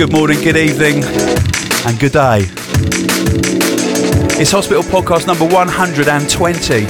Good 0.00 0.12
morning, 0.12 0.40
good 0.40 0.56
evening, 0.56 1.04
and 1.84 2.00
good 2.00 2.12
day. 2.12 2.46
It's 4.40 4.50
Hospital 4.50 4.82
Podcast 4.82 5.26
number 5.26 5.44
120. 5.44 6.86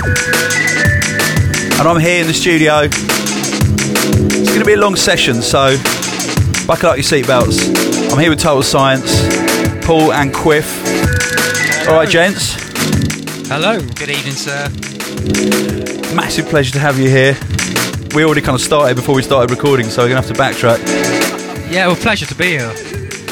And 1.74 1.88
I'm 1.88 1.98
here 1.98 2.20
in 2.20 2.28
the 2.28 2.32
studio. 2.32 2.82
It's 2.82 4.50
going 4.50 4.60
to 4.60 4.64
be 4.64 4.74
a 4.74 4.76
long 4.76 4.94
session, 4.94 5.42
so 5.42 5.76
buckle 6.68 6.90
up 6.90 6.98
your 6.98 7.02
seatbelts. 7.02 8.12
I'm 8.12 8.18
here 8.20 8.30
with 8.30 8.38
Total 8.38 8.62
Science, 8.62 9.10
Paul 9.84 10.12
and 10.12 10.32
Quiff. 10.32 10.68
All 11.88 11.96
right, 11.96 12.08
gents. 12.08 12.54
Hello. 13.48 13.80
Good 13.80 14.10
evening, 14.10 14.34
sir. 14.34 14.68
Massive 16.14 16.46
pleasure 16.46 16.74
to 16.74 16.78
have 16.78 16.96
you 16.96 17.10
here. 17.10 17.36
We 18.14 18.22
already 18.24 18.40
kind 18.40 18.54
of 18.54 18.60
started 18.60 18.94
before 18.94 19.16
we 19.16 19.22
started 19.22 19.50
recording, 19.50 19.86
so 19.86 20.04
we're 20.04 20.10
going 20.10 20.22
to 20.22 20.28
have 20.28 20.36
to 20.36 20.40
backtrack. 20.40 21.72
Yeah, 21.72 21.88
well, 21.88 21.96
pleasure 21.96 22.26
to 22.26 22.34
be 22.36 22.50
here. 22.50 22.89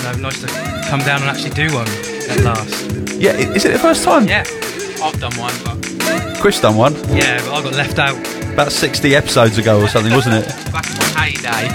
No, 0.09 0.15
nice 0.21 0.41
to 0.41 0.47
come 0.89 1.01
down 1.01 1.21
and 1.21 1.29
actually 1.29 1.51
do 1.51 1.67
one 1.75 1.87
at 2.31 2.41
last. 2.41 2.91
Yeah, 3.21 3.33
is 3.33 3.67
it 3.67 3.73
the 3.73 3.79
first 3.79 4.05
time? 4.05 4.27
Yeah, 4.27 4.43
I've 5.03 5.21
done 5.21 5.37
one, 5.37 5.53
but 5.63 5.77
Quiff's 6.41 6.63
done 6.63 6.77
one 6.77 6.95
yeah, 7.15 7.39
but 7.45 7.53
I 7.53 7.63
got 7.63 7.75
left 7.75 7.99
out 7.99 8.17
about 8.51 8.73
60 8.73 9.15
episodes 9.15 9.59
ago 9.59 9.79
or 9.79 9.87
something, 9.87 10.11
wasn't 10.15 10.37
it? 10.37 10.47
back 10.73 10.89
in 10.89 10.97
my 10.97 11.05
heyday. 11.21 11.69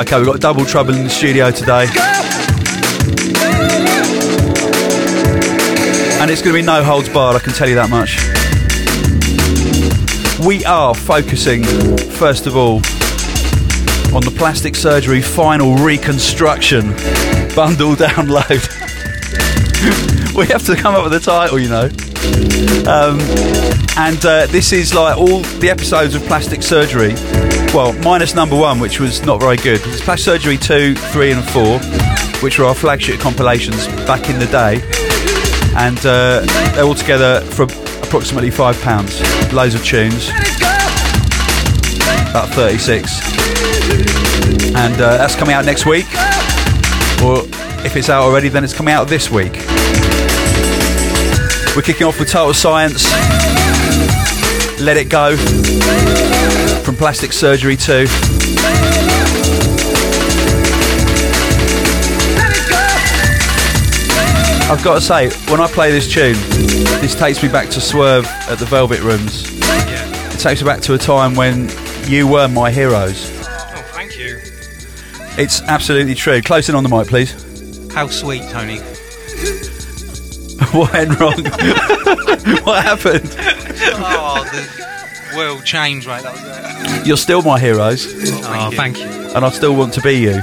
Okay, 0.00 0.16
we've 0.16 0.26
got 0.26 0.38
double 0.38 0.64
trouble 0.64 0.94
in 0.94 1.02
the 1.02 1.10
studio 1.10 1.50
today. 1.50 1.88
And 6.20 6.30
it's 6.30 6.40
going 6.40 6.54
to 6.54 6.60
be 6.60 6.62
no 6.62 6.84
holds 6.84 7.08
barred, 7.08 7.34
I 7.34 7.40
can 7.40 7.52
tell 7.52 7.68
you 7.68 7.74
that 7.74 7.90
much. 7.90 8.16
We 10.46 10.64
are 10.64 10.94
focusing, 10.94 11.64
first 11.64 12.46
of 12.46 12.54
all, 12.56 12.80
on 14.14 14.22
the 14.22 14.34
plastic 14.36 14.74
surgery 14.74 15.20
final 15.20 15.76
reconstruction 15.76 16.90
bundle 17.54 17.94
download. 17.94 18.66
we 20.34 20.46
have 20.46 20.64
to 20.64 20.76
come 20.76 20.94
up 20.94 21.04
with 21.04 21.12
a 21.14 21.20
title, 21.20 21.58
you 21.58 21.68
know. 21.68 21.84
Um, 22.90 23.18
and 23.98 24.24
uh, 24.24 24.46
this 24.46 24.72
is 24.72 24.94
like 24.94 25.16
all 25.16 25.40
the 25.60 25.68
episodes 25.70 26.14
of 26.14 26.22
plastic 26.22 26.62
surgery. 26.62 27.14
Well, 27.74 27.92
minus 28.04 28.34
number 28.34 28.56
one, 28.56 28.80
which 28.80 29.00
was 29.00 29.24
not 29.24 29.40
very 29.40 29.56
good. 29.56 29.80
It's 29.84 30.00
plastic 30.00 30.24
surgery 30.24 30.56
two, 30.56 30.94
three, 30.94 31.32
and 31.32 31.44
four, 31.50 31.78
which 32.40 32.58
were 32.58 32.64
our 32.64 32.74
flagship 32.74 33.20
compilations 33.20 33.86
back 34.06 34.30
in 34.30 34.38
the 34.38 34.46
day. 34.46 34.80
And 35.76 35.98
uh, 35.98 36.40
they're 36.74 36.84
all 36.84 36.94
together 36.94 37.40
for 37.42 37.64
approximately 37.64 38.50
five 38.50 38.80
pounds. 38.80 39.20
Loads 39.52 39.74
of 39.74 39.84
tunes, 39.84 40.30
about 42.30 42.48
36. 42.50 43.67
And 44.78 44.94
uh, 44.94 45.16
that's 45.16 45.34
coming 45.34 45.54
out 45.54 45.64
next 45.64 45.86
week. 45.86 46.06
Or 47.20 47.42
if 47.84 47.96
it's 47.96 48.08
out 48.08 48.22
already, 48.22 48.48
then 48.48 48.62
it's 48.62 48.72
coming 48.72 48.94
out 48.94 49.08
this 49.08 49.28
week. 49.28 49.52
We're 51.74 51.82
kicking 51.82 52.06
off 52.06 52.20
with 52.20 52.30
Total 52.30 52.54
Science. 52.54 53.10
Let 54.80 54.96
It 54.96 55.10
Go 55.10 55.36
from 56.84 56.94
Plastic 56.94 57.32
Surgery 57.32 57.76
2. 57.76 58.06
I've 64.70 64.84
got 64.84 64.94
to 64.94 65.00
say, 65.00 65.30
when 65.50 65.60
I 65.60 65.66
play 65.66 65.90
this 65.90 66.12
tune, 66.12 66.36
this 67.00 67.16
takes 67.16 67.42
me 67.42 67.48
back 67.48 67.68
to 67.70 67.80
Swerve 67.80 68.26
at 68.48 68.58
the 68.60 68.66
Velvet 68.66 69.00
Rooms. 69.00 69.58
Yeah. 69.58 70.32
It 70.32 70.38
takes 70.38 70.62
me 70.62 70.66
back 70.66 70.82
to 70.82 70.94
a 70.94 70.98
time 70.98 71.34
when 71.34 71.68
you 72.06 72.28
were 72.28 72.46
my 72.46 72.70
heroes. 72.70 73.37
Oh, 75.38 75.42
thank 75.42 75.60
you. 75.60 75.62
It's 75.62 75.62
absolutely 75.62 76.14
true. 76.14 76.42
Close 76.42 76.68
in 76.68 76.74
on 76.74 76.82
the 76.82 76.88
mic, 76.88 77.08
please. 77.08 77.32
How 77.92 78.06
sweet, 78.08 78.42
Tony. 78.50 78.78
what 80.72 80.92
went 80.92 81.18
wrong? 81.20 81.42
what 82.64 82.84
happened? 82.84 83.34
Oh, 84.00 84.44
the 84.52 85.36
world 85.36 85.64
changed, 85.64 86.06
right? 86.06 86.22
That 86.22 86.32
was 86.34 86.42
it. 87.00 87.06
You're 87.06 87.16
still 87.16 87.42
my 87.42 87.58
heroes, 87.58 88.06
Oh, 88.44 88.70
thank 88.74 88.98
you. 88.98 89.04
and 89.06 89.44
I 89.44 89.50
still 89.50 89.74
want 89.76 89.94
to 89.94 90.00
be 90.00 90.14
you. 90.18 90.40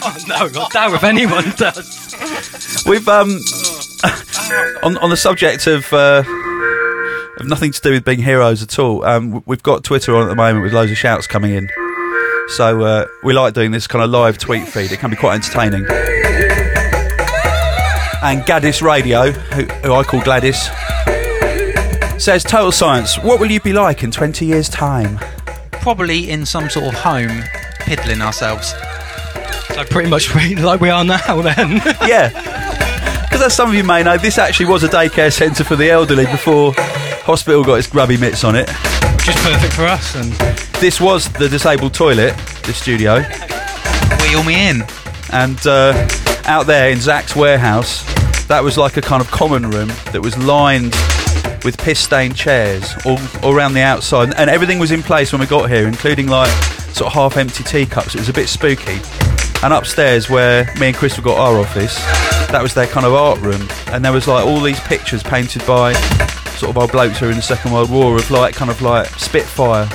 Oh 0.00 0.16
no, 0.28 0.36
I 0.36 0.68
doubt 0.72 0.94
if 0.94 1.02
anyone 1.04 1.50
does. 1.56 2.84
We've 2.86 3.06
um 3.08 3.30
on 4.82 4.96
on 4.98 5.10
the 5.10 5.16
subject 5.16 5.66
of 5.66 5.92
uh, 5.92 6.22
of 7.40 7.46
nothing 7.46 7.72
to 7.72 7.80
do 7.80 7.90
with 7.92 8.04
being 8.04 8.22
heroes 8.22 8.62
at 8.62 8.78
all. 8.78 9.04
Um, 9.04 9.42
we've 9.46 9.62
got 9.62 9.82
Twitter 9.84 10.14
on 10.14 10.22
at 10.24 10.28
the 10.28 10.36
moment 10.36 10.62
with 10.64 10.72
loads 10.72 10.90
of 10.92 10.98
shouts 10.98 11.26
coming 11.26 11.52
in. 11.52 11.68
So 12.50 12.82
uh, 12.82 13.06
we 13.22 13.34
like 13.34 13.54
doing 13.54 13.70
this 13.70 13.86
kind 13.86 14.02
of 14.04 14.10
live 14.10 14.38
tweet 14.38 14.66
feed. 14.66 14.90
It 14.90 14.98
can 14.98 15.10
be 15.10 15.16
quite 15.16 15.34
entertaining. 15.34 15.84
And 18.20 18.42
Gaddis 18.42 18.82
Radio, 18.82 19.30
who, 19.30 19.62
who 19.64 19.94
I 19.94 20.02
call 20.02 20.20
Gladys, 20.22 20.68
says 22.22 22.42
Total 22.42 22.72
Science. 22.72 23.16
What 23.18 23.38
will 23.38 23.50
you 23.50 23.60
be 23.60 23.72
like 23.72 24.02
in 24.02 24.10
twenty 24.10 24.46
years' 24.46 24.68
time? 24.68 25.18
Probably 25.70 26.28
in 26.30 26.44
some 26.44 26.68
sort 26.68 26.86
of 26.86 26.94
home, 26.94 27.42
piddling 27.80 28.20
ourselves. 28.22 28.74
So 29.74 29.84
pretty 29.84 30.10
much 30.10 30.34
like 30.34 30.80
we 30.80 30.90
are 30.90 31.04
now, 31.04 31.40
then. 31.42 31.76
Yeah. 32.06 32.30
Because 33.22 33.42
as 33.42 33.54
some 33.54 33.68
of 33.68 33.74
you 33.76 33.84
may 33.84 34.02
know, 34.02 34.16
this 34.18 34.36
actually 34.38 34.66
was 34.66 34.82
a 34.82 34.88
daycare 34.88 35.32
centre 35.32 35.62
for 35.62 35.76
the 35.76 35.90
elderly 35.90 36.26
before 36.26 36.72
hospital 36.76 37.62
got 37.62 37.74
its 37.74 37.86
grubby 37.86 38.16
mitts 38.16 38.42
on 38.42 38.56
it. 38.56 38.68
Which 38.68 39.28
is 39.28 39.36
perfect 39.36 39.74
for 39.74 39.84
us, 39.84 40.16
and 40.16 40.32
This 40.80 41.00
was 41.00 41.28
the 41.32 41.48
disabled 41.48 41.92
toilet, 41.92 42.36
the 42.62 42.72
studio, 42.72 43.20
wheel 44.22 44.44
me 44.44 44.68
in. 44.68 44.84
and 45.32 45.58
uh, 45.66 46.08
out 46.44 46.66
there 46.66 46.90
in 46.90 47.00
Zach's 47.00 47.34
warehouse, 47.34 48.04
that 48.46 48.62
was 48.62 48.78
like 48.78 48.96
a 48.96 49.00
kind 49.00 49.20
of 49.20 49.28
common 49.30 49.70
room 49.70 49.88
that 50.12 50.20
was 50.22 50.38
lined 50.38 50.94
with 51.64 51.76
piss-stained 51.78 52.36
chairs 52.36 52.94
all, 53.04 53.18
all 53.42 53.52
around 53.52 53.74
the 53.74 53.80
outside, 53.80 54.32
and 54.36 54.48
everything 54.48 54.78
was 54.78 54.92
in 54.92 55.02
place 55.02 55.32
when 55.32 55.40
we 55.40 55.48
got 55.48 55.68
here, 55.68 55.88
including 55.88 56.28
like 56.28 56.50
sort 56.94 57.08
of 57.08 57.12
half-empty 57.12 57.64
teacups. 57.64 58.14
It 58.14 58.20
was 58.20 58.28
a 58.28 58.32
bit 58.32 58.48
spooky. 58.48 59.00
And 59.64 59.72
upstairs, 59.74 60.30
where 60.30 60.72
me 60.78 60.86
and 60.86 60.96
Chris 60.96 61.16
have 61.16 61.24
got 61.24 61.38
our 61.38 61.58
office, 61.58 61.96
that 62.52 62.62
was 62.62 62.72
their 62.72 62.86
kind 62.86 63.04
of 63.04 63.14
art 63.14 63.40
room, 63.40 63.68
and 63.88 64.04
there 64.04 64.12
was 64.12 64.28
like 64.28 64.46
all 64.46 64.60
these 64.60 64.78
pictures 64.80 65.24
painted 65.24 65.66
by 65.66 65.92
sort 66.54 66.70
of 66.70 66.78
old 66.78 66.92
blokes 66.92 67.18
who 67.18 67.26
were 67.26 67.32
in 67.32 67.38
the 67.38 67.42
Second 67.42 67.72
World 67.72 67.90
War 67.90 68.16
of 68.16 68.30
like 68.30 68.54
kind 68.54 68.70
of 68.70 68.80
like 68.80 69.08
Spitfire 69.18 69.88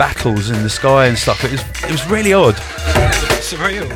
battles 0.00 0.48
in 0.48 0.62
the 0.62 0.70
sky 0.70 1.08
and 1.08 1.18
stuff. 1.18 1.44
It 1.44 1.52
was 1.52 1.60
it 1.84 1.90
was 1.90 2.06
really 2.06 2.32
odd. 2.32 2.54
Surreal. 3.44 3.86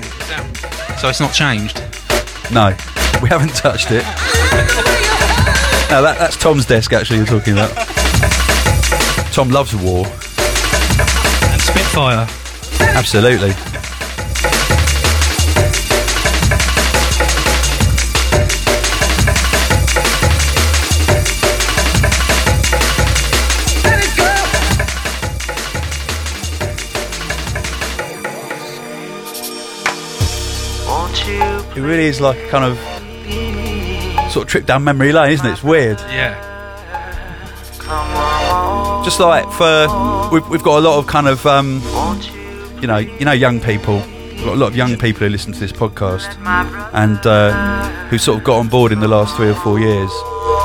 So 0.99 1.09
it's 1.09 1.19
not 1.19 1.33
changed. 1.33 1.81
No, 2.53 2.77
we 3.23 3.31
haven't 3.31 3.55
touched 3.55 3.87
it. 3.91 4.03
no, 5.91 6.03
that, 6.03 6.17
that's 6.19 6.37
Tom's 6.37 6.67
desk 6.67 6.93
actually 6.93 7.17
you're 7.17 7.27
talking 7.27 7.55
about. 7.55 7.71
Tom 9.33 9.49
loves 9.49 9.75
war. 9.75 10.05
And 10.05 11.63
Spitfire. 11.63 12.29
Absolutely. 12.95 13.55
It 31.77 31.81
really 31.81 32.07
is 32.07 32.21
like 32.21 32.39
a 32.39 32.49
kind 32.49 32.65
of 32.65 32.79
sort 34.33 34.45
of 34.45 34.51
trip 34.51 34.67
down 34.67 34.85
memory 34.85 35.13
lane, 35.13 35.33
isn't 35.33 35.47
it? 35.47 35.53
It's 35.53 35.65
weird. 35.65 35.99
Yeah. 36.01 36.41
Just 39.05 39.21
like 39.21 39.51
for 39.53 40.31
we've, 40.33 40.49
we've 40.49 40.63
got 40.63 40.79
a 40.79 40.81
lot 40.81 40.99
of 40.99 41.07
kind 41.07 41.29
of 41.29 41.45
um, 41.47 41.83
you 42.81 42.87
know 42.87 42.99
you 42.99 43.25
know 43.25 43.33
young 43.33 43.61
people. 43.61 43.97
We've 43.97 44.45
got 44.45 44.55
a 44.55 44.61
lot 44.61 44.67
of 44.69 44.77
young 44.77 44.97
people 44.99 45.21
who 45.21 45.29
listen 45.29 45.53
to 45.53 45.61
this 45.61 45.73
podcast 45.73 46.37
and 46.95 47.19
uh, 47.27 47.89
who 48.09 48.19
sort 48.19 48.39
of 48.39 48.45
got 48.45 48.59
on 48.59 48.69
board 48.69 48.93
in 48.93 49.01
the 49.01 49.09
last 49.09 49.37
three 49.37 49.49
or 49.49 49.55
four 49.55 49.79
years, 49.79 50.11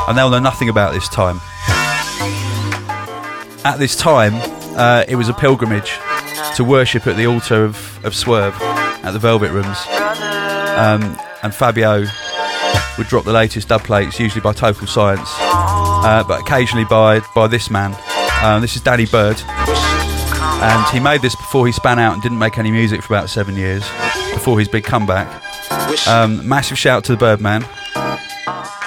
and 0.08 0.18
they'll 0.18 0.30
know 0.30 0.40
nothing 0.40 0.70
about 0.70 0.94
this 0.94 1.08
time. 1.10 1.40
At 3.66 3.76
this 3.78 3.96
time, 3.96 4.34
uh, 4.78 5.04
it 5.08 5.16
was 5.16 5.28
a 5.28 5.34
pilgrimage 5.34 5.98
to 6.56 6.64
worship 6.64 7.08
at 7.08 7.18
the 7.18 7.26
altar 7.28 7.64
of, 7.66 8.04
of 8.06 8.16
Swerve 8.16 8.56
at 9.04 9.12
the 9.12 9.20
Velvet 9.20 9.52
Rooms, 9.52 9.78
um, 10.80 11.18
and 11.44 11.54
Fabio 11.54 12.06
would 12.98 13.08
drop 13.08 13.26
the 13.26 13.34
latest 13.34 13.68
dub 13.68 13.84
plates, 13.84 14.20
usually 14.20 14.42
by 14.42 14.54
Total 14.54 14.88
Science, 14.88 15.30
uh, 15.40 16.24
but 16.28 16.40
occasionally 16.42 16.86
by 16.86 17.20
by 17.36 17.48
this 17.48 17.70
man. 17.70 17.96
Um, 18.42 18.62
this 18.62 18.76
is 18.76 18.81
Danny 18.81 19.06
Byrd, 19.06 19.42
and 19.48 20.88
he 20.94 21.00
made 21.00 21.22
this 21.22 21.36
before 21.36 21.66
he 21.66 21.74
span 21.74 22.00
out 22.00 22.14
and 22.14 22.22
didn't 22.22 22.40
make 22.40 22.58
any 22.58 22.72
music 22.72 23.04
for 23.04 23.14
about 23.14 23.30
seven 23.30 23.56
years 23.56 23.84
before 24.34 24.58
his 24.58 24.70
big 24.70 24.86
comeback. 24.86 25.28
Um, 26.08 26.48
massive 26.48 26.78
shout 26.78 27.04
to 27.06 27.12
the 27.12 27.18
Birdman. 27.18 27.66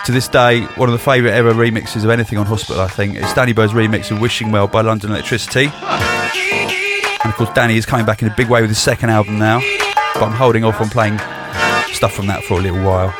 To 0.06 0.12
this 0.12 0.27
day, 0.27 0.62
one 0.77 0.88
of 0.88 0.93
the 0.93 0.99
favourite 0.99 1.35
ever 1.35 1.53
remixes 1.53 2.05
of 2.05 2.11
anything 2.11 2.38
on 2.38 2.47
Hospital, 2.47 2.83
I 2.83 2.88
think, 2.88 3.17
is 3.17 3.33
Danny 3.35 3.53
Byrd's 3.53 3.73
remix 3.73 4.11
of 4.11 4.21
Wishing 4.21 4.50
Well 4.50 4.67
by 4.67 4.81
London 4.81 5.11
Electricity. 5.11 5.67
And 5.73 7.31
of 7.31 7.35
course, 7.35 7.50
Danny 7.55 7.77
is 7.77 7.87
coming 7.87 8.05
back 8.05 8.23
in 8.23 8.29
a 8.29 8.35
big 8.35 8.49
way 8.49 8.62
with 8.62 8.71
his 8.71 8.83
second 8.83 9.11
album 9.11 9.38
now, 9.38 9.61
but 10.15 10.23
I'm 10.23 10.33
holding 10.33 10.65
off 10.65 10.81
on 10.81 10.88
playing 10.88 11.21
stuff 12.02 12.16
from 12.16 12.26
that 12.26 12.43
for 12.43 12.58
a 12.58 12.60
little 12.60 12.82
while. 12.82 13.14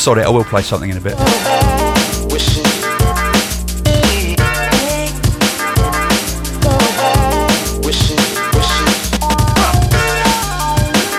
Sorry, 0.00 0.22
I 0.22 0.30
will 0.30 0.44
play 0.44 0.62
something 0.62 0.88
in 0.88 0.96
a 0.96 1.00
bit. 1.00 1.14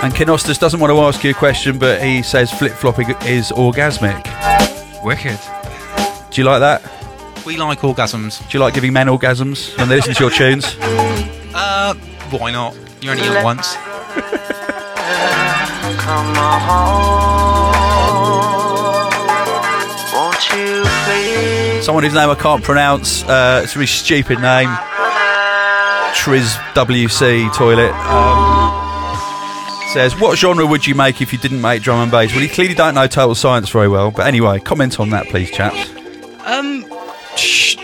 And 0.03 0.11
Kinostas 0.13 0.59
doesn't 0.59 0.79
want 0.79 0.89
to 0.89 0.99
ask 0.99 1.23
you 1.23 1.29
a 1.29 1.33
question, 1.33 1.77
but 1.77 2.01
he 2.01 2.23
says 2.23 2.51
flip 2.51 2.71
flopping 2.71 3.11
is 3.23 3.51
orgasmic. 3.51 4.25
Wicked. 5.03 5.39
Do 6.31 6.41
you 6.41 6.45
like 6.45 6.61
that? 6.61 6.81
We 7.45 7.57
like 7.57 7.79
orgasms. 7.79 8.39
Do 8.49 8.57
you 8.57 8.63
like 8.63 8.73
giving 8.73 8.93
men 8.93 9.07
orgasms 9.07 9.77
when 9.77 9.89
they 9.89 9.97
listen 9.97 10.15
to 10.15 10.23
your 10.23 10.31
tunes? 10.31 10.75
Uh, 11.53 11.93
why 12.31 12.51
not? 12.51 12.75
You 12.99 13.11
only 13.11 13.21
get 13.21 13.37
it 13.37 13.43
once. 13.43 13.77
Someone 21.91 22.05
whose 22.05 22.13
name 22.13 22.29
I 22.29 22.35
can't 22.35 22.63
pronounce. 22.63 23.21
Uh, 23.23 23.59
it's 23.65 23.75
a 23.75 23.79
really 23.79 23.85
stupid 23.85 24.39
name. 24.39 24.69
Triz 26.13 26.53
WC 26.73 27.53
toilet. 27.53 27.91
Um, 27.91 29.89
says, 29.91 30.17
what 30.17 30.37
genre 30.37 30.65
would 30.65 30.87
you 30.87 30.95
make 30.95 31.21
if 31.21 31.33
you 31.33 31.37
didn't 31.39 31.59
make 31.59 31.83
drum 31.83 31.99
and 31.99 32.09
bass? 32.09 32.31
Well, 32.31 32.41
you 32.43 32.47
clearly 32.47 32.75
don't 32.75 32.95
know 32.95 33.07
Total 33.07 33.35
Science 33.35 33.69
very 33.71 33.89
well. 33.89 34.09
But 34.09 34.27
anyway, 34.27 34.59
comment 34.61 35.01
on 35.01 35.09
that, 35.09 35.27
please, 35.27 35.51
chaps. 35.51 35.89
Um, 36.45 36.85
shh. 37.35 37.75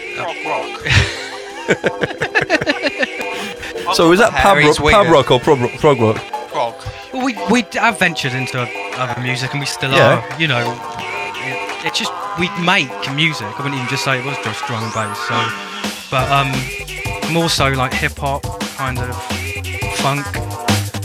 So 3.94 4.08
was 4.08 4.20
that 4.20 4.32
pub 4.32 4.34
rock, 4.56 4.58
Harry's 4.58 4.78
pub 4.78 5.08
rock 5.08 5.32
or 5.32 5.42
prog, 5.42 5.70
prog 5.82 6.00
rock? 6.00 6.86
Well, 7.14 7.26
we 7.26 7.38
we 7.52 7.66
have 7.74 8.00
ventured 8.00 8.32
into 8.32 8.58
other 8.62 9.22
music, 9.22 9.52
and 9.52 9.60
we 9.60 9.66
still 9.66 9.92
Yeah. 9.92 10.22
are. 10.34 10.40
You 10.40 10.48
know, 10.48 10.97
it, 11.88 11.90
it's 11.90 12.00
just 12.00 12.12
we 12.40 12.50
make 12.64 12.90
music. 13.14 13.48
I 13.48 13.64
wouldn't 13.64 13.76
even 13.76 13.88
just 13.88 14.04
say 14.04 14.20
it 14.20 14.26
was 14.26 14.38
just 14.44 14.66
drum 14.66 14.84
and 14.84 14.94
bass. 14.94 15.18
So, 15.28 15.36
but 16.12 16.30
um, 16.32 17.34
more 17.34 17.50
so 17.50 17.70
like 17.70 17.94
hip 17.94 18.18
hop, 18.18 18.44
kind 18.76 19.00
of 19.00 19.16
funk. 19.98 20.26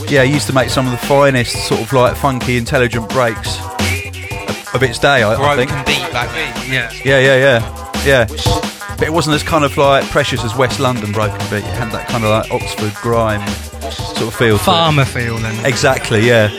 Yeah, 0.09 0.23
he 0.23 0.33
used 0.33 0.47
to 0.47 0.53
make 0.53 0.69
some 0.69 0.85
of 0.85 0.91
the 0.91 1.05
finest 1.07 1.67
sort 1.67 1.81
of 1.81 1.91
like 1.93 2.15
funky, 2.15 2.57
intelligent 2.57 3.09
breaks 3.09 3.57
of, 3.59 4.75
of 4.75 4.83
its 4.83 4.99
day. 4.99 5.23
I, 5.23 5.33
I 5.33 5.55
think. 5.55 5.71
Broken 5.71 5.85
beat 5.85 6.11
back 6.11 6.29
then. 6.31 6.71
Yeah. 6.71 6.91
Yeah, 7.03 7.19
yeah, 7.19 7.37
yeah, 7.37 8.05
yeah. 8.05 8.25
But 8.97 9.07
it 9.07 9.13
wasn't 9.13 9.35
as 9.35 9.43
kind 9.43 9.65
of 9.65 9.75
like 9.77 10.03
precious 10.05 10.43
as 10.43 10.55
West 10.55 10.79
London 10.79 11.11
broken 11.11 11.39
beat. 11.49 11.65
It 11.65 11.75
had 11.75 11.91
that 11.91 12.07
kind 12.09 12.23
of 12.23 12.29
like 12.29 12.51
Oxford 12.51 12.93
grime 12.95 13.45
sort 13.91 14.27
of 14.27 14.35
feel. 14.35 14.57
Farmer 14.57 15.05
feel 15.05 15.37
then. 15.37 15.65
Exactly, 15.65 16.27
yeah. 16.27 16.49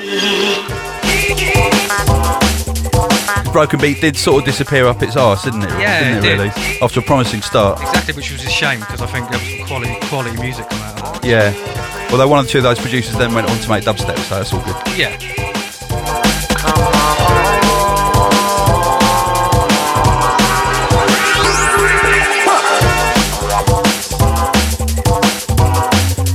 Broken 3.55 3.79
Beat 3.81 4.01
did 4.01 4.17
sort 4.17 4.41
of 4.41 4.45
disappear 4.47 4.85
up 4.87 5.01
its 5.01 5.17
arse, 5.17 5.45
didn't 5.45 5.63
it? 5.63 5.71
Yeah, 5.79 6.01
didn't 6.01 6.17
it 6.17 6.19
it, 6.19 6.23
did. 6.23 6.39
really? 6.57 6.79
After 6.83 6.99
a 6.99 7.03
promising 7.05 7.41
start. 7.41 7.81
Exactly, 7.81 8.13
which 8.15 8.33
was 8.33 8.45
a 8.45 8.49
shame 8.51 8.81
because 8.81 9.01
I 9.01 9.07
think 9.07 9.31
there 9.31 9.39
was 9.39 9.49
some 9.49 9.67
quality 9.69 9.95
quality 10.09 10.41
music 10.43 10.69
come 10.69 10.81
out 10.81 11.15
of 11.15 11.23
that. 11.23 11.25
Yeah. 11.25 12.09
Although 12.11 12.27
one 12.27 12.45
or 12.45 12.49
two 12.49 12.59
of 12.59 12.65
those 12.65 12.81
producers 12.81 13.17
then 13.17 13.33
went 13.33 13.49
on 13.49 13.57
to 13.57 13.69
make 13.69 13.85
dubstep, 13.85 14.19
so 14.19 14.35
that's 14.39 14.53
all 14.53 14.61
good. 14.65 14.99
Yeah. 14.99 15.17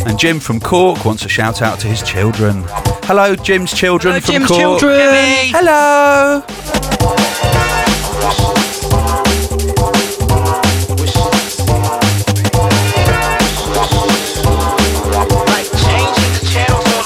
And 0.05 0.17
Jim 0.17 0.39
from 0.39 0.59
Cork 0.59 1.05
wants 1.05 1.25
a 1.25 1.29
shout 1.29 1.61
out 1.61 1.79
to 1.81 1.87
his 1.87 2.01
children. 2.01 2.63
Hello, 3.03 3.35
Jim's 3.35 3.73
children 3.73 4.13
Hello, 4.13 4.21
from 4.21 4.33
Jim's 4.33 4.47
Cork. 4.47 4.59
children. 4.79 4.99
Hello. 5.51 6.43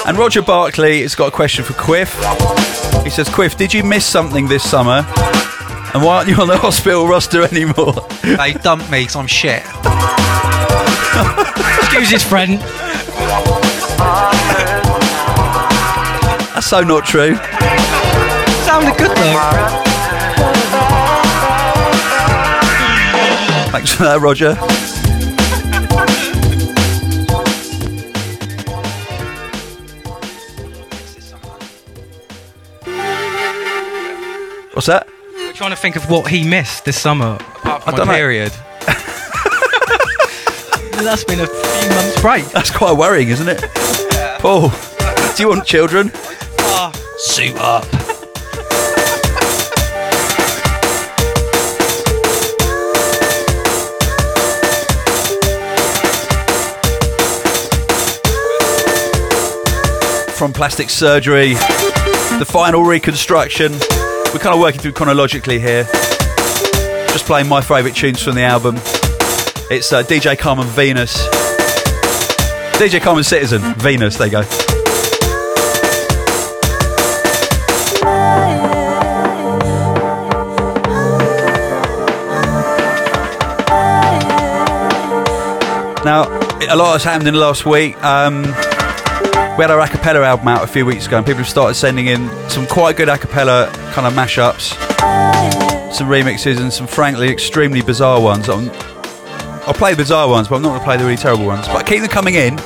And 0.06 0.18
Roger 0.18 0.42
Barkley 0.42 1.00
has 1.02 1.14
got 1.14 1.28
a 1.28 1.30
question 1.30 1.64
for 1.64 1.72
Quiff. 1.72 2.12
He 3.04 3.10
says, 3.10 3.28
Quiff, 3.28 3.56
did 3.56 3.72
you 3.72 3.82
miss 3.82 4.04
something 4.04 4.46
this 4.48 4.68
summer? 4.68 5.02
And 5.94 6.02
why 6.02 6.16
aren't 6.18 6.28
you 6.28 6.36
on 6.36 6.48
the 6.48 6.58
hospital 6.66 7.06
roster 7.08 7.42
anymore? 7.42 7.94
They 8.22 8.52
dumped 8.52 8.90
me 8.90 9.00
because 9.02 9.16
I'm 9.16 9.26
shit. 9.26 9.62
Excuse 11.84 12.10
his 12.10 12.22
friend. 12.24 12.60
That's 16.52 16.66
so 16.66 16.82
not 16.82 17.06
true. 17.06 17.36
Sounded 18.66 18.96
good 18.98 19.10
though. 19.16 19.40
Thanks 23.72 23.92
for 23.92 24.02
that, 24.04 24.18
Roger. 24.20 24.54
What's 34.86 35.06
that? 35.06 35.08
We're 35.34 35.54
trying 35.54 35.70
to 35.70 35.76
think 35.76 35.96
of 35.96 36.10
what 36.10 36.30
he 36.30 36.46
missed 36.46 36.84
this 36.84 37.00
summer. 37.00 37.38
Apart 37.40 37.64
I 37.64 37.80
from 37.86 37.94
don't 37.96 38.06
my 38.06 38.12
know. 38.12 38.18
period. 38.18 38.52
That's 41.02 41.24
been 41.24 41.40
a 41.40 41.46
few 41.46 41.88
months 41.88 42.20
break. 42.20 42.44
That's 42.50 42.70
quite 42.70 42.94
worrying, 42.94 43.30
isn't 43.30 43.48
it? 43.48 43.62
Paul, 44.40 44.68
do 45.36 45.42
you 45.42 45.48
want 45.48 45.64
children? 45.64 46.10
Ah, 46.58 46.92
suit 47.16 47.56
up. 47.56 47.86
From 60.36 60.52
plastic 60.52 60.90
surgery, 60.90 61.54
the 61.54 62.44
final 62.46 62.84
reconstruction. 62.84 63.72
We're 64.34 64.40
kind 64.40 64.52
of 64.52 64.60
working 64.60 64.80
through 64.80 64.94
chronologically 64.94 65.60
here. 65.60 65.84
Just 65.84 67.24
playing 67.24 67.48
my 67.48 67.60
favourite 67.60 67.94
tunes 67.94 68.20
from 68.20 68.34
the 68.34 68.42
album. 68.42 68.74
It's 69.70 69.92
uh, 69.92 70.02
DJ 70.02 70.36
Carmen 70.36 70.66
Venus. 70.66 71.14
DJ 72.76 73.00
Carmen 73.00 73.22
Citizen, 73.22 73.62
Venus, 73.76 74.16
there 74.16 74.26
you 74.26 74.32
go. 74.32 74.40
Now, 86.04 86.24
a 86.68 86.74
lot 86.74 86.94
has 86.94 87.04
happened 87.04 87.28
in 87.28 87.34
the 87.34 87.40
last 87.40 87.64
week. 87.64 88.02
Um, 88.02 88.42
we 88.42 89.62
had 89.62 89.70
our 89.70 89.78
a 89.78 89.86
cappella 89.86 90.22
album 90.22 90.48
out 90.48 90.64
a 90.64 90.66
few 90.66 90.84
weeks 90.84 91.06
ago, 91.06 91.18
and 91.18 91.24
people 91.24 91.42
have 91.44 91.48
started 91.48 91.76
sending 91.76 92.08
in 92.08 92.28
some 92.50 92.66
quite 92.66 92.96
good 92.96 93.08
a 93.08 93.16
cappella 93.16 93.70
kind 93.94 94.08
of 94.08 94.12
mashups, 94.14 94.74
some 95.92 96.08
remixes, 96.08 96.60
and 96.60 96.72
some 96.72 96.88
frankly 96.88 97.28
extremely 97.28 97.80
bizarre 97.80 98.20
ones. 98.20 98.48
I'm, 98.48 98.68
I'll 99.68 99.72
play 99.72 99.94
bizarre 99.94 100.28
ones, 100.28 100.48
but 100.48 100.56
I'm 100.56 100.62
not 100.62 100.70
going 100.70 100.80
to 100.80 100.84
play 100.84 100.96
the 100.96 101.04
really 101.04 101.16
terrible 101.16 101.46
ones. 101.46 101.68
But 101.68 101.86
keep 101.86 102.00
them 102.00 102.08
coming 102.08 102.34
in. 102.34 102.56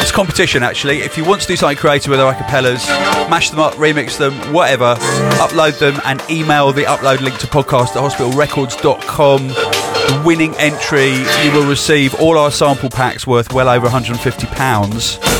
It's 0.00 0.10
competition, 0.10 0.64
actually. 0.64 0.98
If 0.98 1.16
you 1.16 1.24
want 1.24 1.42
to 1.42 1.46
do 1.46 1.54
something 1.54 1.76
creative 1.76 2.10
with 2.10 2.18
our 2.18 2.34
acapellas, 2.34 2.84
mash 3.30 3.50
them 3.50 3.60
up, 3.60 3.74
remix 3.74 4.18
them, 4.18 4.34
whatever, 4.52 4.96
upload 5.38 5.78
them, 5.78 6.00
and 6.04 6.20
email 6.28 6.72
the 6.72 6.82
upload 6.82 7.20
link 7.20 7.38
to 7.38 7.46
podcast 7.46 7.94
at 7.94 8.02
hospitalrecords.com. 8.02 9.46
The 9.46 10.22
winning 10.26 10.56
entry, 10.56 11.12
you 11.44 11.52
will 11.52 11.68
receive 11.70 12.16
all 12.16 12.36
our 12.36 12.50
sample 12.50 12.90
packs 12.90 13.28
worth 13.28 13.52
well 13.52 13.68
over 13.68 13.86
£150. 13.86 15.37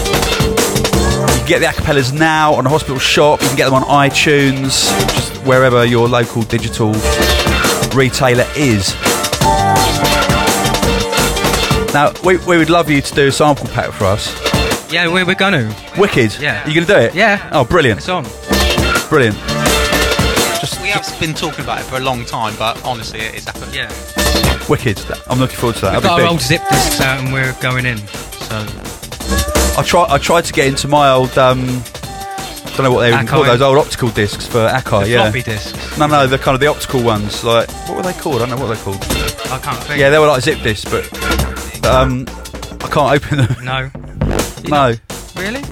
You 1.48 1.58
get 1.58 1.60
the 1.60 1.82
acapellas 1.82 2.12
now 2.12 2.52
on 2.52 2.64
the 2.64 2.68
hospital 2.70 2.98
shop. 2.98 3.40
You 3.40 3.48
can 3.48 3.56
get 3.56 3.64
them 3.70 3.82
on 3.82 3.84
iTunes, 3.84 4.86
just 5.14 5.34
wherever 5.46 5.82
your 5.82 6.06
local 6.06 6.42
digital 6.42 6.92
retailer 7.96 8.44
is. 8.54 8.92
Now, 11.94 12.12
we, 12.22 12.36
we 12.46 12.58
would 12.58 12.68
love 12.68 12.90
you 12.90 13.00
to 13.00 13.14
do 13.14 13.28
a 13.28 13.32
sample 13.32 13.66
pack 13.68 13.92
for 13.92 14.04
us. 14.04 14.28
Yeah, 14.92 15.08
we're, 15.10 15.24
we're 15.24 15.34
gonna. 15.36 15.74
Wicked. 15.96 16.36
Yeah. 16.38 16.68
You 16.68 16.74
going 16.74 16.86
to 16.86 16.92
do 16.92 16.98
it? 16.98 17.14
Yeah. 17.14 17.48
Oh, 17.50 17.64
brilliant. 17.64 18.00
It's 18.00 18.10
on. 18.10 18.24
Brilliant. 19.08 19.38
Just, 20.60 20.82
We 20.82 20.88
have 20.88 21.18
been 21.18 21.32
talking 21.32 21.64
about 21.64 21.80
it 21.80 21.84
for 21.84 21.96
a 21.96 22.00
long 22.00 22.26
time, 22.26 22.54
but 22.58 22.84
honestly, 22.84 23.20
it 23.20 23.36
is 23.36 23.44
happening. 23.46 23.72
Yeah. 23.74 23.88
Wicked. 24.68 25.00
I'm 25.28 25.38
looking 25.38 25.56
forward 25.56 25.76
to 25.76 25.80
that. 25.86 25.94
We've 25.94 26.02
That'll 26.02 26.08
got 26.10 26.16
be 26.18 26.22
our 26.24 26.28
big. 26.28 26.30
old 26.32 26.40
zip 26.42 26.60
discs 26.68 27.00
out 27.00 27.20
and 27.24 27.32
we're 27.32 27.54
going 27.62 27.86
in. 27.86 27.96
So 27.96 28.66
I 29.78 29.82
try. 29.84 30.04
I 30.08 30.18
tried 30.18 30.44
to 30.46 30.52
get 30.52 30.66
into 30.66 30.88
my 30.88 31.10
old. 31.10 31.36
Um, 31.38 31.64
don't 32.76 32.82
know 32.84 32.92
what 32.92 33.00
they 33.00 33.08
even 33.12 33.26
Akai. 33.26 33.28
call 33.28 33.44
those 33.44 33.60
old 33.60 33.78
optical 33.78 34.08
discs 34.10 34.46
for 34.46 34.58
Akai. 34.68 35.02
the 35.04 35.10
yeah. 35.10 35.22
floppy 35.24 35.42
discs. 35.42 35.98
No, 35.98 36.06
no, 36.06 36.26
the 36.26 36.38
kind 36.38 36.54
of 36.54 36.60
the 36.60 36.66
optical 36.68 37.02
ones. 37.02 37.42
Like 37.44 37.68
what 37.88 37.96
were 37.96 38.02
they 38.02 38.12
called? 38.18 38.36
I 38.36 38.46
don't 38.46 38.50
know 38.50 38.56
what 38.64 38.66
they're 38.74 38.84
called. 38.84 39.02
I 39.50 39.58
can't 39.58 39.78
think. 39.84 39.98
Yeah, 40.00 40.10
they 40.10 40.18
were 40.18 40.26
like 40.26 40.42
zip 40.42 40.60
discs, 40.62 40.84
but, 40.90 41.08
but 41.82 41.86
um, 41.86 42.24
I 42.28 42.88
can't 42.88 43.22
open 43.22 43.38
them. 43.38 43.64
No. 43.64 43.90
no, 44.68 44.94
Really? 45.40 45.62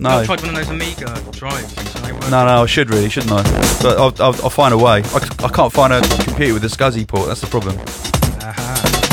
no, 0.00 0.18
I 0.20 0.24
tried 0.26 0.40
one 0.40 0.50
of 0.50 0.56
those 0.56 0.68
Amiga 0.70 1.22
drives. 1.32 1.76
and 1.96 2.04
they 2.04 2.12
work. 2.12 2.22
no, 2.30 2.44
no. 2.44 2.62
I 2.62 2.66
should 2.66 2.90
really, 2.90 3.08
shouldn't 3.08 3.32
I? 3.32 3.42
But 3.82 3.98
I'll, 3.98 4.14
I'll, 4.20 4.42
I'll 4.44 4.50
find 4.50 4.74
a 4.74 4.78
way. 4.78 4.98
I, 4.98 5.02
c- 5.02 5.44
I 5.44 5.48
can't 5.48 5.72
find 5.72 5.92
a 5.92 6.00
computer 6.24 6.54
with 6.54 6.64
a 6.64 6.68
SCSI 6.68 7.06
port. 7.06 7.28
That's 7.28 7.40
the 7.40 7.46
problem. 7.46 7.76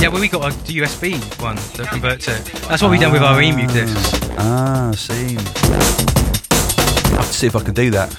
Yeah, 0.02 0.10
well, 0.10 0.20
we 0.22 0.28
got 0.28 0.44
a 0.44 0.56
USB 0.72 1.14
one 1.42 1.56
that 1.78 1.88
converts 1.90 2.28
it. 2.28 2.44
That's 2.68 2.82
what 2.82 2.92
we 2.92 2.98
done 3.00 3.14
with 3.14 3.22
our 3.22 3.42
emu 3.42 3.68
discs. 3.68 4.20
Ah, 4.38 4.92
see. 4.96 5.38
I 5.38 7.16
have 7.16 7.28
to 7.28 7.34
see 7.34 7.48
if 7.48 7.56
I 7.56 7.62
can 7.64 7.74
do 7.74 7.90
that. 7.92 8.14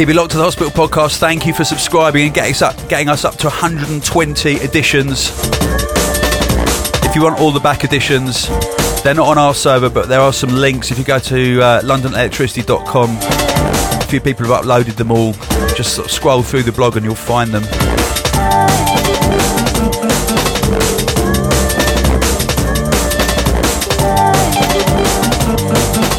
Keep 0.00 0.08
it 0.08 0.16
locked 0.16 0.30
to 0.30 0.38
the 0.38 0.44
Hospital 0.44 0.70
Podcast. 0.72 1.18
Thank 1.18 1.44
you 1.44 1.52
for 1.52 1.62
subscribing 1.62 2.24
and 2.24 2.32
getting 2.32 2.52
us 2.52 2.62
up, 2.62 2.74
getting 2.88 3.10
us 3.10 3.26
up 3.26 3.36
to 3.36 3.48
120 3.48 4.54
editions. 4.54 5.30
If 7.04 7.14
you 7.14 7.22
want 7.22 7.38
all 7.38 7.50
the 7.50 7.60
back 7.60 7.84
editions, 7.84 8.48
they're 9.02 9.12
not 9.12 9.28
on 9.28 9.36
our 9.36 9.52
server, 9.52 9.90
but 9.90 10.08
there 10.08 10.20
are 10.20 10.32
some 10.32 10.54
links. 10.54 10.90
If 10.90 10.98
you 10.98 11.04
go 11.04 11.18
to 11.18 11.60
uh, 11.60 11.82
londonelectricity.com, 11.82 13.10
a 13.20 14.06
few 14.06 14.22
people 14.22 14.46
have 14.46 14.64
uploaded 14.64 14.96
them 14.96 15.10
all. 15.12 15.34
Just 15.74 15.96
sort 15.96 16.06
of 16.06 16.12
scroll 16.12 16.42
through 16.42 16.62
the 16.62 16.72
blog 16.72 16.96
and 16.96 17.04
you'll 17.04 17.14
find 17.14 17.50
them. 17.50 17.89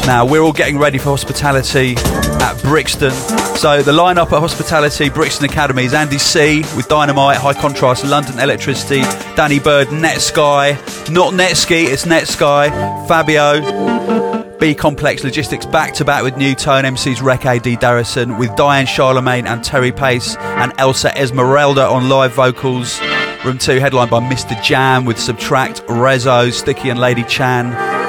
Now 0.06 0.26
we're 0.26 0.40
all 0.40 0.52
getting 0.52 0.78
ready 0.78 0.98
for 0.98 1.10
hospitality 1.10 1.94
at 1.96 2.60
Brixton. 2.62 3.12
So 3.56 3.82
the 3.82 3.92
lineup 3.92 4.32
at 4.32 4.40
Hospitality 4.40 5.08
Brixton 5.08 5.44
Academy 5.48 5.84
is 5.84 5.94
Andy 5.94 6.18
C 6.18 6.62
with 6.76 6.88
Dynamite, 6.88 7.36
High 7.36 7.54
Contrast, 7.54 8.04
London 8.04 8.40
Electricity, 8.40 9.02
Danny 9.36 9.60
Byrd, 9.60 9.88
Netsky, 9.88 10.74
not 11.10 11.34
Netsky, 11.34 11.84
it's 11.84 12.04
Netsky, 12.04 12.68
Fabio, 13.06 14.58
B 14.58 14.74
Complex 14.74 15.22
Logistics 15.22 15.66
back 15.66 15.94
to 15.94 16.04
back 16.04 16.24
with 16.24 16.36
New 16.36 16.56
Tone, 16.56 16.84
MC's 16.84 17.22
Rec 17.22 17.46
AD 17.46 17.62
Darrison 17.62 18.38
with 18.38 18.54
Diane 18.56 18.86
Charlemagne 18.86 19.46
and 19.46 19.62
Terry 19.62 19.92
Pace 19.92 20.36
and 20.36 20.72
Elsa 20.78 21.16
Esmeralda 21.16 21.86
on 21.86 22.08
live 22.08 22.32
vocals. 22.32 23.00
Room 23.44 23.58
2 23.58 23.78
headlined 23.78 24.10
by 24.10 24.18
MistaJam 24.20 25.06
with 25.06 25.18
Subtract, 25.18 25.86
Rezo, 25.86 26.52
Sticky 26.52 26.90
and 26.90 26.98
Lady 26.98 27.22
Chan. 27.24 28.01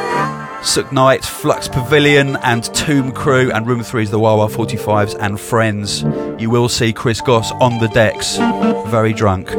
Sook 0.63 0.91
Knight, 0.91 1.23
Flux 1.23 1.67
Pavilion, 1.67 2.35
and 2.37 2.63
Tomb 2.73 3.11
Crew, 3.11 3.51
and 3.51 3.67
Room 3.67 3.83
3 3.83 4.03
is 4.03 4.11
the 4.11 4.17
Wah 4.17 4.37
Wah 4.37 4.47
45s 4.47 5.15
and 5.19 5.39
Friends. 5.39 6.03
You 6.41 6.49
will 6.49 6.69
see 6.69 6.93
Chris 6.93 7.21
Goss 7.21 7.51
on 7.53 7.79
the 7.79 7.87
decks, 7.89 8.37
very 8.89 9.13
drunk. 9.13 9.49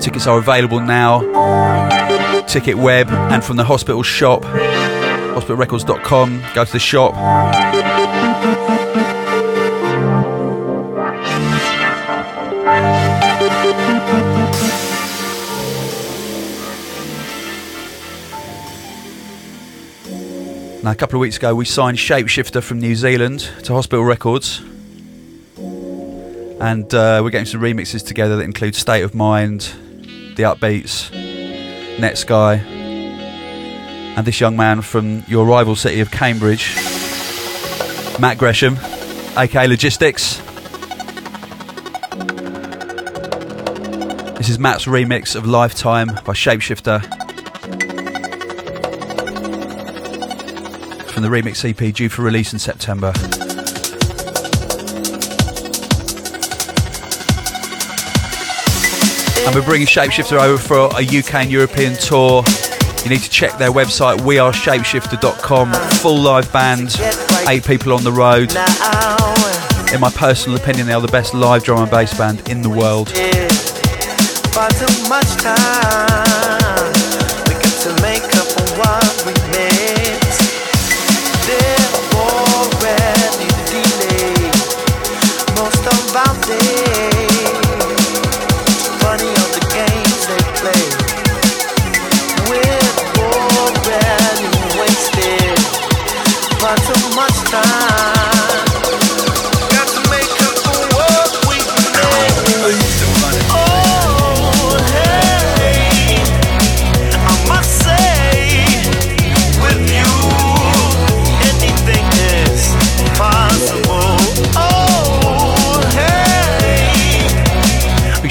Tickets 0.00 0.26
are 0.26 0.38
available 0.38 0.80
now. 0.80 2.42
Ticket 2.42 2.76
web 2.76 3.08
and 3.08 3.42
from 3.42 3.56
the 3.56 3.64
hospital 3.64 4.02
shop, 4.02 4.42
hospitalrecords.com. 4.42 6.42
Go 6.54 6.64
to 6.64 6.72
the 6.72 6.78
shop. 6.78 7.14
Now, 20.84 20.90
a 20.90 20.94
couple 20.94 21.16
of 21.16 21.22
weeks 21.22 21.38
ago, 21.38 21.54
we 21.54 21.64
signed 21.64 21.96
Shapeshifter 21.96 22.62
from 22.62 22.78
New 22.78 22.94
Zealand 22.94 23.40
to 23.62 23.72
Hospital 23.72 24.04
Records. 24.04 24.60
And 25.56 26.92
uh, 26.92 27.22
we're 27.24 27.30
getting 27.30 27.46
some 27.46 27.62
remixes 27.62 28.04
together 28.06 28.36
that 28.36 28.42
include 28.42 28.74
State 28.74 29.00
of 29.00 29.14
Mind, 29.14 29.62
The 30.36 30.42
Upbeats, 30.42 31.08
Netsky, 31.96 32.58
and 32.58 34.26
this 34.26 34.42
young 34.42 34.58
man 34.58 34.82
from 34.82 35.22
your 35.26 35.46
rival 35.46 35.74
city 35.74 36.00
of 36.00 36.10
Cambridge, 36.10 36.74
Matt 38.20 38.36
Gresham, 38.36 38.76
aka 39.38 39.66
Logistics. 39.66 40.36
This 44.36 44.50
is 44.50 44.58
Matt's 44.58 44.84
remix 44.84 45.34
of 45.34 45.46
Lifetime 45.46 46.08
by 46.08 46.34
Shapeshifter. 46.34 47.23
From 51.14 51.22
the 51.22 51.28
remix 51.28 51.64
EP 51.64 51.94
due 51.94 52.08
for 52.08 52.22
release 52.22 52.52
in 52.52 52.58
September. 52.58 53.12
And 59.46 59.54
we're 59.54 59.64
bringing 59.64 59.86
Shapeshifter 59.86 60.40
over 60.40 60.58
for 60.60 60.90
a 60.98 61.04
UK 61.04 61.34
and 61.34 61.50
European 61.52 61.94
tour. 61.94 62.42
You 63.04 63.10
need 63.10 63.20
to 63.20 63.30
check 63.30 63.56
their 63.58 63.70
website, 63.70 64.18
weareshapeshifter.com. 64.18 65.72
Full 66.00 66.18
live 66.18 66.52
band, 66.52 66.96
eight 67.48 67.64
people 67.64 67.92
on 67.92 68.02
the 68.02 68.10
road. 68.10 68.50
In 69.94 70.00
my 70.00 70.10
personal 70.10 70.58
opinion, 70.58 70.88
they 70.88 70.94
are 70.94 71.00
the 71.00 71.06
best 71.06 71.32
live 71.32 71.62
drum 71.62 71.82
and 71.82 71.90
bass 71.90 72.18
band 72.18 72.48
in 72.48 72.60
the 72.62 72.70
world. 72.70 73.10
Far 74.50 74.68
too 74.70 75.08
much 75.08 75.30
time. 75.36 76.92
We 77.46 77.54
got 77.54 77.80
to 77.82 78.02
make 78.02 78.24
up 78.36 78.46
for 78.48 78.78
what 78.80 79.26
we. 79.26 79.73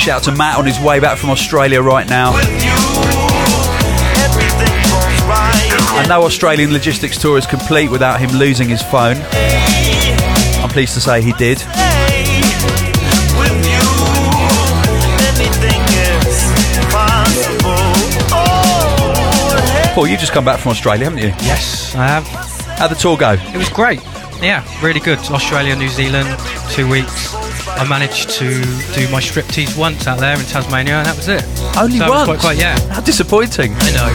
Shout 0.03 0.17
out 0.17 0.23
to 0.23 0.37
Matt 0.37 0.57
on 0.57 0.65
his 0.65 0.81
way 0.81 0.99
back 0.99 1.17
from 1.17 1.29
Australia 1.29 1.81
right 1.81 2.05
now. 2.09 2.33
with 2.35 2.43
you, 2.43 2.75
everything 4.19 4.75
goes 4.91 5.21
right. 5.23 5.99
And 5.99 6.09
no 6.09 6.23
Australian 6.23 6.73
logistics 6.73 7.17
tour 7.17 7.37
is 7.37 7.45
complete 7.45 7.89
without 7.89 8.19
him 8.19 8.31
losing 8.31 8.67
his 8.67 8.81
phone. 8.81 9.15
I'm 10.61 10.67
pleased 10.67 10.93
to 10.95 10.99
say 10.99 11.21
he 11.21 11.31
did. 11.33 11.61
Hey, 11.61 12.41
with 13.39 13.55
you, 13.63 13.79
anything 15.31 15.81
is 15.95 16.51
possible. 16.91 17.71
Hey. 18.27 19.93
Paul, 19.95 20.07
you 20.07 20.17
just 20.17 20.33
come 20.33 20.43
back 20.43 20.59
from 20.59 20.71
Australia, 20.71 21.05
haven't 21.05 21.19
you? 21.19 21.29
Yes, 21.47 21.95
I 21.95 22.07
have. 22.07 22.27
How'd 22.77 22.91
the 22.91 22.95
tour 22.95 23.15
go? 23.15 23.37
It 23.39 23.57
was 23.57 23.69
great. 23.69 24.01
Yeah, 24.41 24.65
really 24.83 24.99
good. 24.99 25.19
Australia, 25.19 25.77
New 25.77 25.87
Zealand, 25.87 26.27
two 26.71 26.89
weeks. 26.89 27.42
I 27.75 27.85
managed 27.89 28.29
to 28.31 28.49
do 28.93 29.09
my 29.09 29.19
striptease 29.19 29.77
once 29.77 30.07
out 30.07 30.19
there 30.19 30.37
in 30.39 30.45
Tasmania, 30.45 30.95
and 30.95 31.05
that 31.07 31.15
was 31.15 31.27
it. 31.27 31.43
Only 31.77 31.97
so 31.97 32.09
once? 32.09 32.25
Quite, 32.25 32.39
quite, 32.39 32.57
yeah. 32.57 32.79
How 32.89 33.01
disappointing. 33.01 33.73
I 33.75 33.91
know, 33.91 34.13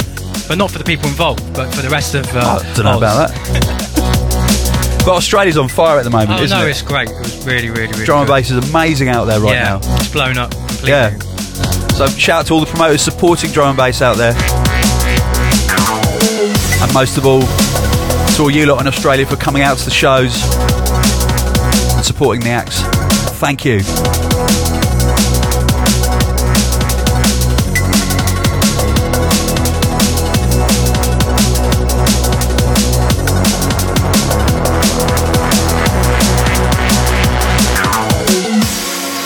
but 0.49 0.57
not 0.59 0.71
for 0.71 0.79
the 0.79 0.85
people 0.85 1.09
involved, 1.09 1.43
but 1.55 1.73
for 1.75 1.83
the 1.83 1.91
rest 1.91 2.15
of. 2.15 2.27
Uh, 2.35 2.61
I 2.63 2.75
don't 2.75 2.85
know 2.85 2.93
Oz. 2.93 2.99
about 2.99 3.29
that. 3.29 5.03
but 5.05 5.15
Australia's 5.17 5.59
on 5.59 5.69
fire 5.69 5.99
at 5.99 6.05
the 6.05 6.11
moment, 6.11 6.41
Oh 6.41 6.43
isn't 6.43 6.57
it? 6.57 6.61
no, 6.61 6.67
it's 6.67 6.83
great. 6.83 7.11
It 7.11 7.19
was 7.19 7.47
really, 7.47 7.69
really, 7.69 7.89
really. 7.89 8.05
Drum 8.05 8.21
and 8.21 8.29
bass 8.29 8.51
is 8.51 8.71
amazing 8.71 9.09
out 9.09 9.25
there 9.25 9.41
right 9.41 9.55
yeah, 9.55 9.65
now. 9.65 9.97
it's 9.97 10.13
blown 10.13 10.39
up 10.39 10.51
completely. 10.53 10.91
Yeah. 10.91 11.19
So 11.99 12.07
shout 12.07 12.41
out 12.41 12.47
to 12.47 12.55
all 12.55 12.61
the 12.61 12.67
promoters 12.67 13.03
supporting 13.03 13.51
drum 13.51 13.71
and 13.71 13.77
bass 13.77 14.01
out 14.03 14.17
there. 14.17 14.35
And 16.81 16.95
most 16.95 17.19
of 17.19 17.27
all, 17.27 17.43
to 17.43 18.43
all 18.43 18.51
you 18.51 18.67
lot 18.67 18.81
in 18.81 18.87
Australia 18.87 19.27
for 19.27 19.37
coming 19.37 19.63
out 19.63 19.79
to 19.79 19.85
the 19.85 19.91
shows 19.91 20.33
and 21.97 22.05
supporting 22.05 22.43
the 22.45 22.51
acts. 22.51 22.83
Thank 23.39 23.65
you. 23.65 23.79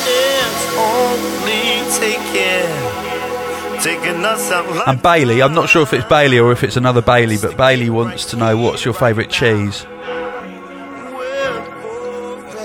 It's 0.05 0.67
only 0.77 1.83
taking, 1.99 3.81
taking 3.83 4.25
us 4.25 4.51
out 4.51 4.69
like 4.71 4.89
And 4.89 5.03
Bailey, 5.03 5.43
I'm 5.43 5.55
not 5.55 5.69
sure 5.69 5.83
if 5.83 5.93
it's 5.93 6.05
Bailey 6.07 6.39
or 6.39 6.53
if 6.53 6.63
it's 6.63 6.77
another 6.77 7.01
Bailey, 7.03 7.39
but 7.41 7.57
Bailey 7.57 7.91
wants 7.91 8.27
to 8.27 8.37
know 8.37 8.57
what's 8.57 8.85
your 8.85 8.95
favourite 8.95 9.31
cheese. 9.31 9.87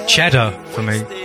Cheddar 0.08 0.52
for 0.72 0.82
me. 0.84 1.17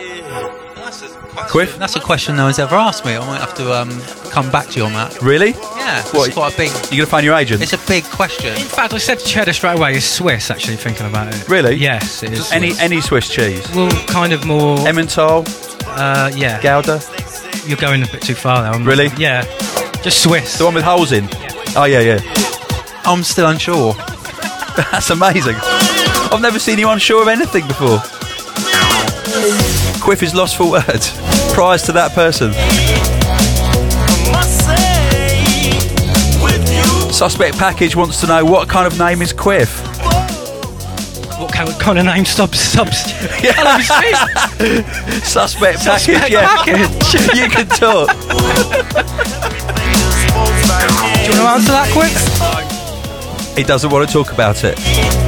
Quiff? 1.52 1.76
That's 1.78 1.96
a 1.96 2.00
question 2.00 2.34
no 2.36 2.44
one's 2.44 2.58
ever 2.58 2.74
asked 2.76 3.04
me. 3.04 3.14
I 3.14 3.26
might 3.26 3.40
have 3.40 3.54
to 3.56 3.72
um, 3.74 3.90
come 4.30 4.50
back 4.50 4.68
to 4.68 4.78
you 4.78 4.86
on 4.86 4.94
that. 4.94 5.20
Really? 5.20 5.50
Yeah, 5.76 6.02
What? 6.12 6.26
it's 6.28 6.34
quite 6.34 6.54
a 6.54 6.56
big. 6.56 6.70
You 6.90 6.96
gonna 6.96 7.06
find 7.06 7.26
your 7.26 7.34
agent? 7.36 7.60
It's 7.62 7.74
a 7.74 7.86
big 7.86 8.04
question. 8.04 8.48
In 8.56 8.62
fact, 8.66 8.94
I 8.94 8.98
said 8.98 9.18
to 9.18 9.26
cheddar 9.26 9.52
straight 9.52 9.76
away. 9.76 9.94
It's 9.96 10.06
Swiss, 10.06 10.50
actually, 10.50 10.76
thinking 10.76 11.06
about 11.06 11.28
it. 11.34 11.46
Really? 11.50 11.74
Yes, 11.74 12.22
it 12.22 12.32
is. 12.32 12.50
Any 12.52 12.68
Swiss. 12.70 12.80
any 12.80 13.00
Swiss 13.02 13.28
cheese? 13.28 13.70
Well, 13.74 13.90
kind 14.06 14.32
of 14.32 14.46
more. 14.46 14.78
Emmental, 14.78 15.44
uh, 15.88 16.30
yeah, 16.34 16.58
Gouda, 16.62 17.00
you're 17.68 17.76
going 17.76 18.02
a 18.02 18.06
bit 18.06 18.22
too 18.22 18.34
far 18.34 18.62
there. 18.62 18.72
I'm- 18.72 18.86
Really? 18.86 19.08
Yeah, 19.18 19.44
just 20.02 20.22
Swiss. 20.22 20.56
the 20.56 20.64
one 20.64 20.72
with 20.74 20.84
holes 20.84 21.12
in. 21.12 21.28
Oh 21.76 21.84
yeah, 21.84 22.00
yeah. 22.00 22.20
I'm 23.04 23.22
still 23.22 23.48
unsure. 23.50 23.92
That's 24.90 25.10
amazing. 25.10 25.56
I've 26.32 26.40
never 26.40 26.58
seen 26.58 26.78
you 26.78 26.88
unsure 26.88 27.20
of 27.20 27.28
anything 27.28 27.66
before. 27.66 27.98
Quiff 30.02 30.22
is 30.24 30.34
lost 30.34 30.56
for 30.56 30.68
words. 30.68 31.12
Prize 31.54 31.82
to 31.84 31.92
that 31.92 32.12
person. 32.12 32.48
must 34.32 34.66
say, 34.66 35.78
with 36.42 36.68
you. 36.68 37.12
Suspect 37.12 37.56
Package 37.56 37.94
wants 37.94 38.20
to 38.20 38.26
know 38.26 38.44
what 38.44 38.68
kind 38.68 38.84
of 38.84 38.98
name 38.98 39.22
is 39.22 39.32
Quiff. 39.32 39.80
What 41.38 41.52
kind 41.52 41.68
of, 41.68 41.78
kind 41.78 42.00
of 42.00 42.04
name 42.04 42.24
subs 42.24 42.58
subs? 42.58 42.96
Suspect 45.24 45.78
Package, 45.78 46.16
Suspect 46.18 46.30
yeah. 46.32 46.64
Package. 46.64 47.14
you 47.38 47.48
can 47.48 47.68
talk. 47.68 48.08
Do 51.22 51.30
you 51.30 51.38
want 51.38 51.62
to 51.62 51.70
answer 51.70 51.72
that 51.72 51.90
quick? 51.92 53.56
He 53.56 53.62
doesn't 53.62 53.88
want 53.90 54.08
to 54.08 54.12
talk 54.12 54.32
about 54.32 54.64
it. 54.64 55.21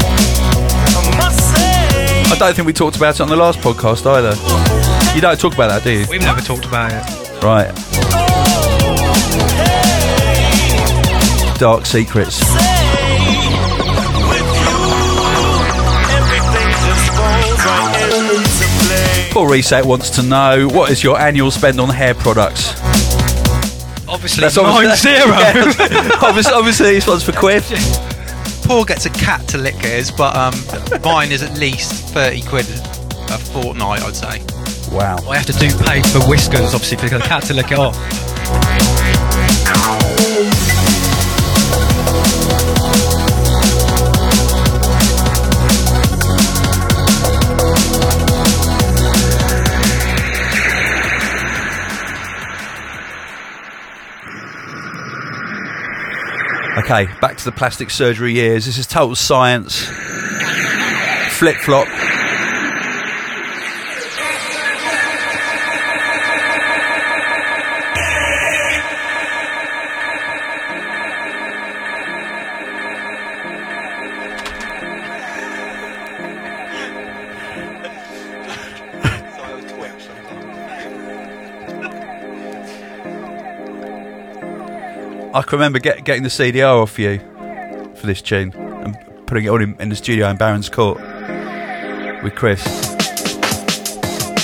I 2.34 2.36
don't 2.36 2.54
think 2.56 2.66
we 2.66 2.72
talked 2.72 2.96
about 2.96 3.14
it 3.14 3.20
on 3.20 3.28
the 3.28 3.36
last 3.36 3.60
podcast 3.60 4.04
either. 4.06 4.34
You 5.14 5.20
don't 5.20 5.38
talk 5.38 5.54
about 5.54 5.68
that, 5.68 5.84
do 5.84 5.92
you? 5.92 6.04
We've 6.10 6.20
never 6.20 6.40
talked 6.40 6.64
about 6.64 6.90
it. 6.92 7.42
Right. 7.44 7.70
Dark 11.60 11.86
secrets. 11.86 12.42
Paul 19.32 19.48
Reset 19.48 19.84
wants 19.84 20.10
to 20.10 20.22
know 20.22 20.68
what 20.68 20.92
is 20.92 21.02
your 21.02 21.18
annual 21.18 21.50
spend 21.50 21.80
on 21.80 21.88
hair 21.88 22.14
products? 22.14 22.70
Obviously, 24.08 24.42
That's 24.42 24.56
mine 24.56 24.86
obviously- 24.86 25.10
zero. 25.10 25.26
Yeah. 25.90 26.18
obviously, 26.22 26.52
obviously, 26.52 26.94
this 26.94 27.06
one's 27.08 27.24
for 27.24 27.32
Quiff. 27.32 27.68
Paul 28.64 28.85
gets 28.85 29.05
a 29.07 29.11
cat 29.11 29.46
to 29.48 29.59
lick 29.59 29.74
his, 29.74 30.11
but 30.11 30.35
um, 30.35 30.55
mine 31.05 31.33
is 31.33 31.42
at 31.42 31.59
least 31.59 32.09
30 32.09 32.42
quid 32.42 32.66
a 32.66 33.38
fortnight, 33.38 34.03
I'd 34.03 34.16
say. 34.16 34.40
Wow. 34.94 35.16
I 35.29 35.37
have 35.37 35.46
to 35.46 35.53
do 35.53 35.68
pay 35.85 36.03
for 36.03 36.20
whiskers, 36.29 36.74
obviously, 36.74 36.96
for 36.96 37.09
the 37.09 37.18
cat 37.18 37.42
to 37.44 37.55
lick 37.55 37.72
it 37.72 37.79
off. 37.79 37.94
Okay, 56.84 57.06
back 57.18 57.38
to 57.38 57.44
the 57.46 57.50
plastic 57.50 57.88
surgery 57.88 58.34
years. 58.34 58.66
This 58.66 58.76
is 58.76 58.86
total 58.86 59.16
science. 59.16 59.86
Flip 61.30 61.56
flop. 61.56 62.03
I 85.34 85.42
can 85.42 85.58
remember 85.58 85.80
get, 85.80 86.04
getting 86.04 86.22
the 86.22 86.28
CDR 86.28 86.80
off 86.80 86.96
you 86.96 87.18
for 87.96 88.06
this 88.06 88.22
tune 88.22 88.52
and 88.54 88.96
putting 89.26 89.46
it 89.46 89.48
on 89.48 89.62
in, 89.62 89.76
in 89.80 89.88
the 89.88 89.96
studio 89.96 90.28
in 90.28 90.36
Barons 90.36 90.68
Court 90.68 90.98
with 92.22 92.36
Chris. 92.36 92.64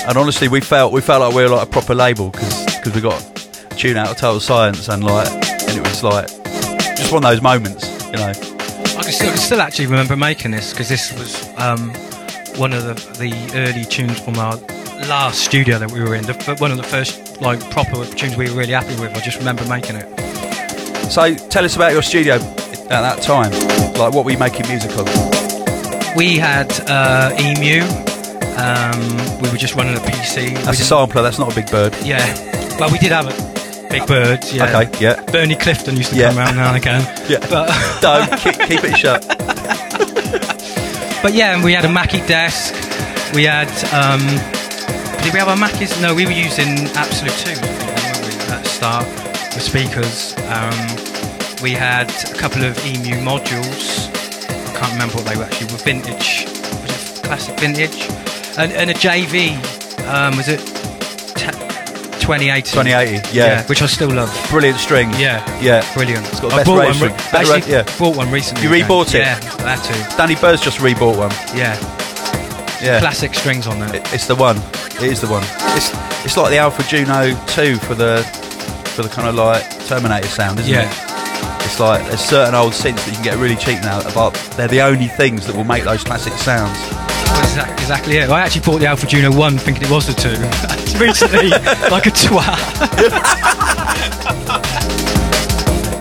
And 0.04 0.18
honestly, 0.18 0.48
we 0.48 0.60
felt 0.60 0.92
we 0.92 1.00
felt 1.00 1.20
like 1.20 1.32
we 1.32 1.44
were 1.44 1.48
like 1.48 1.68
a 1.68 1.70
proper 1.70 1.94
label 1.94 2.30
because 2.30 2.92
we 2.92 3.00
got 3.00 3.22
a 3.22 3.76
tune 3.76 3.98
out 3.98 4.10
of 4.10 4.16
Total 4.16 4.40
Science 4.40 4.88
and 4.88 5.04
like 5.04 5.28
and 5.30 5.78
it 5.78 5.86
was 5.86 6.02
like 6.02 6.26
just 6.96 7.12
one 7.12 7.24
of 7.24 7.30
those 7.30 7.40
moments, 7.40 7.88
you 8.06 8.16
know. 8.16 8.26
I 8.26 9.02
can 9.04 9.12
still, 9.12 9.28
I 9.28 9.30
can 9.30 9.38
still 9.38 9.60
actually 9.60 9.86
remember 9.86 10.16
making 10.16 10.50
this 10.50 10.72
because 10.72 10.88
this 10.88 11.12
was 11.12 11.56
um, 11.56 11.90
one 12.58 12.72
of 12.72 12.82
the, 12.82 12.94
the 13.20 13.32
early 13.54 13.84
tunes 13.84 14.18
from 14.18 14.40
our 14.40 14.56
last 15.06 15.44
studio 15.44 15.78
that 15.78 15.92
we 15.92 16.00
were 16.00 16.16
in. 16.16 16.24
The, 16.24 16.56
one 16.58 16.72
of 16.72 16.78
the 16.78 16.82
first 16.82 17.40
like 17.40 17.60
proper 17.70 18.04
tunes 18.06 18.36
we 18.36 18.50
were 18.50 18.56
really 18.56 18.72
happy 18.72 19.00
with. 19.00 19.16
I 19.16 19.20
just 19.20 19.38
remember 19.38 19.64
making 19.68 19.94
it. 19.94 20.29
So 21.10 21.34
tell 21.34 21.64
us 21.64 21.74
about 21.76 21.92
your 21.92 22.02
studio 22.02 22.34
at 22.34 22.88
that 22.88 23.20
time. 23.22 23.50
Like 23.94 24.14
what 24.14 24.24
were 24.24 24.30
you 24.30 24.38
making 24.38 24.68
music 24.68 24.92
on? 24.96 25.04
We 26.16 26.36
had 26.36 26.70
uh, 26.88 27.34
Emu. 27.38 27.82
Um, 28.56 29.40
we 29.40 29.50
were 29.50 29.56
just 29.56 29.74
running 29.74 29.96
a 29.96 30.00
PC. 30.00 30.54
That's 30.64 30.80
a 30.80 30.84
sampler. 30.84 31.22
That's 31.22 31.38
not 31.38 31.52
a 31.52 31.54
big 31.54 31.70
bird. 31.70 31.96
Yeah. 32.04 32.24
Well, 32.78 32.90
we 32.90 32.98
did 32.98 33.12
have 33.12 33.26
a 33.26 33.50
Big 33.90 34.06
Bird. 34.06 34.44
Yeah. 34.52 34.78
Okay, 34.78 34.98
yeah. 35.00 35.20
Bernie 35.32 35.56
Clifton 35.56 35.96
used 35.96 36.10
to 36.10 36.16
Yeah. 36.16 36.28
come 36.28 36.38
around 36.38 36.56
now 36.56 36.68
and 36.68 36.76
again. 36.76 37.02
Yeah. 37.28 37.40
But 37.50 37.68
Don't 38.00 38.30
keep, 38.40 38.54
keep 38.68 38.84
it 38.84 38.96
shut. 38.96 39.26
but 41.22 41.34
yeah, 41.34 41.54
and 41.54 41.64
we 41.64 41.72
had 41.72 41.84
a 41.84 41.88
Mackie 41.92 42.24
desk. 42.26 42.72
We 43.34 43.44
had. 43.44 43.68
Um, 43.92 44.20
did 45.24 45.32
we 45.32 45.38
have 45.40 45.48
our 45.48 45.56
Mackies? 45.56 46.00
No, 46.00 46.14
we 46.14 46.24
were 46.24 46.30
using 46.32 46.86
Absolute 46.96 47.32
2 47.32 47.50
I 47.50 47.54
think, 47.54 48.22
weren't 48.22 48.48
we, 48.48 48.52
at 48.54 48.66
start 48.66 49.06
with 49.54 49.62
speakers. 49.62 50.34
Um, 50.48 50.76
we 51.62 51.72
had 51.72 52.10
a 52.30 52.34
couple 52.38 52.64
of 52.64 52.76
EMU 52.84 53.16
modules. 53.24 54.08
I 54.68 54.78
can't 54.78 54.92
remember 54.92 55.16
what 55.16 55.26
they 55.26 55.36
were 55.36 55.44
actually. 55.44 55.72
Were 55.72 55.78
vintage, 55.78 56.46
classic 57.22 57.58
vintage, 57.60 58.08
and, 58.58 58.72
and 58.72 58.90
a 58.90 58.94
JV. 58.94 59.56
Um, 60.08 60.36
was 60.36 60.48
it 60.48 60.58
ta 61.36 61.50
2080? 62.20 62.62
2080, 62.70 63.36
yeah. 63.36 63.64
which 63.66 63.82
I 63.82 63.86
still 63.86 64.10
love. 64.10 64.30
Brilliant 64.50 64.78
string. 64.78 65.10
Yeah, 65.18 65.44
Yeah. 65.60 65.84
brilliant. 65.94 66.26
It's 66.28 66.40
got 66.40 66.48
the 66.48 66.54
I 66.54 66.58
best 66.58 66.66
bought 66.66 66.88
one. 66.88 67.00
Re- 67.00 67.08
Better 67.08 67.36
actually, 67.36 67.54
rate- 67.60 67.68
yeah. 67.68 67.98
bought 67.98 68.16
one 68.16 68.30
recently. 68.30 68.62
You 68.64 68.72
again. 68.72 68.88
rebought 68.88 69.08
it? 69.14 69.20
Yeah, 69.20 69.38
that 69.58 69.84
too. 69.84 70.16
Danny 70.16 70.34
Byrd's 70.36 70.62
just 70.62 70.78
rebought 70.78 71.16
one. 71.18 71.30
Yeah, 71.54 71.76
Yeah. 72.82 73.00
classic 73.00 73.34
strings 73.34 73.66
on 73.66 73.78
there. 73.80 73.94
It- 73.96 74.12
It's 74.14 74.26
the 74.26 74.34
one. 74.36 74.56
It 74.96 75.02
is 75.12 75.20
the 75.20 75.28
one. 75.28 75.44
It's 75.76 75.90
it's 76.24 76.36
like 76.36 76.50
the 76.50 76.58
Alpha 76.58 76.82
Juno 76.84 77.34
2 77.46 77.76
for 77.76 77.94
the 77.94 78.22
for 79.02 79.08
the 79.08 79.14
kind 79.14 79.28
of 79.28 79.34
like 79.34 79.62
Terminator 79.86 80.28
sound, 80.28 80.58
isn't 80.60 80.70
Yeah. 80.72 80.82
it? 80.90 81.64
It's 81.64 81.80
like 81.80 82.04
there's 82.08 82.20
certain 82.20 82.54
old 82.54 82.72
synths 82.72 82.96
that 83.04 83.08
you 83.08 83.12
can 83.14 83.22
get 83.22 83.38
really 83.38 83.56
cheap 83.56 83.80
now, 83.82 84.02
but 84.14 84.32
they're 84.56 84.68
the 84.68 84.82
only 84.82 85.06
things 85.08 85.46
that 85.46 85.56
will 85.56 85.64
make 85.64 85.84
those 85.84 86.04
classic 86.04 86.32
sounds. 86.34 86.76
That's 86.90 87.54
exac- 87.54 87.72
exactly 87.80 88.16
it. 88.18 88.28
I 88.28 88.40
actually 88.40 88.62
bought 88.62 88.80
the 88.80 88.86
Alpha 88.86 89.06
Juno 89.06 89.32
1 89.34 89.56
thinking 89.58 89.84
it 89.84 89.90
was 89.90 90.06
the 90.06 90.12
2. 90.12 90.28
Recently, 91.04 91.48
like 91.90 92.06
a 92.06 92.10
twat. 92.10 92.58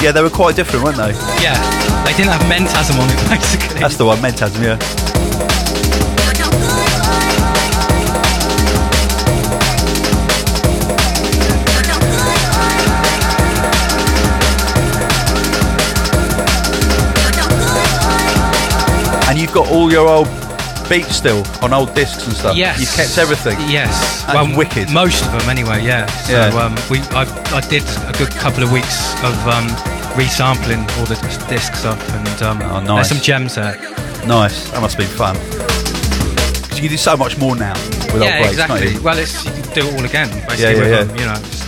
Yeah, 0.02 0.14
they 0.14 0.22
were 0.22 0.30
quite 0.30 0.56
different, 0.56 0.86
weren't 0.86 0.96
they? 0.96 1.12
Yeah, 1.44 1.60
they 2.06 2.14
didn't 2.14 2.32
have 2.32 2.42
Mentasm 2.50 2.98
on 3.02 3.10
it, 3.10 3.30
basically. 3.30 3.82
That's 3.82 3.98
the 3.98 4.06
one, 4.06 4.18
Mentasm, 4.20 4.64
yeah. 4.64 4.78
And 19.30 19.38
you've 19.38 19.54
got 19.54 19.70
all 19.70 19.92
your 19.92 20.08
old 20.10 20.28
beats 20.90 21.16
still 21.16 21.44
on 21.62 21.72
old 21.72 21.94
discs 21.94 22.26
and 22.26 22.36
stuff. 22.36 22.58
Yes. 22.58 22.80
You've 22.80 22.92
kept 22.96 23.18
everything. 23.20 23.58
Yes. 23.70 24.24
That's 24.26 24.58
wicked. 24.58 24.90
Most 24.92 25.24
of 25.24 25.32
them, 25.32 25.48
anyway. 25.50 25.84
Yeah. 25.84 26.08
So 26.08 26.34
Yeah. 26.34 26.48
Um, 26.60 26.74
we, 26.90 26.98
I, 27.16 27.24
I 27.56 27.62
did 27.70 27.84
a 28.08 28.14
good 28.18 28.32
couple 28.32 28.64
of 28.64 28.72
weeks 28.72 29.14
of 29.24 29.36
um, 29.48 29.68
resampling 30.18 30.82
all 30.98 31.06
the 31.06 31.16
discs 31.48 31.86
up, 31.86 32.00
and 32.10 32.42
um, 32.42 32.62
Oh, 32.64 32.80
nice. 32.80 32.88
there's 32.88 33.10
some 33.10 33.24
gems 33.24 33.54
there. 33.56 33.78
Nice. 34.26 34.72
That 34.72 34.82
must 34.82 34.98
have 34.98 35.08
been 35.08 35.16
fun. 35.16 35.36
'Cause 36.70 36.78
you 36.78 36.82
can 36.82 36.90
do 36.90 36.98
so 36.98 37.16
much 37.16 37.38
more 37.38 37.56
now 37.56 37.74
with 38.14 38.24
yeah, 38.24 38.38
old 38.40 38.46
breaks, 38.46 38.58
can't 38.58 38.72
exactly. 38.72 38.94
you? 38.94 39.02
Well, 39.02 39.18
it's 39.20 39.46
you 39.46 39.52
can 39.52 39.74
do 39.74 39.88
it 39.88 39.94
all 39.94 40.06
again, 40.06 40.30
basically. 40.48 40.64
Yeah, 40.64 40.70
yeah, 40.72 40.80
with 40.80 40.90
yeah. 40.92 41.04
them, 41.04 41.16
you 41.18 41.26
know. 41.26 41.59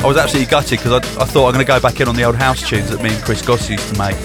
I 0.00 0.06
was 0.06 0.16
absolutely 0.16 0.50
gutted 0.50 0.78
because 0.78 0.92
I, 0.92 0.96
I 1.20 1.24
thought 1.24 1.46
I'm 1.48 1.54
going 1.54 1.64
to 1.64 1.70
go 1.70 1.80
back 1.80 2.00
in 2.00 2.08
on 2.08 2.14
the 2.16 2.22
old 2.24 2.36
house 2.36 2.66
tunes 2.66 2.90
that 2.90 3.02
me 3.02 3.12
and 3.12 3.22
Chris 3.24 3.42
Goss 3.42 3.68
used 3.68 3.92
to 3.94 3.98
make, 3.98 4.16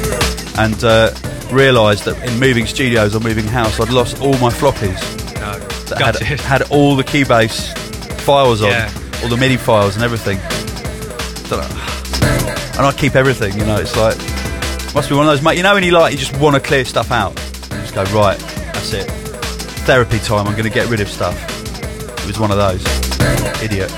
and 0.58 0.84
uh, 0.84 1.12
realised 1.52 2.06
that 2.06 2.22
in 2.28 2.40
moving 2.40 2.66
studios 2.68 3.16
or 3.16 3.20
moving 3.20 3.46
house, 3.46 3.80
I'd 3.80 3.90
lost 3.90 4.22
all 4.22 4.34
my 4.38 4.50
floppies 4.50 5.02
no, 5.36 5.60
that 5.60 6.00
had, 6.00 6.14
gutted. 6.20 6.40
had 6.40 6.62
all 6.72 6.96
the 6.96 7.04
Cubase 7.04 7.76
files 8.22 8.62
on, 8.62 8.70
Yeah. 8.70 8.92
all 9.24 9.30
the 9.30 9.38
MIDI 9.38 9.58
files 9.58 9.96
and 9.96 10.04
everything. 10.04 10.38
And 12.76 12.86
I 12.88 12.92
keep 12.98 13.16
everything, 13.16 13.54
you 13.58 13.66
know. 13.66 13.78
It's 13.78 13.96
like 13.96 14.18
must 14.96 15.10
be 15.10 15.16
one 15.16 15.28
of 15.28 15.32
those, 15.32 15.42
mate. 15.44 15.58
You 15.58 15.64
know 15.64 15.74
when 15.76 15.84
you 15.84 15.92
like 15.92 16.12
you 16.12 16.18
just 16.18 16.36
want 16.38 16.56
to 16.56 16.62
clear 16.62 16.86
stuff 16.86 17.12
out, 17.12 17.32
and 17.72 17.82
just 17.82 17.94
go 17.94 18.04
right. 18.06 18.38
That's 18.40 18.94
it. 18.94 19.10
Therapy 19.86 20.20
time. 20.20 20.48
I'm 20.48 20.54
going 20.54 20.64
to 20.64 20.70
get 20.72 20.88
rid 20.90 21.00
of 21.00 21.10
stuff. 21.10 21.38
It 22.20 22.26
was 22.28 22.40
one 22.40 22.52
of 22.52 22.58
those. 22.58 22.82
Idiot. 23.62 23.92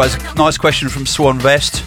Right, 0.00 0.14
it's 0.14 0.32
a 0.32 0.34
nice 0.34 0.56
question 0.56 0.88
from 0.88 1.04
Swan 1.04 1.38
Vest, 1.38 1.80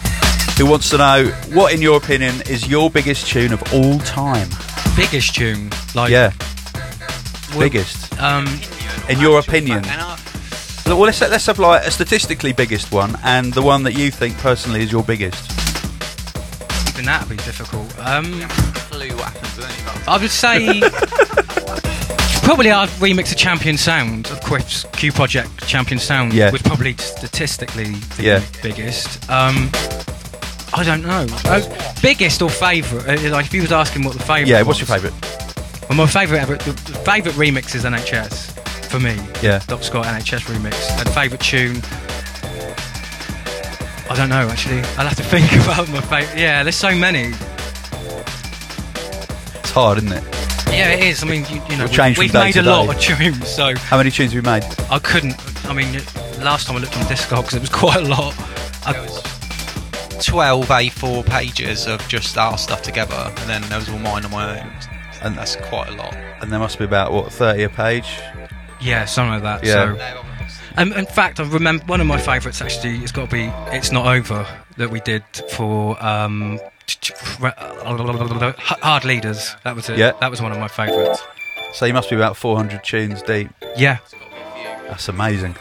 who 0.56 0.66
wants 0.66 0.88
to 0.90 0.98
know 0.98 1.24
what, 1.52 1.74
in 1.74 1.82
your 1.82 1.96
opinion, 1.96 2.42
is 2.42 2.68
your 2.68 2.88
biggest 2.88 3.26
tune 3.26 3.52
of 3.52 3.60
all 3.74 3.98
time? 3.98 4.46
biggest 4.94 5.34
tune, 5.34 5.68
like 5.96 6.12
Yeah, 6.12 6.30
biggest. 7.58 8.16
Um, 8.22 8.46
In 9.08 9.18
your 9.18 9.40
opinion. 9.40 9.82
Well, 10.86 11.00
let's 11.00 11.20
let's 11.22 11.46
have 11.46 11.58
like 11.58 11.84
a 11.84 11.90
statistically 11.90 12.52
biggest 12.52 12.92
one, 12.92 13.16
and 13.24 13.52
the 13.52 13.62
one 13.62 13.82
that 13.82 13.94
you 13.98 14.12
think 14.12 14.38
personally 14.38 14.84
is 14.84 14.92
your 14.92 15.02
biggest. 15.02 15.50
even 16.90 17.06
that'd 17.06 17.28
be 17.28 17.34
difficult. 17.38 17.92
Um, 17.98 18.42
clue 18.92 19.08
what 19.16 19.32
happens 19.32 19.56
with 19.56 20.08
I 20.08 20.18
would 20.18 20.30
say 20.30 20.80
probably 22.44 22.70
our 22.70 22.86
remix 23.00 23.32
of 23.32 23.38
Champion 23.38 23.76
Sound 23.76 24.28
of 24.30 24.40
Quiff's 24.42 24.84
Q 24.92 25.10
Project 25.10 25.66
Champion 25.66 25.98
Sound 25.98 26.32
Yeah. 26.32 26.50
was 26.52 26.62
probably 26.74 26.96
statistically 26.96 27.92
the 28.16 28.22
Yeah. 28.22 28.42
biggest. 28.62 29.28
Um, 29.30 29.70
I 30.74 30.82
don't 30.82 31.02
know. 31.02 31.26
Uh, 31.44 31.60
biggest 32.02 32.42
or 32.42 32.50
favourite? 32.50 33.06
Uh, 33.24 33.30
like 33.30 33.46
if 33.46 33.54
you 33.54 33.62
was 33.62 33.72
asking 33.72 34.02
what 34.04 34.14
the 34.14 34.20
favourite. 34.20 34.48
Yeah, 34.48 34.62
what's 34.62 34.80
your 34.80 34.88
was. 34.88 35.02
favourite? 35.02 35.88
Well, 35.88 35.98
my 35.98 36.06
favourite 36.06 36.40
ever, 36.42 36.56
the, 36.56 36.72
the 36.72 36.98
favourite 36.98 37.36
remix 37.36 37.74
is 37.74 37.84
NHS 37.84 38.50
for 38.90 38.98
me. 38.98 39.16
Yeah. 39.42 39.60
Doc 39.68 39.82
Scott 39.84 40.06
NHS 40.06 40.40
remix. 40.52 40.74
And 40.98 41.08
favourite 41.14 41.40
tune. 41.40 41.80
I 44.10 44.16
don't 44.16 44.28
know 44.28 44.48
actually. 44.48 44.78
I'll 44.98 45.06
have 45.06 45.16
to 45.16 45.22
think 45.34 45.50
about 45.52 45.88
my 45.90 46.00
favourite. 46.00 46.36
Yeah, 46.38 46.62
there's 46.64 46.76
so 46.76 46.94
many. 46.94 47.32
It's 49.60 49.70
hard, 49.70 49.98
isn't 49.98 50.12
it? 50.12 50.24
Yeah, 50.70 50.90
it 50.90 51.04
is. 51.04 51.22
I 51.22 51.26
mean, 51.26 51.44
you, 51.50 51.62
you 51.70 51.76
know, 51.76 51.84
It'll 51.84 51.94
change 51.94 52.18
we've 52.18 52.32
day 52.32 52.44
made 52.46 52.52
to 52.54 52.60
a 52.60 52.62
lot 52.62 52.86
day. 52.86 52.92
of 52.96 53.00
tunes, 53.18 53.48
so 53.48 53.76
How 53.76 53.96
many 53.96 54.10
tunes 54.10 54.32
have 54.32 54.44
we 54.44 54.50
made? 54.50 54.64
I 54.90 54.98
couldn't. 54.98 55.36
I 55.66 55.72
mean, 55.72 56.00
last 56.44 56.66
time 56.66 56.76
I 56.76 56.80
looked 56.80 56.96
on 56.96 57.04
Discogs, 57.04 57.54
it 57.54 57.60
was 57.60 57.68
quite 57.82 57.96
a 57.96 58.08
lot. 58.08 58.34
I, 58.86 58.92
12 60.22 60.66
A4 60.68 61.26
pages 61.26 61.86
of 61.86 62.06
just 62.08 62.38
our 62.38 62.56
stuff 62.56 62.82
together, 62.82 63.14
and 63.36 63.48
then 63.50 63.62
there 63.68 63.78
was 63.78 63.88
all 63.88 63.98
mine 63.98 64.24
on 64.24 64.30
my 64.30 64.60
own. 64.60 64.72
And- 65.22 65.36
that's 65.36 65.56
quite 65.56 65.88
a 65.88 65.92
lot. 65.92 66.14
And 66.40 66.52
there 66.52 66.58
must 66.60 66.78
be 66.78 66.84
about 66.84 67.10
what 67.12 67.32
thirty 67.32 67.62
a 67.62 67.68
page. 67.70 68.20
yeah, 68.80 69.06
something 69.06 69.42
like 69.42 69.42
that. 69.42 69.64
Yeah. 69.66 69.96
So, 69.96 70.22
and 70.76 70.92
in 70.92 71.06
fact, 71.06 71.40
I 71.40 71.44
remember 71.48 71.84
one 71.86 72.00
of 72.02 72.06
my 72.06 72.18
favourites 72.20 72.60
actually. 72.60 72.96
It's 72.98 73.10
got 73.12 73.30
to 73.30 73.34
be 73.34 73.44
"It's 73.74 73.90
Not 73.90 74.06
Over" 74.06 74.46
that 74.76 74.90
we 74.90 75.00
did 75.00 75.24
for 75.52 75.96
um, 76.04 76.60
Hard 77.56 79.04
Leaders. 79.06 79.56
That 79.64 79.74
was 79.74 79.88
it. 79.88 79.96
Yeah. 79.98 80.12
That 80.20 80.30
was 80.30 80.42
one 80.42 80.52
of 80.52 80.58
my 80.58 80.68
favourites. 80.68 81.22
So 81.72 81.86
you 81.86 81.94
must 81.94 82.10
be 82.10 82.16
about 82.16 82.36
four 82.36 82.56
hundred 82.56 82.84
tunes 82.84 83.22
deep. 83.22 83.48
Yeah. 83.76 83.98
That's 84.88 85.08
amazing. 85.08 85.56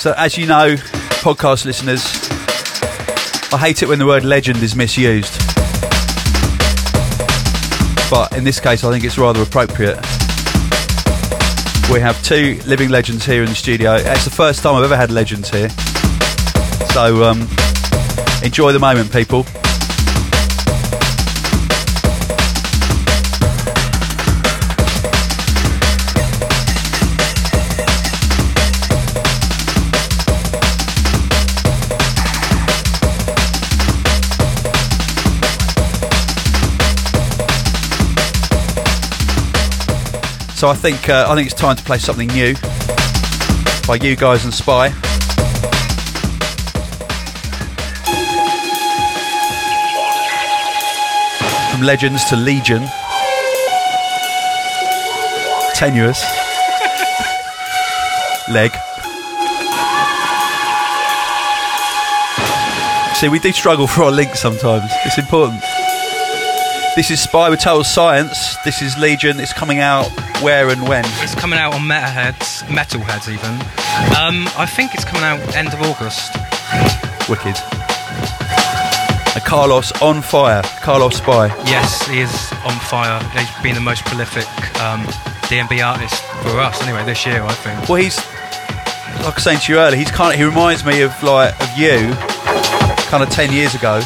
So, 0.00 0.14
as 0.16 0.38
you 0.38 0.46
know, 0.46 0.76
podcast 1.20 1.66
listeners, 1.66 2.00
I 3.52 3.58
hate 3.58 3.82
it 3.82 3.86
when 3.86 3.98
the 3.98 4.06
word 4.06 4.24
legend 4.24 4.62
is 4.62 4.74
misused. 4.74 5.38
But 8.10 8.34
in 8.34 8.42
this 8.42 8.60
case, 8.60 8.82
I 8.82 8.90
think 8.90 9.04
it's 9.04 9.18
rather 9.18 9.42
appropriate. 9.42 9.98
We 11.92 12.00
have 12.00 12.18
two 12.24 12.58
living 12.64 12.88
legends 12.88 13.26
here 13.26 13.42
in 13.42 13.50
the 13.50 13.54
studio. 13.54 13.96
It's 13.96 14.24
the 14.24 14.30
first 14.30 14.62
time 14.62 14.74
I've 14.76 14.84
ever 14.84 14.96
had 14.96 15.10
legends 15.10 15.50
here. 15.50 15.68
So, 16.94 17.22
um, 17.22 17.42
enjoy 18.42 18.72
the 18.72 18.80
moment, 18.80 19.12
people. 19.12 19.44
So 40.60 40.68
I 40.68 40.74
think 40.74 41.08
uh, 41.08 41.24
I 41.26 41.34
think 41.34 41.50
it's 41.50 41.58
time 41.58 41.74
to 41.74 41.82
play 41.82 41.96
something 41.96 42.28
new 42.28 42.52
by 43.88 43.98
you 44.02 44.14
guys 44.14 44.44
and 44.44 44.52
Spy. 44.52 44.90
from 51.70 51.80
Legends 51.80 52.26
to 52.26 52.36
Legion. 52.36 52.82
Tenuous. 55.72 56.20
Leg. 58.50 58.72
See, 63.16 63.30
we 63.30 63.38
do 63.38 63.50
struggle 63.52 63.86
for 63.86 64.02
our 64.02 64.10
links 64.10 64.40
sometimes. 64.40 64.92
It's 65.06 65.16
important. 65.16 65.64
This 66.96 67.10
is 67.12 67.20
Spy 67.20 67.48
with 67.48 67.60
Total 67.60 67.84
Science. 67.84 68.56
This 68.64 68.82
is 68.82 68.98
Legion. 68.98 69.38
It's 69.38 69.52
coming 69.52 69.78
out 69.78 70.06
where 70.42 70.68
and 70.70 70.88
when? 70.88 71.04
It's 71.22 71.36
coming 71.36 71.58
out 71.58 71.72
on 71.72 71.82
Metalheadz, 71.82 72.64
Metalheadz 72.64 73.28
even. 73.28 73.54
Um, 74.18 74.48
I 74.58 74.66
think 74.66 74.92
it's 74.94 75.04
coming 75.04 75.22
out 75.22 75.38
end 75.54 75.68
of 75.68 75.80
August. 75.82 76.34
Wicked. 77.28 77.54
And 79.34 79.44
Carlos 79.44 79.92
on 80.02 80.20
fire. 80.20 80.62
Carlos 80.82 81.16
Spy. 81.16 81.46
Yes, 81.64 82.06
he 82.08 82.20
is 82.20 82.52
on 82.64 82.76
fire. 82.80 83.22
He's 83.38 83.62
been 83.62 83.76
the 83.76 83.80
most 83.80 84.04
prolific 84.04 84.48
um, 84.80 85.04
DMB 85.46 85.86
artist 85.86 86.22
for 86.42 86.58
us 86.58 86.82
anyway 86.82 87.04
this 87.04 87.24
year, 87.24 87.42
I 87.42 87.52
think. 87.54 87.88
Well, 87.88 88.02
he's 88.02 88.16
like 89.18 89.26
I 89.26 89.34
was 89.34 89.44
saying 89.44 89.60
to 89.60 89.72
you 89.72 89.78
earlier. 89.78 89.96
He's 89.96 90.10
kind 90.10 90.32
of 90.34 90.38
he 90.38 90.44
reminds 90.44 90.84
me 90.84 91.02
of 91.02 91.22
like 91.22 91.54
of 91.62 91.78
you, 91.78 92.12
kind 93.08 93.22
of 93.22 93.30
ten 93.30 93.52
years 93.52 93.76
ago. 93.76 94.02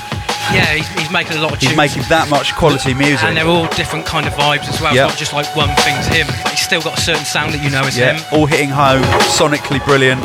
Yeah, 0.53 0.75
he's, 0.75 0.89
he's 0.99 1.11
making 1.11 1.39
a 1.39 1.41
lot 1.41 1.53
of 1.55 1.59
He's 1.59 1.77
making 1.77 2.03
that 2.09 2.29
much 2.29 2.55
quality 2.55 2.93
music. 2.95 3.25
and 3.25 3.37
they're 3.37 3.47
all 3.49 3.67
different 3.75 4.05
kind 4.05 4.27
of 4.27 4.35
vibes 4.35 4.69
as 4.69 4.81
well. 4.81 4.95
Yeah. 4.95 5.07
It's 5.07 5.15
not 5.15 5.19
just 5.19 5.33
like 5.33 5.49
one 5.57 5.71
thing's 5.87 6.07
him. 6.07 6.27
He's 6.51 6.61
still 6.61 6.83
got 6.83 6.99
a 6.99 7.01
certain 7.01 7.25
sound 7.25 7.55
that 7.55 7.63
you 7.63 7.71
know 7.71 7.83
is 7.87 7.97
yeah, 7.97 8.19
him. 8.19 8.25
all 8.33 8.47
hitting 8.47 8.69
home, 8.69 9.03
sonically 9.33 9.83
brilliant. 9.85 10.21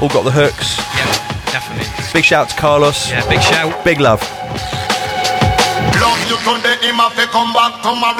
All 0.00 0.08
got 0.08 0.24
the 0.24 0.32
hooks. 0.32 0.78
Yeah, 0.96 1.06
definitely. 1.52 1.86
Big 2.14 2.24
shout 2.24 2.48
to 2.50 2.56
Carlos. 2.56 3.10
Yeah, 3.10 3.26
big 3.28 3.42
shout. 3.42 3.74
Big 3.84 4.00
love. 4.00 4.22
Love 5.98 6.20
you 6.30 6.38
today, 6.40 6.78
him 6.86 6.96
have 6.96 7.14
to 7.18 7.26
come 7.28 7.52
back 7.52 7.82
tomorrow. 7.82 8.16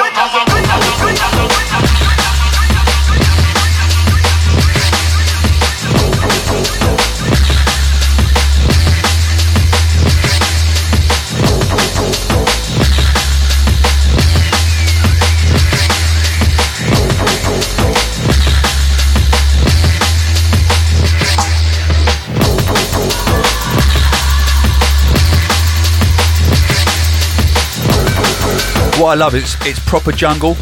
What 28.98 29.12
I 29.12 29.14
love 29.14 29.34
is 29.34 29.56
it's 29.61 29.78
proper 29.78 30.11
jungle, 30.12 30.56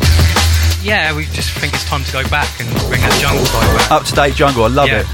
Yeah, 0.83 1.17
we 1.17 1.25
just 1.27 1.51
think 1.59 1.73
it's 1.75 1.85
time 1.85 2.05
to 2.05 2.13
go 2.13 2.23
back 2.29 2.61
and 2.61 2.69
bring 2.89 3.01
that 3.01 3.19
jungle 3.21 3.45
vibe 3.47 3.79
back. 3.79 3.91
up 3.91 4.05
to 4.05 4.13
date 4.15 4.35
jungle. 4.35 4.65
I 4.65 4.69
love 4.69 4.89
Yeah. 4.89 5.01
it. 5.01 5.07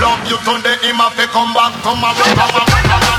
Love 0.00 0.20
you 0.30 0.36
today, 0.38 0.76
him 0.88 0.96
have 0.96 1.14
to 1.16 1.26
come 1.28 1.52
back 1.52 1.74
tomorrow. 1.82 2.24
Love 2.34 3.09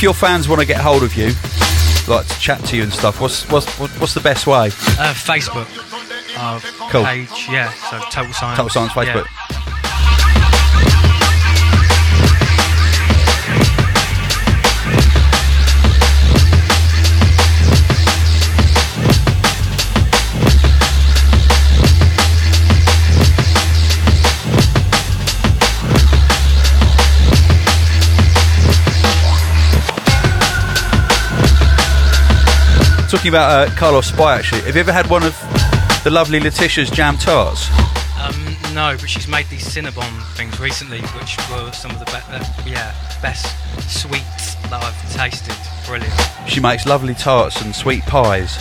if 0.00 0.04
your 0.04 0.14
fans 0.14 0.48
want 0.48 0.58
to 0.58 0.66
get 0.66 0.80
hold 0.80 1.02
of 1.02 1.14
you, 1.14 1.26
like 2.08 2.26
to 2.26 2.40
chat 2.40 2.58
to 2.64 2.74
you 2.74 2.84
and 2.84 2.90
stuff, 2.90 3.20
what's 3.20 3.46
what's 3.50 3.68
what's 3.78 4.14
the 4.14 4.20
best 4.20 4.46
way? 4.46 4.68
Uh, 4.96 5.12
Facebook. 5.12 5.68
Uh, 6.38 6.58
Cool. 6.90 7.04
Page, 7.04 7.28
yeah. 7.50 7.70
So 7.90 7.98
Total 8.10 8.32
Science. 8.32 8.56
Total 8.56 8.70
Science 8.70 8.92
Facebook. 8.94 9.26
Yeah. 9.26 9.39
Talking 33.10 33.30
about 33.30 33.68
uh, 33.68 33.74
Carlos 33.74 34.06
Spy, 34.06 34.38
actually, 34.38 34.60
have 34.62 34.76
you 34.76 34.80
ever 34.80 34.92
had 34.92 35.08
one 35.10 35.24
of 35.24 35.36
the 36.04 36.10
lovely 36.10 36.38
Letitia's 36.38 36.88
jam 36.90 37.16
tarts? 37.16 37.68
Um, 38.22 38.56
no, 38.72 38.96
but 39.00 39.10
she's 39.10 39.26
made 39.26 39.46
these 39.48 39.64
Cinnabon 39.66 40.22
things 40.36 40.60
recently, 40.60 41.00
which 41.18 41.36
were 41.50 41.72
some 41.72 41.90
of 41.90 41.98
the 41.98 42.04
be- 42.04 42.12
uh, 42.32 42.44
yeah 42.64 42.94
best 43.20 43.46
sweets 43.90 44.54
that 44.70 44.74
I've 44.84 45.12
tasted. 45.12 45.56
Brilliant. 45.86 46.14
She 46.46 46.60
makes 46.60 46.86
lovely 46.86 47.14
tarts 47.14 47.60
and 47.62 47.74
sweet 47.74 48.02
pies. 48.04 48.56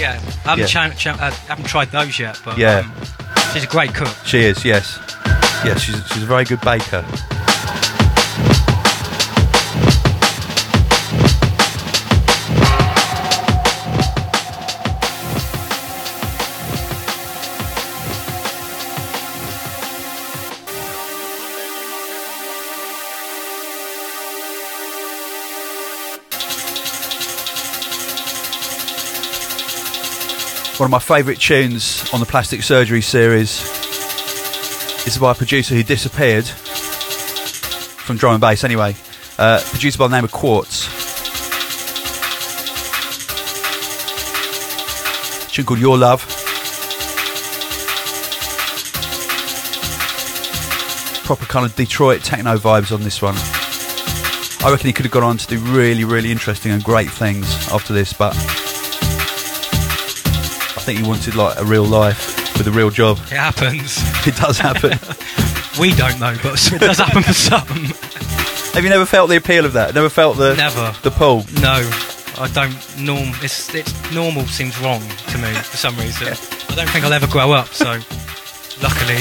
Yeah, 0.00 0.20
I 0.44 0.56
haven't, 0.56 0.58
Yeah. 0.58 0.66
cha- 0.66 0.90
cha- 0.90 1.18
uh, 1.20 1.30
haven't 1.46 1.66
tried 1.66 1.92
those 1.92 2.18
yet, 2.18 2.40
but 2.44 2.58
Yeah. 2.58 2.78
um, 2.80 2.92
she's 3.52 3.62
a 3.62 3.68
great 3.68 3.94
cook. 3.94 4.12
She 4.26 4.40
is, 4.40 4.64
yes. 4.64 4.98
Yes, 5.64 5.80
she's, 5.80 6.04
she's 6.08 6.24
a 6.24 6.26
very 6.26 6.44
good 6.44 6.60
baker. 6.62 7.04
One 30.76 30.86
of 30.86 30.90
my 30.90 30.98
favourite 30.98 31.38
tunes 31.38 32.12
on 32.12 32.18
the 32.18 32.26
Plastic 32.26 32.64
Surgery 32.64 33.00
series 33.00 33.62
is 35.06 35.16
by 35.18 35.30
a 35.30 35.34
producer 35.34 35.72
who 35.72 35.84
disappeared 35.84 36.44
from 36.44 38.16
drum 38.16 38.34
and 38.34 38.40
bass 38.40 38.64
anyway. 38.64 38.96
Uh, 39.38 39.62
producer 39.66 39.98
by 39.98 40.08
the 40.08 40.16
name 40.16 40.24
of 40.24 40.32
Quartz. 40.32 40.88
tune 45.52 45.64
called 45.64 45.78
Your 45.78 45.96
Love. 45.96 46.26
Proper 51.24 51.46
kind 51.46 51.64
of 51.64 51.76
Detroit 51.76 52.24
techno 52.24 52.58
vibes 52.58 52.92
on 52.92 53.02
this 53.02 53.22
one. 53.22 53.36
I 54.66 54.72
reckon 54.72 54.88
he 54.88 54.92
could 54.92 55.04
have 55.04 55.12
gone 55.12 55.22
on 55.22 55.36
to 55.36 55.46
do 55.46 55.60
really, 55.60 56.02
really 56.02 56.32
interesting 56.32 56.72
and 56.72 56.82
great 56.82 57.08
things 57.08 57.46
after 57.68 57.92
this, 57.92 58.12
but 58.12 58.34
think 60.84 61.00
he 61.00 61.06
wanted 61.06 61.34
like 61.34 61.58
a 61.58 61.64
real 61.64 61.84
life 61.84 62.56
with 62.58 62.66
a 62.68 62.70
real 62.70 62.90
job. 62.90 63.16
It 63.18 63.36
happens. 63.36 63.98
It 64.26 64.36
does 64.36 64.58
happen. 64.58 64.98
We 65.80 65.92
don't 65.92 66.20
know, 66.20 66.36
but 66.40 66.54
it 66.72 66.80
does 66.80 66.98
happen 66.98 67.24
for 67.24 67.32
some. 67.32 67.66
Have 67.66 68.84
you 68.84 68.90
never 68.90 69.04
felt 69.04 69.28
the 69.28 69.34
appeal 69.36 69.64
of 69.66 69.72
that? 69.72 69.92
Never 69.92 70.08
felt 70.08 70.36
the 70.36 70.54
Never. 70.54 70.94
the 71.02 71.10
pull? 71.10 71.38
No, 71.60 71.82
I 72.38 72.48
don't. 72.54 72.72
Norm. 73.00 73.32
It's 73.42 73.74
it's 73.74 73.92
normal 74.14 74.46
seems 74.46 74.78
wrong 74.80 75.00
to 75.00 75.38
me 75.38 75.52
for 75.52 75.76
some 75.76 75.96
reason. 75.96 76.28
I 76.28 76.74
don't 76.76 76.88
think 76.90 77.04
I'll 77.04 77.12
ever 77.12 77.26
grow 77.26 77.50
up. 77.50 77.66
So, 77.74 77.86
luckily, 78.80 79.18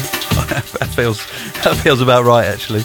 that 0.77 0.91
feels 0.95 1.25
that 1.63 1.75
feels 1.81 2.01
about 2.01 2.23
right 2.23 2.45
actually. 2.45 2.83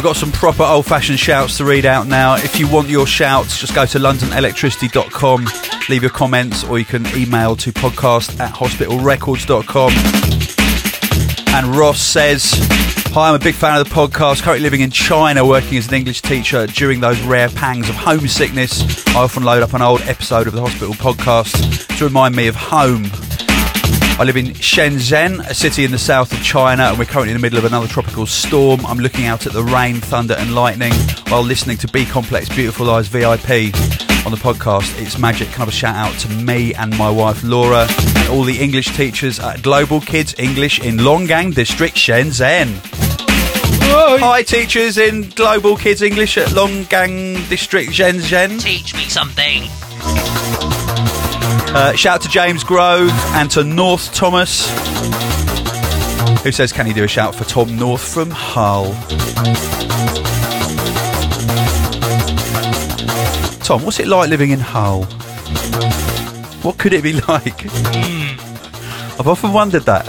We've 0.00 0.06
got 0.06 0.16
some 0.16 0.32
proper 0.32 0.62
old 0.62 0.86
fashioned 0.86 1.20
shouts 1.20 1.58
to 1.58 1.66
read 1.66 1.84
out 1.84 2.06
now. 2.06 2.36
If 2.36 2.58
you 2.58 2.66
want 2.66 2.88
your 2.88 3.06
shouts, 3.06 3.60
just 3.60 3.74
go 3.74 3.84
to 3.84 3.98
londonelectricity.com, 3.98 5.46
leave 5.90 6.00
your 6.00 6.10
comments, 6.10 6.64
or 6.64 6.78
you 6.78 6.86
can 6.86 7.06
email 7.08 7.54
to 7.56 7.70
podcast 7.70 8.40
at 8.40 8.50
hospitalrecords.com. 8.54 9.92
And 11.54 11.76
Ross 11.76 12.00
says, 12.00 12.50
Hi, 13.12 13.28
I'm 13.28 13.34
a 13.34 13.38
big 13.38 13.54
fan 13.54 13.78
of 13.78 13.86
the 13.86 13.94
podcast. 13.94 14.42
Currently 14.42 14.62
living 14.62 14.80
in 14.80 14.90
China, 14.90 15.44
working 15.44 15.76
as 15.76 15.88
an 15.88 15.92
English 15.92 16.22
teacher. 16.22 16.66
During 16.66 17.00
those 17.00 17.20
rare 17.20 17.50
pangs 17.50 17.90
of 17.90 17.94
homesickness, 17.94 19.06
I 19.08 19.24
often 19.24 19.42
load 19.42 19.62
up 19.62 19.74
an 19.74 19.82
old 19.82 20.00
episode 20.00 20.46
of 20.46 20.54
the 20.54 20.62
hospital 20.62 20.94
podcast 20.94 21.98
to 21.98 22.04
remind 22.06 22.34
me 22.34 22.46
of 22.46 22.56
home. 22.56 23.04
I 24.20 24.24
live 24.24 24.36
in 24.36 24.48
Shenzhen, 24.48 25.40
a 25.48 25.54
city 25.54 25.82
in 25.82 25.92
the 25.92 25.98
south 25.98 26.30
of 26.30 26.42
China, 26.42 26.82
and 26.82 26.98
we're 26.98 27.06
currently 27.06 27.30
in 27.30 27.38
the 27.38 27.40
middle 27.40 27.58
of 27.58 27.64
another 27.64 27.86
tropical 27.86 28.26
storm. 28.26 28.84
I'm 28.84 28.98
looking 28.98 29.24
out 29.24 29.46
at 29.46 29.54
the 29.54 29.62
rain, 29.62 29.94
thunder, 29.94 30.34
and 30.34 30.54
lightning 30.54 30.92
while 31.28 31.40
listening 31.40 31.78
to 31.78 31.88
B 31.88 32.04
Complex 32.04 32.46
Beautiful 32.50 32.90
Eyes 32.90 33.08
VIP 33.08 33.72
on 34.26 34.30
the 34.30 34.36
podcast. 34.38 35.00
It's 35.00 35.18
magic. 35.18 35.48
Kind 35.48 35.62
of 35.62 35.68
a 35.68 35.72
shout 35.72 35.96
out 35.96 36.12
to 36.20 36.28
me 36.28 36.74
and 36.74 36.94
my 36.98 37.08
wife 37.08 37.42
Laura 37.42 37.86
and 37.88 38.28
all 38.28 38.42
the 38.42 38.58
English 38.60 38.94
teachers 38.94 39.40
at 39.40 39.62
Global 39.62 40.02
Kids 40.02 40.34
English 40.38 40.80
in 40.80 40.98
Longgang 40.98 41.54
District, 41.54 41.96
Shenzhen. 41.96 42.78
Hi, 44.20 44.42
teachers 44.42 44.98
in 44.98 45.30
Global 45.30 45.78
Kids 45.78 46.02
English 46.02 46.36
at 46.36 46.48
Longgang 46.48 47.48
District, 47.48 47.90
Shenzhen. 47.90 48.60
Teach 48.60 48.94
me 48.94 49.04
something. 49.04 49.62
Uh, 51.72 51.94
shout 51.94 52.16
out 52.16 52.22
to 52.22 52.28
James 52.28 52.64
Grove 52.64 53.10
and 53.34 53.50
to 53.52 53.62
North 53.62 54.12
Thomas, 54.12 54.68
who 56.42 56.50
says, 56.50 56.72
Can 56.72 56.86
you 56.86 56.94
do 56.94 57.04
a 57.04 57.08
shout 57.08 57.34
for 57.34 57.44
Tom 57.44 57.76
North 57.76 58.02
from 58.12 58.30
Hull? 58.30 58.92
Tom, 63.62 63.84
what's 63.84 64.00
it 64.00 64.08
like 64.08 64.28
living 64.28 64.50
in 64.50 64.58
Hull? 64.58 65.04
What 66.62 66.76
could 66.78 66.92
it 66.92 67.02
be 67.04 67.12
like? 67.28 67.64
I've 69.18 69.28
often 69.28 69.52
wondered 69.52 69.84
that. 69.84 70.06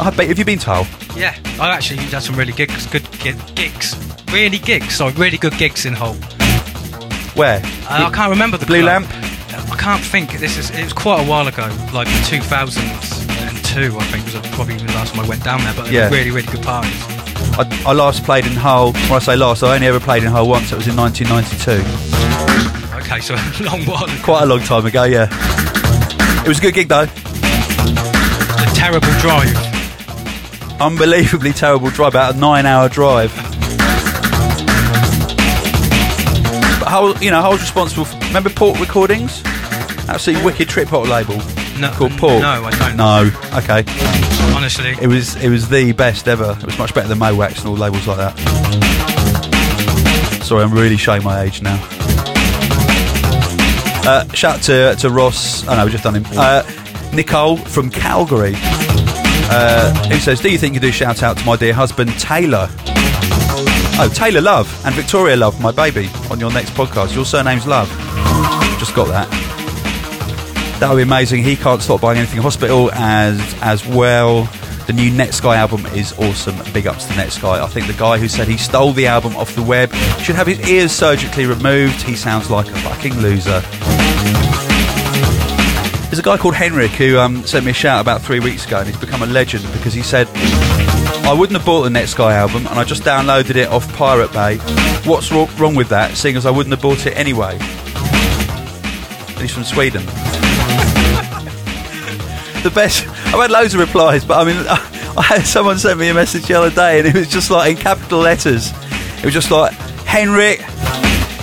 I 0.00 0.10
bet, 0.10 0.28
have 0.28 0.38
you 0.38 0.44
been 0.44 0.58
to 0.60 0.70
Hull? 0.74 0.86
yeah, 1.18 1.34
I 1.58 1.70
actually 1.70 2.00
had 2.00 2.22
some 2.22 2.36
really 2.36 2.52
gigs, 2.52 2.86
good 2.86 3.10
gigs, 3.20 3.96
really 4.30 4.58
gigs. 4.58 4.96
Sorry, 4.96 5.14
really 5.14 5.38
good 5.38 5.56
gigs 5.56 5.86
in 5.86 5.94
Hull. 5.94 6.14
Where? 7.36 7.60
Uh, 7.88 8.08
I 8.08 8.10
can't 8.14 8.30
remember 8.30 8.56
the 8.56 8.66
Blue 8.66 8.80
club. 8.82 9.02
Lamp? 9.02 9.70
I 9.72 9.76
can't 9.76 10.02
think. 10.02 10.38
This 10.38 10.56
is. 10.56 10.70
It 10.70 10.84
was 10.84 10.92
quite 10.92 11.20
a 11.24 11.28
while 11.28 11.46
ago, 11.46 11.68
like 11.92 12.08
2002. 12.26 13.98
I 13.98 14.04
think 14.04 14.24
was 14.24 14.34
probably 14.54 14.76
the 14.76 14.84
last 14.94 15.12
time 15.14 15.24
I 15.24 15.28
went 15.28 15.44
down 15.44 15.60
there. 15.60 15.74
But 15.74 15.90
Yeah. 15.90 16.08
really, 16.08 16.30
really 16.30 16.46
good 16.50 16.62
parties. 16.62 16.94
I, 17.58 17.82
I 17.86 17.92
last 17.92 18.24
played 18.24 18.46
in 18.46 18.52
Hull. 18.52 18.92
When 18.92 19.12
I 19.12 19.18
say 19.18 19.36
last, 19.36 19.62
I 19.62 19.74
only 19.74 19.86
ever 19.86 20.00
played 20.00 20.22
in 20.24 20.30
Hull 20.30 20.48
once. 20.48 20.72
It 20.72 20.76
was 20.76 20.88
in 20.88 20.96
1992. 20.96 21.82
Okay, 23.04 23.20
so 23.20 23.34
a 23.36 23.62
long 23.64 23.84
while. 23.84 24.04
ago. 24.04 24.14
Quite 24.22 24.42
a 24.44 24.46
long 24.46 24.60
time 24.60 24.86
ago, 24.86 25.04
yeah. 25.04 25.28
It 26.42 26.48
was 26.48 26.58
a 26.58 26.62
good 26.62 26.74
gig 26.74 26.88
though. 26.88 27.02
A 27.02 28.66
terrible 28.74 29.08
drive. 29.20 29.54
Unbelievably 30.80 31.52
terrible 31.52 31.90
drive, 31.90 32.12
about 32.14 32.34
a 32.34 32.38
nine-hour 32.38 32.88
drive. 32.88 33.32
Hull, 36.96 37.12
you 37.22 37.30
know, 37.30 37.40
I 37.40 37.48
was 37.50 37.60
responsible 37.60 38.06
for. 38.06 38.16
Remember 38.28 38.48
Port 38.48 38.80
Recordings? 38.80 39.42
Absolutely 40.08 40.42
wicked 40.46 40.70
trip 40.70 40.88
hop 40.88 41.06
label. 41.06 41.36
No, 41.78 41.90
called 41.92 42.12
Port. 42.12 42.40
No, 42.40 42.64
I 42.64 42.70
don't. 42.70 42.96
No. 42.96 43.30
Okay. 43.58 43.84
Honestly. 44.56 44.94
It 45.02 45.06
was 45.06 45.36
it 45.36 45.50
was 45.50 45.68
the 45.68 45.92
best 45.92 46.26
ever. 46.26 46.56
It 46.58 46.64
was 46.64 46.78
much 46.78 46.94
better 46.94 47.06
than 47.06 47.18
Mo 47.18 47.36
Wax 47.36 47.58
and 47.58 47.68
all 47.68 47.76
labels 47.76 48.06
like 48.06 48.16
that. 48.16 48.32
Sorry, 50.42 50.64
I'm 50.64 50.72
really 50.72 50.96
showing 50.96 51.22
my 51.22 51.42
age 51.42 51.60
now. 51.60 51.76
Uh, 54.08 54.24
shout 54.32 54.54
out 54.54 54.62
to 54.62 54.96
to 55.02 55.10
Ross. 55.10 55.68
Oh 55.68 55.76
no, 55.76 55.84
we 55.84 55.90
just 55.90 56.02
done 56.04 56.14
him. 56.14 56.24
Uh, 56.32 56.62
Nicole 57.12 57.58
from 57.58 57.90
Calgary. 57.90 58.54
Uh, 58.56 59.92
who 60.08 60.18
says, 60.18 60.40
"Do 60.40 60.48
you 60.50 60.56
think 60.56 60.72
you 60.72 60.80
do 60.80 60.90
shout 60.90 61.22
out 61.22 61.36
to 61.36 61.44
my 61.44 61.56
dear 61.56 61.74
husband 61.74 62.18
Taylor?" 62.18 62.70
Oh, 63.98 64.10
Taylor 64.14 64.42
Love 64.42 64.68
and 64.84 64.94
Victoria 64.94 65.36
Love, 65.36 65.58
my 65.58 65.72
baby, 65.72 66.10
on 66.30 66.38
your 66.38 66.52
next 66.52 66.70
podcast. 66.72 67.14
Your 67.14 67.24
surname's 67.24 67.66
Love. 67.66 67.88
Just 68.78 68.94
got 68.94 69.08
that. 69.08 69.26
That 70.80 70.90
would 70.90 70.96
be 70.96 71.02
amazing. 71.02 71.42
He 71.42 71.56
can't 71.56 71.80
stop 71.80 72.02
buying 72.02 72.18
anything 72.18 72.42
hospital 72.42 72.90
as 72.92 73.40
as 73.62 73.86
well. 73.86 74.44
The 74.86 74.92
new 74.92 75.10
Netsky 75.10 75.56
album 75.56 75.86
is 75.86 76.12
awesome. 76.18 76.56
Big 76.74 76.86
ups 76.86 77.06
to 77.06 77.14
Netsky. 77.14 77.58
I 77.58 77.66
think 77.68 77.86
the 77.86 77.94
guy 77.94 78.18
who 78.18 78.28
said 78.28 78.48
he 78.48 78.58
stole 78.58 78.92
the 78.92 79.06
album 79.06 79.34
off 79.34 79.54
the 79.54 79.62
web 79.62 79.90
should 80.20 80.36
have 80.36 80.46
his 80.46 80.60
ears 80.68 80.92
surgically 80.92 81.46
removed. 81.46 82.02
He 82.02 82.16
sounds 82.16 82.50
like 82.50 82.68
a 82.68 82.76
fucking 82.76 83.14
loser. 83.20 83.62
There's 86.06 86.18
a 86.18 86.22
guy 86.22 86.36
called 86.36 86.54
Henrik 86.54 86.90
who 86.92 87.18
um, 87.18 87.44
sent 87.44 87.64
me 87.64 87.70
a 87.70 87.74
shout 87.74 88.00
about 88.02 88.20
three 88.20 88.40
weeks 88.40 88.66
ago, 88.66 88.78
and 88.78 88.88
he's 88.88 88.96
become 88.98 89.22
a 89.22 89.26
legend 89.26 89.64
because 89.72 89.94
he 89.94 90.02
said, 90.02 90.28
"I 91.26 91.32
wouldn't 91.32 91.56
have 91.58 91.66
bought 91.66 91.82
the 91.82 91.90
Netsky 91.90 92.30
album, 92.32 92.66
and 92.66 92.78
I 92.78 92.84
just 92.84 93.02
downloaded 93.02 93.56
it 93.56 93.68
off 93.68 93.92
Pirate 93.96 94.32
Bay. 94.32 94.58
What's 95.04 95.30
wrong 95.32 95.74
with 95.74 95.88
that? 95.90 96.16
Seeing 96.16 96.36
as 96.36 96.46
I 96.46 96.50
wouldn't 96.50 96.72
have 96.72 96.82
bought 96.82 97.04
it 97.06 97.16
anyway." 97.16 97.58
And 97.60 99.40
he's 99.40 99.52
from 99.52 99.64
Sweden 99.64 100.02
the 102.62 102.72
best. 102.74 103.06
I've 103.26 103.40
had 103.40 103.50
loads 103.50 103.74
of 103.74 103.80
replies, 103.80 104.24
but 104.24 104.38
I 104.38 104.44
mean, 104.44 104.56
I 105.16 105.22
had 105.22 105.46
someone 105.46 105.78
sent 105.78 105.98
me 105.98 106.08
a 106.08 106.14
message 106.14 106.46
the 106.46 106.54
other 106.54 106.70
day, 106.70 106.98
and 106.98 107.08
it 107.08 107.14
was 107.14 107.28
just 107.28 107.50
like 107.50 107.70
in 107.70 107.76
capital 107.76 108.18
letters. 108.20 108.72
It 109.18 109.24
was 109.24 109.34
just 109.34 109.50
like, 109.50 109.72
Henrik, 110.04 110.60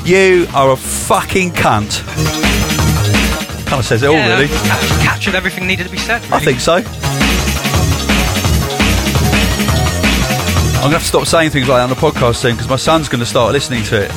you 0.05 0.47
are 0.53 0.71
a 0.71 0.75
fucking 0.75 1.51
cunt. 1.51 2.03
Kind 3.67 3.79
of 3.79 3.86
says 3.86 4.03
it 4.03 4.07
all, 4.07 4.15
really. 4.15 4.47
cap- 4.47 5.01
captured 5.03 5.36
everything 5.36 5.65
needed 5.65 5.86
to 5.86 5.91
be 5.91 5.97
said. 5.97 6.21
I 6.31 6.39
think 6.39 6.59
so. 6.59 6.81
I'm 10.84 10.89
going 10.89 10.99
to 10.99 11.05
have 11.05 11.11
to 11.13 11.17
stop 11.25 11.27
saying 11.27 11.51
things 11.51 11.69
like 11.69 11.77
that 11.77 11.84
on 11.84 11.89
the 11.89 11.95
podcast 11.95 12.36
soon 12.36 12.55
because 12.55 12.67
my 12.67 12.75
son's 12.75 13.07
going 13.07 13.21
to 13.21 13.25
start 13.25 13.53
listening 13.53 13.84
to 13.84 14.03
it. 14.03 14.11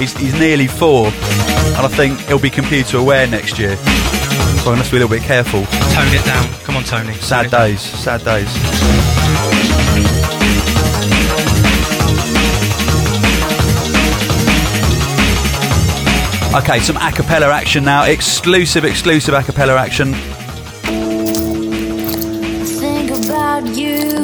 He's, 0.00 0.16
he's 0.16 0.34
nearly 0.34 0.66
four, 0.66 1.06
and 1.06 1.86
I 1.86 1.86
think 1.86 2.18
he'll 2.22 2.40
be 2.40 2.50
computer 2.50 2.96
aware 2.96 3.28
next 3.28 3.56
year. 3.56 3.76
So 3.76 3.84
I'm 3.86 4.64
going 4.64 4.78
to 4.78 4.82
have 4.82 4.86
to 4.86 4.90
be 4.90 4.96
a 4.96 5.06
little 5.06 5.16
bit 5.16 5.22
careful. 5.22 5.62
Tone 5.62 6.12
it 6.12 6.24
down. 6.24 6.52
Come 6.64 6.74
on, 6.74 6.82
Tony. 6.82 7.14
Sad 7.14 7.52
Tony. 7.52 7.70
days, 7.70 7.80
sad 7.80 8.24
days. 8.24 8.48
Okay, 16.52 16.80
some 16.80 16.96
a 16.96 17.12
cappella 17.12 17.46
action 17.52 17.84
now. 17.84 18.06
Exclusive, 18.06 18.84
exclusive 18.84 19.34
a 19.34 19.42
cappella 19.44 19.76
action. 19.76 20.16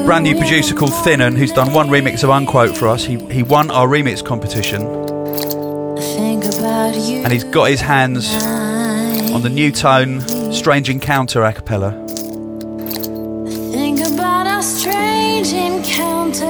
Think 0.04 0.12
about 0.16 0.24
you. 0.24 0.24
Brand 0.24 0.24
new 0.24 0.36
producer 0.36 0.74
called 0.74 0.92
Thinnan, 0.92 1.36
who's 1.36 1.52
done 1.52 1.72
one 1.72 1.88
remix 1.88 2.22
of 2.24 2.30
Unquote 2.30 2.76
for 2.76 2.88
us. 2.88 3.04
He, 3.04 3.16
he 3.32 3.42
won 3.42 3.70
our 3.70 3.86
remix 3.88 4.24
competition, 4.24 4.82
Think 5.96 6.44
about 6.44 6.94
you. 6.94 7.22
and 7.22 7.32
he's 7.32 7.44
got 7.44 7.70
his 7.70 7.80
hands 7.80 8.28
on 9.32 9.42
the 9.42 9.48
new 9.48 9.70
tone 9.72 10.20
Strange 10.52 10.88
Encounter 10.90 11.42
a 11.42 11.52
cappella. 11.52 11.92
Think 13.72 14.00
about 14.00 14.46
our 14.46 14.62
strange 14.62 15.52
encounter. 15.52 16.44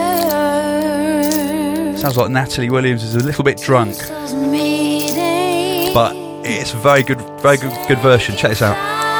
Sounds 1.98 2.16
like 2.16 2.30
Natalie 2.30 2.70
Williams 2.70 3.02
is 3.02 3.14
a 3.16 3.20
little 3.20 3.44
bit 3.44 3.58
drunk, 3.58 3.96
but 5.94 6.14
it's 6.44 6.72
a 6.74 6.76
very 6.76 7.02
good, 7.02 7.20
very 7.40 7.56
good, 7.56 7.72
good 7.88 7.98
version. 8.00 8.36
Check 8.36 8.50
this 8.50 8.62
out. 8.62 9.13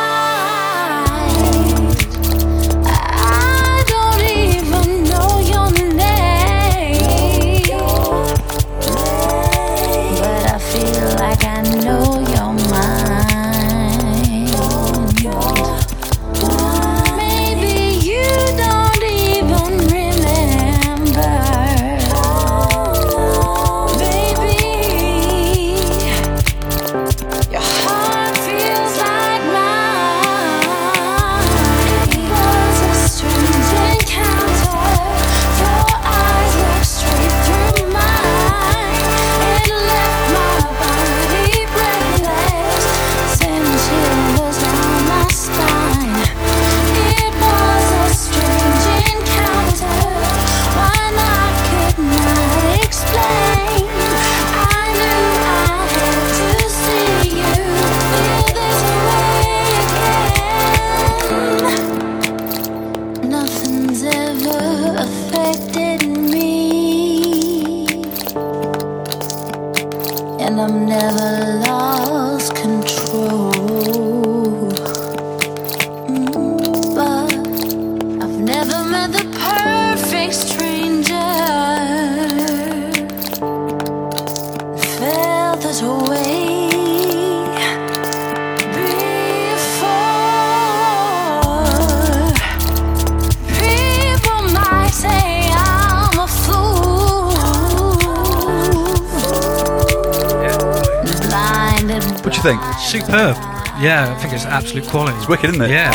Superb. 102.94 103.36
Yeah, 103.82 104.14
I 104.16 104.20
think 104.20 104.32
it's 104.34 104.44
absolute 104.44 104.86
quality. 104.86 105.16
It's 105.18 105.26
wicked, 105.26 105.50
isn't 105.50 105.62
it? 105.62 105.70
Yeah. 105.70 105.90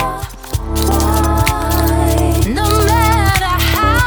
No 2.53 2.67
matter 2.85 3.55
how 3.71 4.03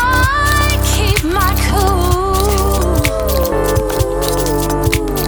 I 0.61 0.77
keep 0.93 1.25
my 1.25 1.55
cool, 1.73 3.01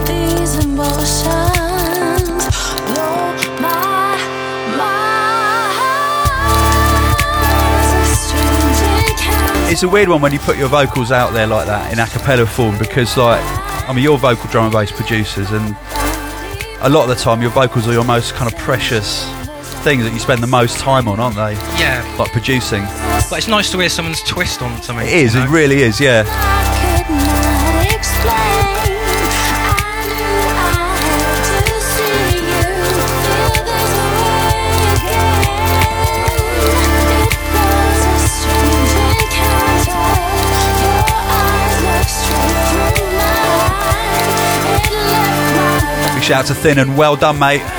these 0.05 0.53
emotions 0.63 2.45
blow 2.85 3.33
my 3.59 4.13
mind. 4.77 5.25
It's 8.11 8.31
a. 8.31 9.71
It's 9.71 9.81
a 9.81 9.89
weird 9.89 10.09
one 10.09 10.21
when 10.21 10.31
you 10.33 10.39
put 10.39 10.55
your 10.57 10.69
vocals 10.69 11.11
out 11.11 11.33
there 11.33 11.47
like 11.47 11.65
that 11.65 11.91
in 11.91 11.97
a 11.97 12.05
cappella 12.05 12.45
form 12.45 12.77
because, 12.77 13.17
like, 13.17 13.41
I 13.89 13.93
mean, 13.93 14.03
you're 14.03 14.19
vocal 14.19 14.51
drum 14.51 14.65
and 14.65 14.73
bass 14.73 14.91
producers, 14.91 15.49
and 15.49 15.75
a 16.85 16.89
lot 16.89 17.09
of 17.09 17.09
the 17.09 17.15
time 17.15 17.41
your 17.41 17.49
vocals 17.49 17.87
are 17.87 17.93
your 17.93 18.03
most 18.03 18.35
kind 18.35 18.51
of 18.51 18.55
precious 18.59 19.25
things 19.83 20.03
that 20.03 20.11
you 20.13 20.19
spend 20.19 20.43
the 20.43 20.47
most 20.47 20.77
time 20.77 21.07
on, 21.07 21.19
aren't 21.19 21.35
they? 21.35 21.53
Yeah. 21.81 22.15
Like 22.19 22.31
producing. 22.31 22.83
But 23.27 23.39
it's 23.39 23.47
nice 23.47 23.71
to 23.71 23.79
hear 23.79 23.89
someone's 23.89 24.21
twist 24.21 24.61
on 24.61 24.79
something. 24.83 25.07
It 25.07 25.13
is, 25.13 25.33
you 25.33 25.41
it 25.41 25.49
really 25.49 25.81
is, 25.81 25.99
yeah. 25.99 26.54
Shout 46.25 46.39
out 46.39 46.45
to 46.47 46.55
Thin 46.55 46.79
and 46.79 46.97
well 46.97 47.15
done, 47.15 47.37
mate. 47.37 47.74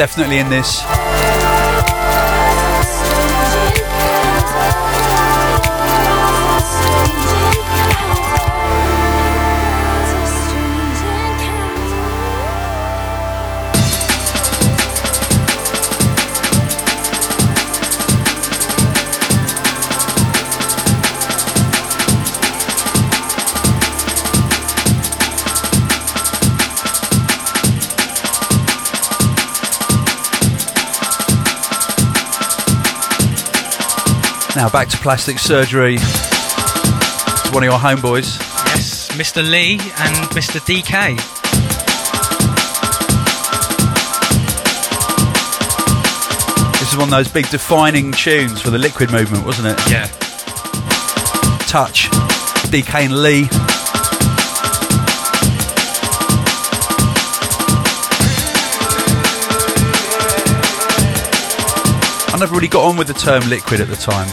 Definitely 0.00 0.38
in 0.38 0.48
this. 0.48 0.99
Now 34.56 34.68
back 34.68 34.88
to 34.88 34.96
plastic 34.98 35.38
surgery. 35.38 35.94
It's 35.94 37.52
one 37.52 37.62
of 37.62 37.68
your 37.70 37.78
homeboys. 37.78 38.38
Yes, 38.74 39.08
Mr. 39.12 39.48
Lee 39.48 39.74
and 39.74 40.16
Mr. 40.34 40.60
DK. 40.60 41.16
This 46.80 46.92
is 46.92 46.98
one 46.98 47.04
of 47.08 47.10
those 47.10 47.28
big 47.28 47.48
defining 47.48 48.10
tunes 48.12 48.60
for 48.60 48.70
the 48.70 48.78
liquid 48.78 49.12
movement, 49.12 49.46
wasn't 49.46 49.68
it? 49.68 49.90
Yeah. 49.90 50.06
Touch, 51.68 52.08
DK 52.70 53.04
and 53.04 53.22
Lee. 53.22 53.69
Never 62.40 62.54
really 62.54 62.68
got 62.68 62.84
on 62.88 62.96
with 62.96 63.06
the 63.08 63.14
term 63.14 63.48
liquid 63.48 63.80
at 63.80 63.88
the 63.88 63.96
time. 63.96 64.26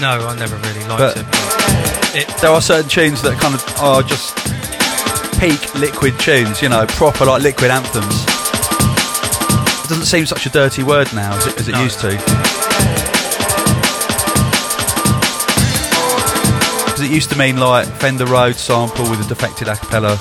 No, 0.00 0.26
I 0.26 0.34
never 0.36 0.56
really 0.56 0.84
liked 0.88 0.98
But- 0.98 1.16
it. 1.16 1.26
But 1.30 2.16
it, 2.16 2.28
There 2.40 2.50
are 2.50 2.60
certain 2.60 2.88
tunes 2.90 3.22
that 3.22 3.38
kind 3.40 3.54
of 3.54 3.62
are 3.80 4.02
just 4.02 4.34
peak 5.40 5.74
liquid 5.74 6.18
tunes, 6.18 6.60
you 6.62 6.68
know, 6.68 6.84
proper 6.86 7.24
like 7.24 7.42
liquid 7.42 7.70
anthems. 7.70 8.24
It 9.84 9.88
doesn't 9.88 10.06
seem 10.06 10.26
such 10.26 10.46
a 10.46 10.50
dirty 10.50 10.82
word 10.82 11.12
now 11.14 11.36
as 11.36 11.46
it, 11.46 11.58
as 11.60 11.68
it 11.68 11.72
No. 11.72 11.82
used 11.82 12.00
to. 12.00 12.10
Because 16.86 17.02
it 17.02 17.10
used 17.10 17.30
to 17.30 17.36
mean 17.38 17.56
like 17.56 17.86
Fender 17.86 18.26
Rhodes 18.26 18.60
sample 18.60 19.08
with 19.10 19.20
a 19.24 19.28
defected 19.28 19.68
acapella. 19.68 20.16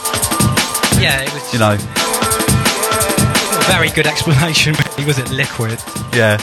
yeah, 1.01 1.21
it 1.21 1.33
was 1.33 1.53
you 1.53 1.59
know. 1.59 1.77
very 3.71 3.89
good 3.89 4.07
explanation. 4.07 4.75
Really, 4.97 5.05
was 5.07 5.17
it 5.17 5.29
liquid? 5.31 5.79
Yeah. 6.13 6.37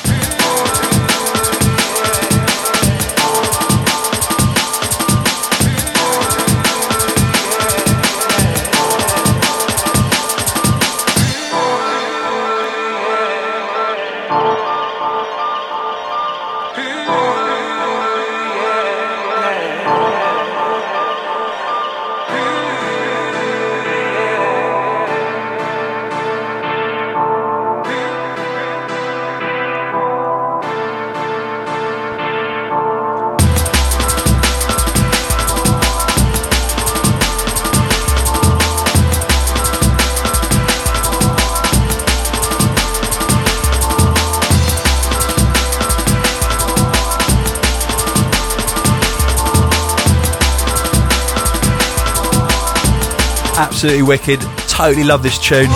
Absolutely 53.82 54.02
wicked. 54.02 54.40
Totally 54.68 55.04
love 55.04 55.22
this 55.22 55.38
tune. 55.38 55.70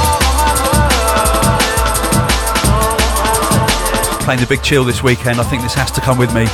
Playing 4.24 4.40
the 4.40 4.46
big 4.46 4.62
chill 4.62 4.84
this 4.84 5.02
weekend. 5.02 5.40
I 5.40 5.42
think 5.42 5.62
this 5.62 5.72
has 5.72 5.90
to 5.92 6.02
come 6.02 6.18
with 6.18 6.34
me. 6.34 6.44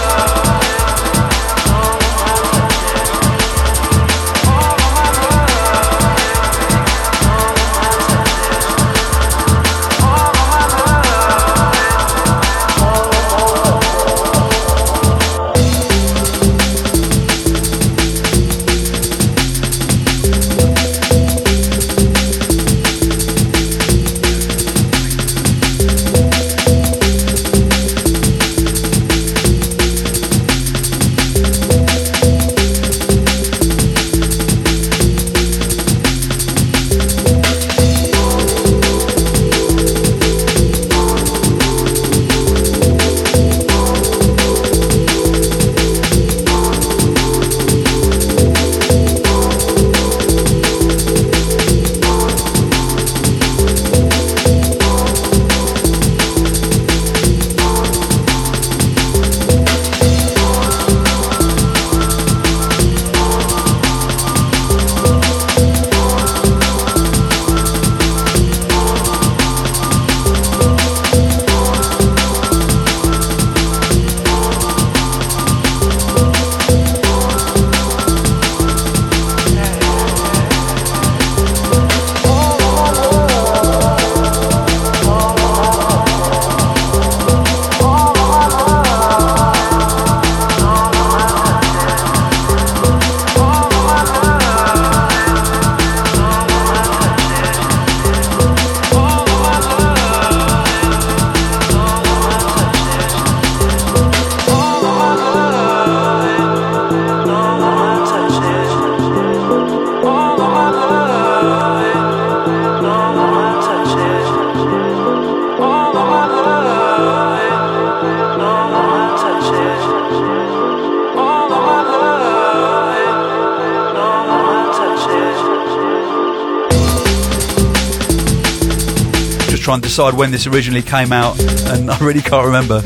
Decide 130.00 130.18
when 130.18 130.30
this 130.30 130.46
originally 130.46 130.80
came 130.80 131.12
out, 131.12 131.38
and 131.72 131.90
I 131.90 131.98
really 131.98 132.22
can't 132.22 132.46
remember. 132.46 132.80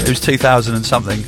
It 0.00 0.08
was 0.08 0.20
2000 0.20 0.74
and 0.74 0.86
something. 0.86 1.18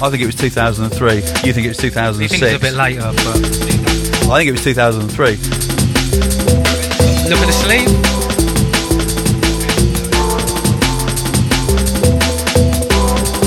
I 0.00 0.08
think 0.08 0.22
it 0.22 0.26
was 0.26 0.36
2003. 0.36 1.14
You 1.16 1.20
think 1.52 1.64
it 1.64 1.68
was 1.68 1.78
2006? 1.78 2.32
You 2.32 2.38
think 2.38 2.42
2006? 2.42 2.42
it's 2.42 2.54
a 2.54 2.60
bit 2.60 2.74
later, 2.74 3.00
but 3.00 3.38
I 4.30 4.38
think 4.38 4.50
it 4.50 4.52
was 4.52 4.62
2003. 4.62 5.30
Look 7.28 7.40
at 7.40 7.46
the 7.46 7.52
sleeve. 7.58 7.90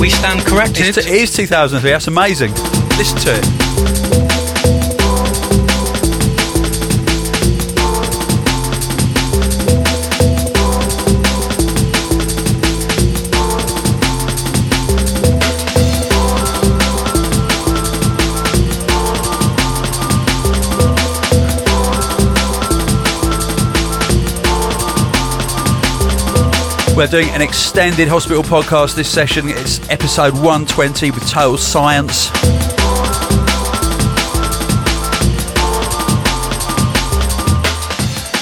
We 0.02 0.10
stand 0.10 0.42
corrected. 0.42 0.86
It's 0.86 0.98
it 0.98 1.08
is 1.08 1.34
2003. 1.34 1.92
That's 1.92 2.08
amazing. 2.08 2.52
Listen 2.98 3.20
to 3.20 3.40
it. 3.40 3.59
We're 27.00 27.08
doing 27.08 27.30
an 27.30 27.42
extended 27.42 28.10
hospital 28.10 28.44
podcast 28.44 28.94
this 28.94 29.10
session. 29.10 29.46
It's 29.48 29.80
episode 29.90 30.34
120 30.34 31.12
with 31.12 31.26
Total 31.30 31.58
Science. 31.58 32.30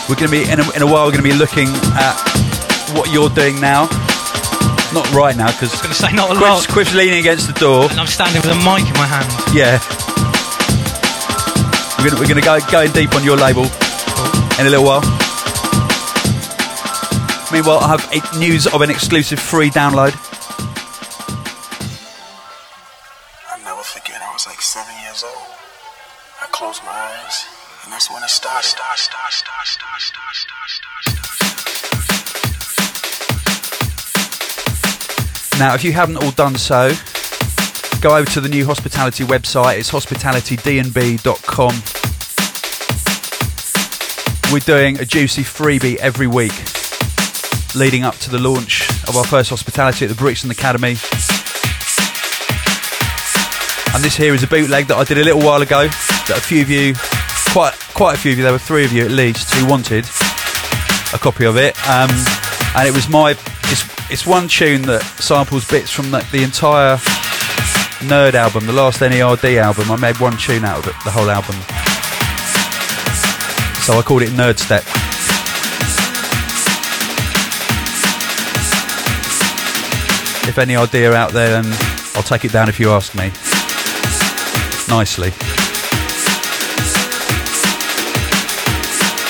We're 0.10 0.18
going 0.18 0.26
to 0.26 0.34
be, 0.34 0.50
in 0.50 0.60
a, 0.60 0.66
in 0.74 0.82
a 0.82 0.88
while, 0.90 1.06
we're 1.06 1.14
going 1.14 1.22
to 1.22 1.30
be 1.30 1.38
looking 1.38 1.68
at 2.02 2.18
what 2.98 3.14
you're 3.14 3.30
doing 3.30 3.62
now. 3.62 3.86
Not 4.92 5.06
right 5.14 5.38
now, 5.38 5.52
because 5.52 5.80
going 5.80 5.94
to 5.94 6.02
say 6.02 6.12
not 6.14 6.32
a 6.32 6.34
lot. 6.34 6.66
Quiff's, 6.66 6.74
Quiff's 6.74 6.96
leaning 6.96 7.20
against 7.20 7.46
the 7.46 7.54
door. 7.54 7.84
And 7.92 8.00
I'm 8.00 8.08
standing 8.08 8.42
with 8.42 8.50
a 8.50 8.58
mic 8.66 8.90
in 8.90 8.98
my 8.98 9.06
hand. 9.06 9.30
Yeah. 9.54 9.78
We're 12.02 12.10
gonna, 12.10 12.20
we're 12.20 12.28
gonna 12.28 12.42
go 12.42 12.58
going 12.72 12.92
deep 12.92 13.14
on 13.14 13.24
your 13.24 13.38
label 13.38 13.66
in 14.58 14.66
a 14.66 14.70
little 14.72 14.84
while. 14.84 15.27
Meanwhile, 17.58 17.80
I 17.80 17.98
have 17.98 18.38
news 18.38 18.68
of 18.68 18.82
an 18.84 18.92
exclusive 18.92 19.40
free 19.40 19.72
download. 19.72 20.14
I'll 23.50 23.64
never 23.64 23.82
forget, 23.82 24.22
I 24.22 24.32
was 24.32 24.46
like 24.46 24.62
seven 24.62 24.94
years 25.02 25.24
old. 25.24 25.34
I 26.40 26.46
closed 26.52 26.84
my 26.84 26.92
eyes, 26.92 27.48
and 27.84 27.92
that's 27.92 28.12
when 28.12 28.22
it 28.22 28.30
started. 28.30 28.64
Start, 28.64 29.00
start, 29.00 29.32
start, 29.32 29.66
start, 29.66 30.02
start, 30.04 30.36
start, 30.36 30.70
start, 30.70 31.04
start. 35.50 35.60
Now, 35.60 35.74
if 35.74 35.84
you 35.84 35.94
haven't 35.94 36.18
all 36.18 36.30
done 36.34 36.58
so, 36.58 36.94
go 38.02 38.16
over 38.16 38.30
to 38.34 38.40
the 38.40 38.50
new 38.50 38.68
hospitality 38.68 39.24
website. 39.24 39.80
It's 39.80 39.90
hospitalitydnb.com. 39.90 41.74
We're 44.54 44.60
doing 44.60 45.00
a 45.00 45.06
juicy 45.06 45.42
freebie 45.42 45.96
every 45.96 46.28
week 46.28 46.77
leading 47.78 48.04
up 48.04 48.16
to 48.16 48.30
the 48.32 48.40
launch 48.40 48.90
of 49.08 49.16
our 49.16 49.24
first 49.24 49.50
hospitality 49.50 50.06
at 50.06 50.10
the 50.10 50.16
Brixton 50.16 50.50
Academy. 50.50 50.98
And 53.94 54.04
this 54.04 54.16
here 54.16 54.34
is 54.34 54.44
a 54.44 54.48
bootleg 54.48 54.88
that 54.88 54.98
I 54.98 55.04
did 55.04 55.18
a 55.18 55.24
little 55.24 55.42
while 55.42 55.62
ago 55.62 55.88
that 55.88 56.38
a 56.38 56.42
few 56.42 56.62
of 56.62 56.70
you, 56.70 56.94
quite 57.54 57.74
quite 57.94 58.16
a 58.16 58.18
few 58.20 58.32
of 58.32 58.38
you, 58.38 58.44
there 58.44 58.54
were 58.54 58.60
three 58.60 58.86
of 58.86 58.92
you 58.92 59.06
at 59.06 59.12
least, 59.12 59.54
who 59.54 59.66
wanted 59.68 60.06
a 61.14 61.18
copy 61.18 61.46
of 61.46 61.58
it. 61.58 61.78
Um, 61.88 62.10
and 62.76 62.88
it 62.88 62.94
was 62.94 63.10
my, 63.10 63.32
it's, 63.32 64.12
it's 64.12 64.26
one 64.26 64.48
tune 64.48 64.84
that 64.84 65.02
samples 65.18 65.68
bits 65.68 65.92
from 65.92 66.12
the, 66.12 66.26
the 66.32 66.44
entire 66.44 66.98
Nerd 68.06 68.36
album, 68.36 68.68
the 68.68 68.74
last 68.74 69.00
NERD 69.00 69.58
album. 69.58 69.90
I 69.92 69.96
made 69.96 70.20
one 70.20 70.38
tune 70.38 70.64
out 70.64 70.80
of 70.80 70.88
it, 70.88 70.96
the 71.04 71.12
whole 71.12 71.30
album. 71.30 71.56
So 73.82 73.98
I 73.98 74.02
called 74.04 74.22
it 74.22 74.30
Nerd 74.30 74.60
Step. 74.60 75.07
If 80.48 80.58
any 80.58 80.76
idea 80.76 81.14
out 81.14 81.32
there, 81.34 81.62
then 81.62 81.66
I'll 82.16 82.24
take 82.24 82.46
it 82.46 82.52
down 82.52 82.70
if 82.70 82.80
you 82.80 82.92
ask 82.92 83.14
me. 83.14 83.32
Nicely. 84.90 85.32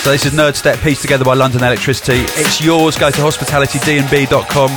So 0.04 0.12
this 0.12 0.26
is 0.26 0.32
Nerd 0.32 0.56
Step, 0.56 0.80
pieced 0.80 1.02
together 1.02 1.26
by 1.26 1.34
London 1.34 1.64
Electricity. 1.64 2.20
It's 2.40 2.62
yours. 2.62 2.96
Go 2.98 3.10
to 3.10 3.18
hospitalitydnb.com. 3.18 4.70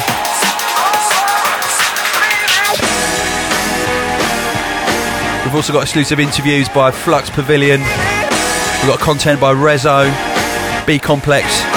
We've 5.44 5.54
also 5.54 5.72
got 5.72 5.82
exclusive 5.82 6.18
interviews 6.18 6.68
by 6.68 6.90
Flux 6.90 7.30
Pavilion. 7.30 7.80
We've 7.80 8.88
got 8.88 8.98
content 8.98 9.40
by 9.40 9.52
Reso, 9.52 10.06
B 10.86 10.98
Complex. 10.98 11.69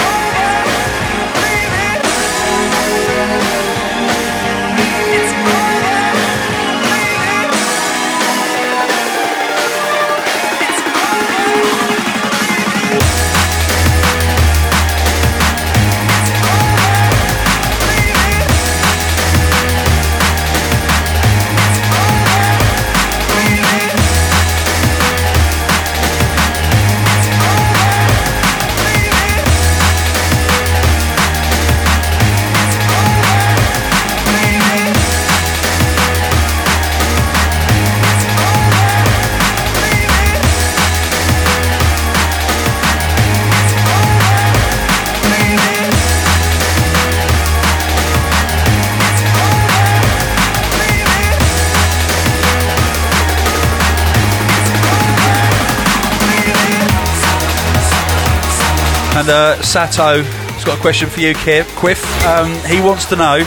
And 59.24 59.32
uh, 59.32 59.62
Sato 59.62 60.22
has 60.22 60.64
got 60.66 60.76
a 60.76 60.80
question 60.82 61.08
for 61.08 61.18
you, 61.20 61.32
Kip. 61.32 61.66
Quiff. 61.68 62.04
Um, 62.26 62.52
he 62.68 62.78
wants 62.82 63.06
to 63.06 63.16
know, 63.16 63.38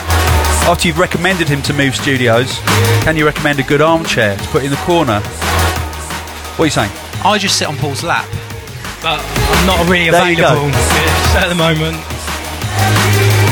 after 0.65 0.87
you've 0.87 0.97
recommended 0.97 1.47
him 1.47 1.61
to 1.61 1.73
Move 1.73 1.95
Studios, 1.95 2.57
can 3.05 3.15
you 3.15 3.27
recommend 3.27 3.59
a 3.59 3.63
good 3.63 3.79
armchair 3.79 4.35
to 4.37 4.47
put 4.47 4.63
in 4.63 4.71
the 4.71 4.77
corner? 4.77 5.19
What 5.19 6.61
are 6.61 6.65
you 6.65 6.71
saying? 6.71 6.89
I 7.23 7.37
just 7.37 7.59
sit 7.59 7.67
on 7.67 7.77
Paul's 7.77 8.01
lap. 8.01 8.27
But 9.03 9.21
I'm 9.21 9.67
not 9.67 9.87
really 9.87 10.09
There 10.09 10.19
available 10.19 10.65
at 11.37 11.47
the 11.47 11.53
moment. 11.53 12.01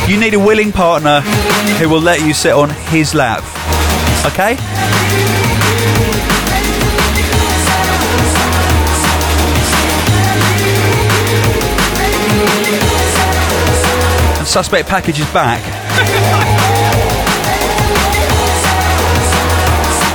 You 0.09 0.19
need 0.19 0.33
a 0.33 0.43
willing 0.43 0.71
partner 0.71 1.21
who 1.77 1.87
will 1.89 2.01
let 2.01 2.21
you 2.21 2.33
sit 2.33 2.53
on 2.53 2.71
his 2.89 3.13
lap. 3.13 3.43
Okay? 4.25 4.57
Suspect 14.55 14.87
package 14.87 15.19
is 15.19 15.29
back. 15.33 15.61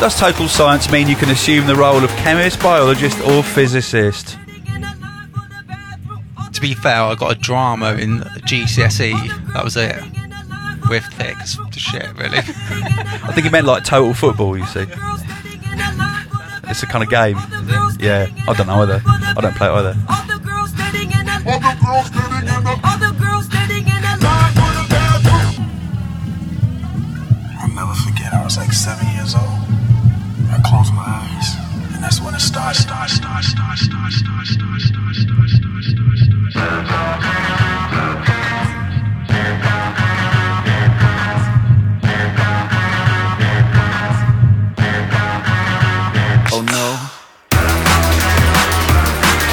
Does 0.01 0.19
total 0.19 0.49
science 0.49 0.91
mean 0.91 1.09
you 1.09 1.15
can 1.15 1.29
assume 1.29 1.67
the 1.67 1.77
role 1.77 2.03
of 2.03 2.09
chemist, 2.13 2.59
biologist, 2.63 3.21
or 3.21 3.43
physicist? 3.43 4.39
To 6.55 6.61
be 6.63 6.73
fair, 6.73 7.03
I 7.03 7.15
got 7.17 7.37
a 7.37 7.39
drama 7.39 7.97
in 7.97 8.21
GCSE. 8.49 9.13
That 9.53 9.63
was 9.63 9.77
it. 9.77 10.03
With 10.89 11.05
thick 11.19 11.37
as 11.39 11.59
shit, 11.77 12.11
really. 12.17 12.39
I 12.39 13.33
think 13.35 13.45
he 13.45 13.51
meant 13.51 13.67
like 13.67 13.85
total 13.85 14.15
football, 14.15 14.57
you 14.57 14.65
see. 14.65 14.87
It's 16.65 16.83
a 16.83 16.87
kind 16.87 17.05
of 17.05 17.11
game. 17.11 17.37
Yeah, 18.01 18.27
I 18.49 18.55
don't 18.55 18.69
know 18.69 18.81
either. 18.85 19.03
I 19.05 19.37
don't 19.43 19.55
play 19.55 19.69
it 19.69 19.73
either. 19.73 19.97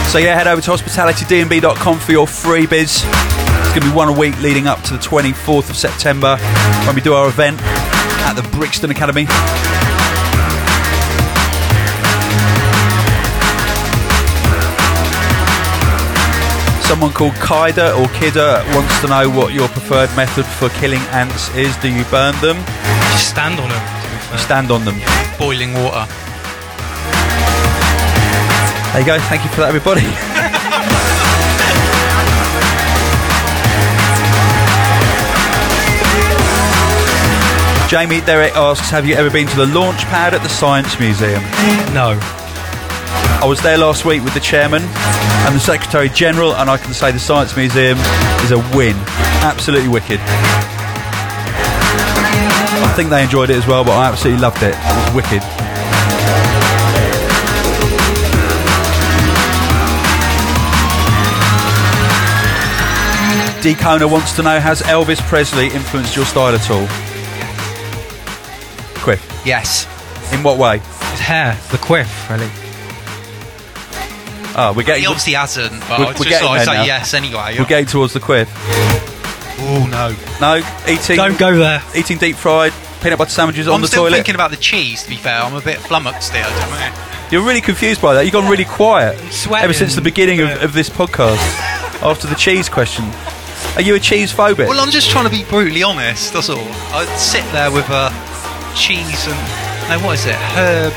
So 0.07 0.19
yeah, 0.19 0.35
head 0.35 0.47
over 0.47 0.61
to 0.61 0.71
hospitalitydnb.com 0.71 1.99
for 1.99 2.11
your 2.11 2.25
freebies. 2.25 3.03
It's 3.03 3.69
going 3.69 3.81
to 3.81 3.89
be 3.89 3.93
one 3.93 4.07
a 4.07 4.17
week 4.17 4.39
leading 4.41 4.65
up 4.65 4.81
to 4.83 4.93
the 4.93 4.99
24th 4.99 5.69
of 5.69 5.75
September 5.75 6.37
when 6.85 6.95
we 6.95 7.01
do 7.01 7.13
our 7.13 7.27
event 7.27 7.59
at 7.61 8.33
the 8.33 8.41
Brixton 8.57 8.89
Academy. 8.89 9.25
Someone 16.87 17.11
called 17.11 17.33
Kaida 17.33 17.99
or 17.99 18.07
Kidda 18.15 18.63
wants 18.73 19.01
to 19.01 19.07
know 19.09 19.29
what 19.29 19.53
your 19.53 19.67
preferred 19.67 20.09
method 20.15 20.45
for 20.45 20.69
killing 20.79 21.01
ants 21.11 21.53
is. 21.53 21.75
Do 21.77 21.89
you 21.89 22.05
burn 22.05 22.33
them? 22.39 22.55
Just 23.11 23.29
stand 23.29 23.59
on 23.59 23.67
them. 23.67 23.83
to 24.03 24.09
be 24.09 24.17
fair. 24.23 24.37
Stand 24.37 24.71
on 24.71 24.85
them. 24.85 24.95
Boiling 25.37 25.73
water. 25.73 26.07
There 28.97 29.05
you 29.05 29.13
go. 29.13 29.19
Thank 29.27 29.43
you 29.43 29.49
for 29.51 29.61
that, 29.61 29.69
everybody. 29.69 30.01
Jamie 37.91 38.25
Derek 38.25 38.55
asks, 38.55 38.89
"Have 38.89 39.05
you 39.05 39.13
ever 39.13 39.29
been 39.29 39.45
to 39.45 39.55
the 39.55 39.67
launch 39.67 39.99
pad 40.05 40.33
at 40.33 40.41
the 40.41 40.49
Science 40.49 40.99
Museum?" 40.99 41.43
No. 41.93 42.17
I 43.39 43.45
was 43.45 43.61
there 43.61 43.77
last 43.77 44.03
week 44.03 44.23
with 44.23 44.33
the 44.33 44.39
chairman 44.39 44.81
and 44.81 45.55
the 45.55 45.59
secretary 45.59 46.09
general, 46.09 46.55
and 46.55 46.67
I 46.67 46.77
can 46.77 46.95
say 46.95 47.11
the 47.11 47.19
Science 47.19 47.55
Museum 47.55 47.99
is 48.41 48.49
a 48.49 48.57
win. 48.75 48.97
Absolutely 49.45 49.89
wicked. 49.89 50.19
I 52.81 52.91
think 52.95 53.11
they 53.11 53.21
enjoyed 53.21 53.51
it 53.51 53.57
as 53.57 53.67
well, 53.67 53.83
but 53.83 53.91
I 53.91 54.07
absolutely 54.07 54.41
loved 54.41 54.63
it. 54.63 54.73
It 54.73 55.05
was 55.05 55.13
wicked. 55.13 55.66
D. 63.67 63.75
Kona 63.75 64.07
wants 64.07 64.33
to 64.37 64.43
know 64.43 64.61
Has 64.61 64.81
Elvis 64.83 65.19
Presley 65.27 65.65
influenced 65.67 66.15
your 66.15 66.23
style 66.23 66.55
at 66.55 66.71
all? 66.71 66.87
Quiff. 68.95 69.19
Yes. 69.45 69.85
In 70.33 70.41
what 70.41 70.57
way? 70.57 70.77
His 71.11 71.19
hair, 71.19 71.59
the 71.71 71.77
quiff, 71.77 72.29
really. 72.29 72.47
Oh, 74.55 74.71
we're 74.73 74.83
getting, 74.83 75.01
He 75.01 75.07
obviously 75.07 75.33
hasn't, 75.33 75.81
but 75.81 75.99
We're- 75.99 76.05
we're 76.05 76.13
just 76.13 76.29
getting 76.29 76.53
there 76.53 76.65
now. 76.65 76.83
yes 76.83 77.13
anyway. 77.13 77.57
we're 77.59 77.65
getting 77.65 77.87
towards 77.87 78.13
the 78.13 78.21
quiff. 78.21 78.47
oh 79.59 79.85
no. 79.91 80.15
No, 80.39 80.65
eating. 80.87 81.17
Don't 81.17 81.37
go 81.37 81.57
there. 81.57 81.83
Eating 81.93 82.17
deep 82.19 82.37
fried 82.37 82.71
peanut 83.01 83.17
butter 83.17 83.31
sandwiches 83.31 83.67
on 83.67 83.81
the 83.81 83.87
toilet. 83.89 84.05
I'm 84.05 84.07
still 84.11 84.15
thinking 84.17 84.35
about 84.35 84.51
the 84.51 84.55
cheese. 84.57 85.03
To 85.03 85.09
be 85.09 85.17
fair, 85.17 85.41
I'm 85.41 85.55
a 85.55 85.61
bit 85.61 85.79
flummoxed 85.79 86.31
here. 86.31 86.43
don't 86.43 86.53
I? 86.53 87.27
You're 87.33 87.45
really 87.45 87.59
confused 87.59 88.01
by 88.01 88.13
that. 88.13 88.21
You've 88.23 88.31
gone 88.31 88.49
really 88.49 88.63
quiet 88.63 89.19
ever 89.51 89.73
since 89.73 89.93
the 89.93 90.01
beginning 90.01 90.39
of, 90.39 90.63
of 90.63 90.71
this 90.71 90.89
podcast. 90.89 91.35
after 92.01 92.27
the 92.27 92.35
cheese 92.35 92.69
question, 92.69 93.03
are 93.77 93.81
you 93.83 93.93
a 93.95 93.99
cheese 93.99 94.33
phobic? 94.33 94.67
Well, 94.67 94.79
I'm 94.79 94.89
just 94.89 95.09
trying 95.11 95.25
to 95.25 95.29
be 95.31 95.43
brutally 95.43 95.83
honest. 95.83 96.33
That's 96.33 96.49
all. 96.49 96.57
I'd 96.97 97.07
sit 97.17 97.43
there 97.51 97.71
with 97.71 97.87
a 97.89 98.09
cheese 98.75 99.27
and 99.27 99.37
no, 99.89 99.99
what 100.05 100.17
is 100.17 100.25
it? 100.25 100.35
Herb, 100.35 100.93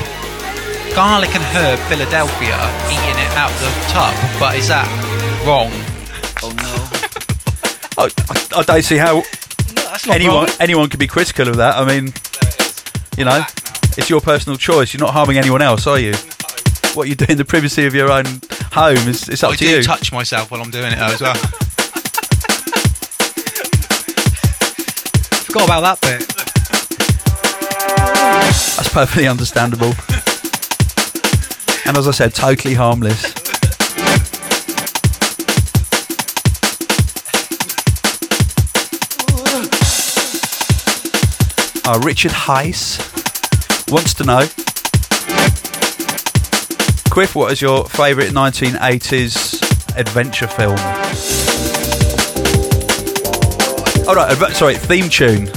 garlic 0.95 1.29
and 1.35 1.43
herb 1.43 1.77
Philadelphia, 1.87 2.57
eating 2.89 3.17
it 3.21 3.31
out 3.37 3.51
the 3.61 3.69
tub. 3.93 4.13
But 4.39 4.55
is 4.57 4.67
that 4.67 4.87
wrong? 5.45 5.69
Oh 6.43 6.51
I, 7.97 8.09
I, 8.29 8.59
I 8.59 8.63
don't 8.63 8.83
see 8.83 8.97
how 8.97 9.21
That's 9.85 10.07
not 10.07 10.15
anyone 10.15 10.45
wrong. 10.47 10.55
anyone 10.59 10.89
could 10.89 10.99
be 10.99 11.07
critical 11.07 11.47
of 11.49 11.57
that. 11.57 11.75
I 11.77 11.85
mean, 11.85 12.11
you 13.15 13.25
know, 13.25 13.43
it's 13.95 14.09
your 14.09 14.21
personal 14.21 14.57
choice. 14.57 14.91
You're 14.93 15.01
not 15.05 15.13
harming 15.13 15.37
anyone 15.37 15.61
else, 15.61 15.85
are 15.85 15.99
you? 15.99 16.13
What 16.95 17.07
you 17.07 17.13
do 17.15 17.25
in 17.29 17.37
the 17.37 17.45
privacy 17.45 17.85
of 17.85 17.93
your 17.93 18.11
own 18.11 18.25
home 18.73 18.97
is 19.07 19.29
it's 19.29 19.43
up 19.43 19.51
I 19.51 19.55
to 19.55 19.63
do 19.63 19.69
you. 19.77 19.83
touch 19.83 20.11
myself 20.11 20.49
while 20.49 20.61
I'm 20.61 20.71
doing 20.71 20.91
it 20.91 20.95
though, 20.97 21.05
as 21.05 21.21
well. 21.21 21.35
Forgot 25.51 25.65
about 25.65 25.81
that 25.81 26.01
bit. 26.01 26.27
That's 28.77 28.87
perfectly 28.87 29.27
understandable. 29.27 29.93
and 31.85 31.97
as 31.97 32.07
I 32.07 32.11
said, 32.11 32.33
totally 32.33 32.73
harmless. 32.73 33.25
Uh, 41.85 41.99
Richard 42.05 42.31
Heiss 42.31 43.01
wants 43.91 44.13
to 44.13 44.23
know 44.23 44.47
Quiff, 47.11 47.35
what 47.35 47.51
is 47.51 47.61
your 47.61 47.83
favourite 47.89 48.29
1980s 48.29 49.97
adventure 49.97 50.47
film? 50.47 51.40
Oh, 54.07 54.13
right, 54.15 54.53
sorry, 54.55 54.75
theme 54.75 55.09
tune. 55.09 55.47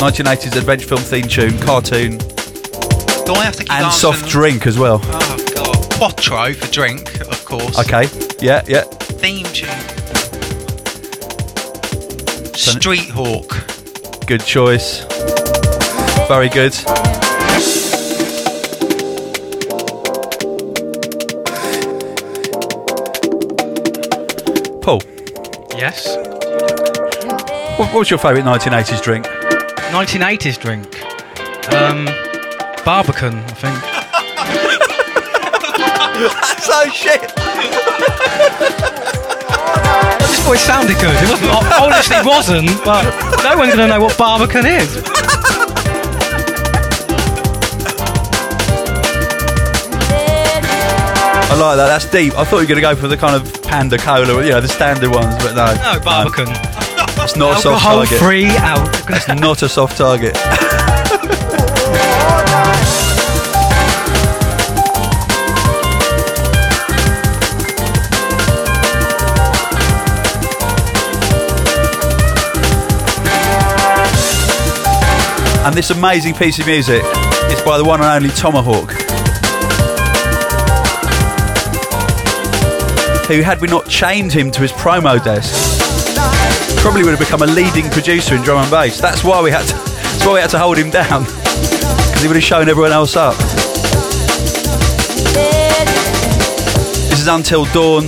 1980s 0.00 0.56
adventure 0.56 0.86
film 0.88 1.00
theme 1.00 1.28
tune, 1.28 1.58
cartoon, 1.60 2.18
Do 2.18 3.32
I 3.34 3.44
have 3.44 3.56
to 3.56 3.62
keep 3.62 3.72
and 3.72 3.84
answering 3.86 3.90
soft 3.92 4.20
them? 4.22 4.28
drink 4.30 4.66
as 4.66 4.78
well. 4.78 5.00
Oh 5.04 5.46
god, 5.54 5.92
Quatro 5.94 6.52
for 6.54 6.70
drink, 6.72 7.20
of 7.20 7.44
course. 7.44 7.78
Okay, 7.78 8.08
yeah, 8.40 8.62
yeah. 8.66 8.82
Theme 8.82 9.46
tune. 9.46 9.68
Street 12.54 13.10
Hawk. 13.10 13.64
Good 14.26 14.44
choice. 14.44 15.04
Very 16.28 16.48
good. 16.48 16.74
Paul, 24.82 25.00
Yes. 25.76 26.16
What, 27.78 27.92
what 27.92 27.94
was 28.00 28.10
your 28.10 28.18
favourite 28.18 28.44
1980s 28.44 29.02
drink? 29.02 29.26
1980s 29.26 30.58
drink. 30.60 30.86
Um, 31.72 32.06
Barbican, 32.84 33.34
I 33.34 33.54
think. 33.54 33.74
That's 36.14 36.64
So 36.64 36.88
shit. 36.90 37.20
this 37.20 37.32
just 40.30 40.42
thought 40.42 40.54
it 40.54 40.58
sounded 40.58 40.96
good. 40.98 41.14
It 41.22 41.28
wasn't. 41.30 41.50
Honestly, 41.82 42.16
it 42.16 42.26
wasn't. 42.26 42.84
But 42.84 43.02
no 43.42 43.56
one's 43.58 43.74
gonna 43.74 43.88
know 43.88 44.00
what 44.00 44.16
Barbican 44.16 44.66
is. 44.66 45.02
I 51.46 51.56
like 51.56 51.76
that. 51.76 51.86
That's 51.86 52.10
deep. 52.10 52.36
I 52.36 52.44
thought 52.44 52.56
you 52.58 52.62
were 52.64 52.74
going 52.74 52.76
to 52.76 52.80
go 52.82 52.96
for 52.96 53.06
the 53.06 53.16
kind 53.16 53.36
of 53.36 53.62
panda 53.62 53.96
cola, 53.98 54.42
you 54.44 54.50
know, 54.50 54.60
the 54.60 54.68
standard 54.68 55.10
ones, 55.10 55.34
but 55.38 55.54
no. 55.54 55.72
No, 55.74 56.00
Barbican. 56.00 56.48
It's 57.22 57.36
not 57.36 57.58
a 57.58 57.62
soft 57.62 57.84
Alcohol 57.84 58.04
target. 58.04 58.18
free 58.18 58.46
out. 58.58 58.88
It's 59.10 59.28
not 59.28 59.62
a 59.62 59.68
soft 59.68 59.96
target. 59.96 60.36
And 75.64 75.74
this 75.74 75.88
amazing 75.88 76.34
piece 76.34 76.58
of 76.58 76.66
music 76.66 77.02
is 77.02 77.62
by 77.62 77.78
the 77.78 77.84
one 77.84 78.02
and 78.02 78.10
only 78.10 78.28
Tomahawk. 78.28 78.90
Who, 83.28 83.40
had 83.40 83.62
we 83.62 83.68
not 83.68 83.88
chained 83.88 84.30
him 84.30 84.50
to 84.50 84.60
his 84.60 84.72
promo 84.72 85.24
desk, 85.24 85.73
probably 86.84 87.02
would 87.02 87.12
have 87.12 87.18
become 87.18 87.40
a 87.40 87.46
leading 87.46 87.88
producer 87.88 88.34
in 88.34 88.42
drum 88.42 88.62
and 88.62 88.70
bass. 88.70 89.00
That's 89.00 89.24
why 89.24 89.40
we 89.40 89.50
had 89.50 89.66
to, 89.68 89.74
that's 89.74 90.26
why 90.26 90.34
we 90.34 90.40
had 90.40 90.50
to 90.50 90.58
hold 90.58 90.76
him 90.76 90.90
down 90.90 91.24
because 91.24 92.20
he 92.20 92.28
would 92.28 92.36
have 92.36 92.44
shown 92.44 92.68
everyone 92.68 92.92
else 92.92 93.16
up. 93.16 93.34
This 97.08 97.20
is 97.20 97.26
Until 97.26 97.64
Dawn, 97.72 98.06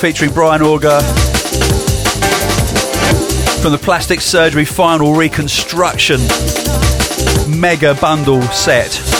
featuring 0.00 0.32
Brian 0.32 0.62
Auger 0.62 0.98
from 3.62 3.70
the 3.70 3.80
Plastic 3.80 4.20
Surgery 4.20 4.64
Final 4.64 5.14
Reconstruction 5.14 6.18
Mega 7.48 7.94
Bundle 7.94 8.42
Set. 8.42 9.13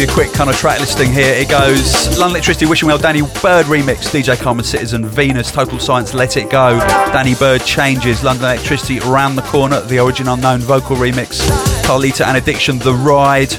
Give 0.00 0.08
you 0.08 0.14
a 0.14 0.16
quick 0.16 0.32
kind 0.32 0.48
of 0.48 0.56
track 0.56 0.80
listing 0.80 1.12
here. 1.12 1.34
It 1.34 1.50
goes 1.50 2.08
London 2.18 2.36
Electricity, 2.36 2.64
Wishing 2.64 2.86
Well, 2.86 2.96
Danny 2.96 3.20
Byrd 3.20 3.66
remix, 3.66 4.08
DJ 4.08 4.40
Carmen 4.40 4.64
Citizen, 4.64 5.04
Venus, 5.04 5.52
Total 5.52 5.78
Science, 5.78 6.14
Let 6.14 6.38
It 6.38 6.48
Go, 6.48 6.78
Danny 7.12 7.34
Byrd 7.34 7.66
changes, 7.66 8.24
London 8.24 8.46
Electricity, 8.46 8.98
Around 9.00 9.36
the 9.36 9.42
Corner, 9.42 9.82
the 9.82 10.00
Origin 10.00 10.26
Unknown 10.28 10.60
vocal 10.60 10.96
remix, 10.96 11.46
Carlito 11.82 12.24
and 12.24 12.38
Addiction, 12.38 12.78
The 12.78 12.94
Ride, 12.94 13.50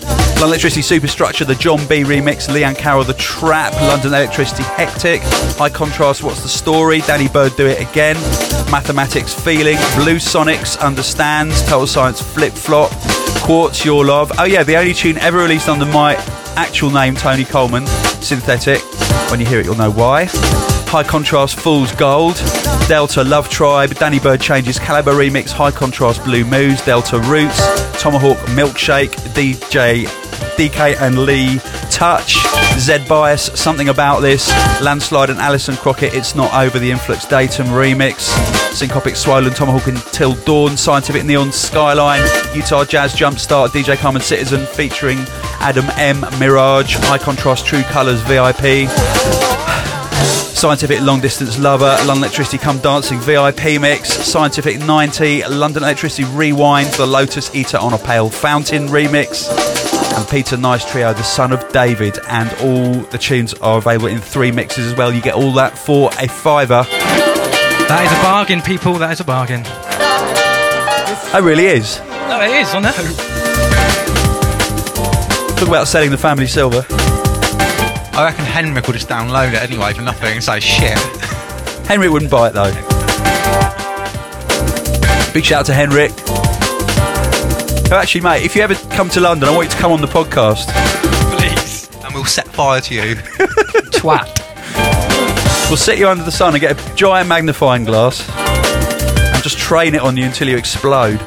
London 0.42 0.54
Electricity 0.54 0.82
Superstructure, 0.82 1.46
the 1.46 1.54
John 1.54 1.78
B 1.88 2.02
remix, 2.02 2.50
Leanne 2.50 2.76
Carroll, 2.76 3.04
The 3.04 3.14
Trap, 3.14 3.74
London 3.74 4.08
Electricity 4.08 4.64
Hectic, 4.64 5.22
High 5.60 5.70
Contrast, 5.70 6.24
What's 6.24 6.42
the 6.42 6.50
Story, 6.50 7.02
Danny 7.02 7.28
Byrd, 7.28 7.56
Do 7.58 7.68
It 7.68 7.80
Again, 7.80 8.16
Mathematics 8.72 9.36
Feeling, 9.36 9.78
Blue 9.94 10.16
Sonics, 10.16 10.82
Understands, 10.82 11.62
Total 11.70 11.86
Science 11.86 12.24
Flip 12.24 12.54
Flop, 12.54 12.90
Quartz, 13.44 13.86
Your 13.86 14.04
Love. 14.04 14.32
Oh 14.40 14.46
yeah, 14.46 14.64
the 14.64 14.78
only 14.78 14.96
tune 14.96 15.20
ever 15.20 15.38
released 15.38 15.70
under 15.70 15.86
my 15.86 16.16
actual 16.56 16.90
name, 16.90 17.14
Tony 17.14 17.46
Coleman, 17.46 17.86
Synthetic. 18.20 18.82
When 19.30 19.40
you 19.40 19.46
hear 19.46 19.60
it, 19.60 19.68
you'll 19.68 19.76
know 19.76 19.92
why. 19.92 20.26
High 20.26 21.04
Contrast 21.04 21.60
Fool's 21.60 21.92
Gold, 21.92 22.38
Delta 22.88 23.24
Love 23.24 23.48
Tribe, 23.48 23.94
Danny 23.94 24.18
Byrd 24.20 24.42
Changes 24.42 24.80
Calibre 24.80 25.14
Remix, 25.14 25.52
High 25.52 25.70
Contrast 25.70 26.24
Blue 26.24 26.44
Moose, 26.46 26.84
Delta 26.84 27.20
Roots, 27.20 27.60
Tomahawk 28.02 28.40
Milkshake, 28.48 29.12
DJ 29.36 30.08
DK 30.58 31.00
and 31.02 31.20
Lee 31.26 31.60
Touch, 31.90 32.38
Z 32.78 33.06
Bias, 33.08 33.44
Something 33.60 33.90
About 33.90 34.20
This, 34.22 34.50
Landslide 34.82 35.30
and 35.30 35.40
Alison 35.40 35.76
Crockett, 35.76 36.14
It's 36.14 36.36
Not 36.36 36.54
Over, 36.54 36.80
the 36.80 36.90
Influx 36.90 37.26
Datum 37.26 37.68
Remix, 37.68 38.30
Syncopic 38.74 39.16
Swollen, 39.16 39.54
Tomahawk 39.54 39.88
Until 39.88 40.34
Dawn, 40.34 40.78
Scientific 40.78 41.26
Neon 41.26 41.52
Skyline, 41.52 42.22
Utah 42.56 42.86
Jazz 42.86 43.14
Jumpstart, 43.14 43.70
DJ 43.70 43.98
Carmen 43.98 44.22
Citizen 44.22 44.66
featuring 44.66 45.20
Adam 45.60 45.86
M, 45.98 46.22
Mirage, 46.40 46.96
High 46.96 47.18
Contrast 47.18 47.66
True 47.66 47.84
Colours 47.84 48.22
VIP, 48.22 48.90
Scientific 50.62 51.02
Long 51.02 51.20
Distance 51.20 51.58
Lover, 51.58 51.98
London 52.06 52.18
Electricity 52.18 52.60
Come 52.60 52.78
Dancing 52.80 53.20
VIP 53.20 53.82
Mix, 53.82 54.10
Scientific 54.10 54.80
90, 54.80 55.48
London 55.48 55.82
Electricity 55.82 56.24
Rewind, 56.26 56.88
The 56.90 57.06
Lotus 57.08 57.54
Eater 57.56 57.78
on 57.78 57.94
a 57.94 57.98
Pale 57.98 58.30
Fountain 58.30 58.88
Remix, 58.88 59.81
and 60.16 60.28
Peter 60.30 60.58
Nice 60.58 60.90
Trio, 60.90 61.14
The 61.14 61.24
Son 61.24 61.52
of 61.52 61.68
David, 61.72 62.20
and 62.28 62.52
all 62.62 63.02
the 63.12 63.18
tunes 63.18 63.54
are 63.56 63.78
available 63.78 64.08
in 64.08 64.20
three 64.20 64.52
mixes 64.52 64.88
as 64.88 64.96
well. 64.96 65.14
You 65.14 65.22
get 65.22 65.36
all 65.36 65.52
that 65.54 65.78
for 65.78 66.10
a 66.20 66.28
fiver. 66.28 66.84
That 67.88 68.06
is 68.06 68.12
a 68.12 68.22
bargain, 68.24 68.62
people. 68.62 68.94
That 68.96 69.12
is 69.12 69.20
a 69.20 69.24
bargain. 69.24 69.62
It 71.34 71.44
really 71.44 71.66
is. 71.66 72.00
No, 72.00 72.42
it 72.42 72.52
is. 72.52 72.74
I 72.74 72.80
know. 72.80 72.92
Talk 75.56 75.68
about 75.68 75.88
selling 75.88 76.12
the 76.12 76.18
family 76.18 76.48
silver. 76.48 76.86
I 78.14 78.26
reckon 78.26 78.46
Henrik 78.46 78.86
will 78.88 78.94
just 78.94 79.08
download 79.08 79.54
it 79.54 79.62
anyway 79.62 79.94
for 79.94 80.02
nothing 80.02 80.34
and 80.34 80.44
say 80.44 80.60
shit. 80.60 80.98
Henrik 81.88 82.12
wouldn't 82.12 82.32
buy 82.32 82.50
it 82.50 82.54
though. 82.54 82.74
Big 85.34 85.46
shout 85.46 85.62
out 85.62 85.66
to 85.68 85.74
Henrik. 85.74 86.12
Oh, 87.94 87.98
actually, 87.98 88.22
mate, 88.22 88.46
if 88.46 88.56
you 88.56 88.62
ever 88.62 88.74
come 88.96 89.10
to 89.10 89.20
London, 89.20 89.50
I 89.50 89.52
want 89.54 89.66
you 89.66 89.72
to 89.72 89.78
come 89.78 89.92
on 89.92 90.00
the 90.00 90.08
podcast. 90.08 90.72
Please. 91.38 91.94
And 92.06 92.14
we'll 92.14 92.24
set 92.24 92.48
fire 92.48 92.80
to 92.80 92.96
you. 92.96 93.16
Twat. 93.92 94.40
We'll 95.68 95.76
sit 95.76 96.00
you 96.00 96.08
under 96.08 96.24
the 96.24 96.32
sun 96.32 96.54
and 96.54 96.62
get 96.62 96.80
a 96.80 96.96
giant 96.96 97.28
magnifying 97.28 97.84
glass 97.84 98.30
and 98.30 99.44
just 99.44 99.58
train 99.58 99.94
it 99.94 100.00
on 100.00 100.16
you 100.16 100.24
until 100.24 100.48
you 100.48 100.56
explode. 100.56 101.20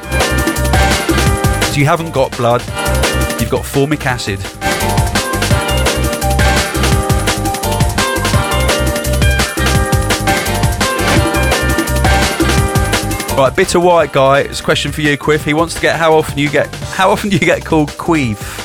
So 1.65 1.75
you 1.75 1.85
haven't 1.85 2.13
got 2.13 2.35
blood, 2.35 2.61
you've 3.39 3.51
got 3.51 3.63
formic 3.63 4.03
acid. 4.07 4.39
Right, 13.37 13.53
bitter 13.53 13.81
white 13.81 14.13
guy. 14.13 14.39
It's 14.41 14.61
a 14.61 14.63
question 14.63 14.93
for 14.93 15.01
you, 15.01 15.17
Quiff. 15.17 15.43
He 15.43 15.53
wants 15.53 15.73
to 15.75 15.81
get 15.81 15.97
how 15.97 16.13
often 16.13 16.37
you 16.37 16.49
get 16.49 16.73
how 16.95 17.11
often 17.11 17.29
do 17.29 17.35
you 17.35 17.45
get 17.45 17.65
called 17.65 17.89
queef? 17.91 18.63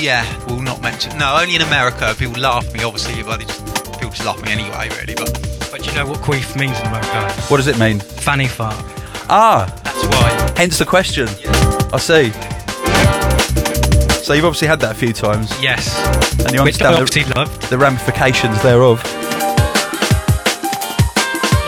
yeah, 0.00 0.24
we'll 0.46 0.60
not 0.62 0.80
mention. 0.82 1.16
No, 1.18 1.36
only 1.40 1.56
in 1.56 1.62
America. 1.62 2.14
People 2.18 2.40
laugh 2.40 2.66
at 2.66 2.72
me, 2.74 2.82
obviously, 2.84 3.22
but 3.22 3.38
they 3.38 3.44
just, 3.44 3.64
people 3.94 4.10
just 4.10 4.24
laugh 4.24 4.38
at 4.38 4.44
me 4.46 4.52
anyway, 4.52 4.88
really. 4.98 5.14
But 5.14 5.32
But 5.70 5.86
you 5.86 5.92
know 5.94 6.06
what 6.06 6.20
queef 6.20 6.58
means 6.58 6.78
in 6.80 6.86
America? 6.86 7.32
What 7.48 7.56
does 7.58 7.66
it 7.66 7.78
mean? 7.78 7.98
Fanny 8.00 8.46
fart. 8.46 8.74
Ah, 9.30 9.66
That's 9.84 10.04
why. 10.06 10.52
hence 10.56 10.78
the 10.78 10.86
question. 10.86 11.28
I 11.92 11.98
see. 11.98 12.30
So 14.22 14.34
you've 14.34 14.44
obviously 14.44 14.68
had 14.68 14.80
that 14.80 14.92
a 14.92 14.94
few 14.94 15.12
times, 15.12 15.50
Yes. 15.62 15.96
and 16.44 16.52
you 16.54 16.62
Which 16.62 16.80
I 16.82 16.86
understand 16.88 16.94
obviously 16.96 17.22
the, 17.24 17.34
loved. 17.38 17.62
the 17.70 17.78
ramifications 17.78 18.62
thereof. 18.62 19.02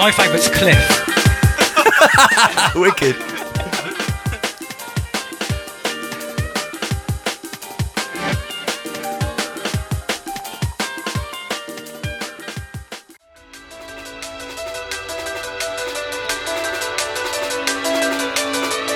My 0.02 0.10
favourite's 0.10 0.48
Cliff. 0.48 0.76
Wicked. 2.74 3.14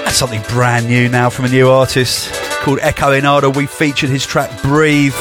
That's 0.02 0.16
something 0.16 0.42
brand 0.48 0.88
new 0.88 1.09
now 1.09 1.30
from 1.30 1.44
a 1.44 1.48
new 1.48 1.70
artist 1.70 2.32
called 2.62 2.80
Echo 2.82 3.12
Inada. 3.12 3.57
We 3.57 3.66
featured 3.66 4.11
his 4.11 4.26
track 4.26 4.50
Breathe 4.61 5.14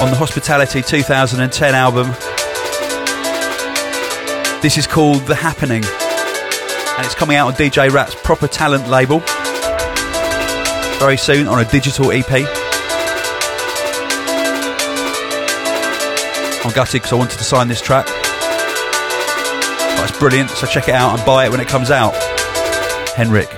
on 0.00 0.12
the 0.12 0.16
Hospitality 0.16 0.80
2010 0.80 1.74
album. 1.74 2.14
This 4.60 4.76
is 4.76 4.86
called 4.86 5.22
The 5.22 5.34
Happening 5.34 5.84
and 5.84 7.06
it's 7.06 7.14
coming 7.14 7.36
out 7.36 7.46
on 7.46 7.52
DJ 7.54 7.90
Rap's 7.90 8.14
Proper 8.16 8.48
Talent 8.48 8.88
label 8.88 9.22
very 10.98 11.16
soon 11.16 11.46
on 11.46 11.60
a 11.60 11.64
digital 11.70 12.10
EP. 12.10 12.28
I'm 16.64 16.72
gutted 16.72 16.94
because 16.94 17.12
I 17.12 17.16
wanted 17.16 17.38
to 17.38 17.44
sign 17.44 17.68
this 17.68 17.80
track. 17.80 18.06
But 19.96 20.10
it's 20.10 20.18
brilliant, 20.18 20.50
so 20.50 20.66
check 20.66 20.88
it 20.88 20.94
out 20.94 21.16
and 21.16 21.24
buy 21.24 21.46
it 21.46 21.50
when 21.50 21.60
it 21.60 21.68
comes 21.68 21.92
out. 21.92 22.14
Henrik. 23.14 23.57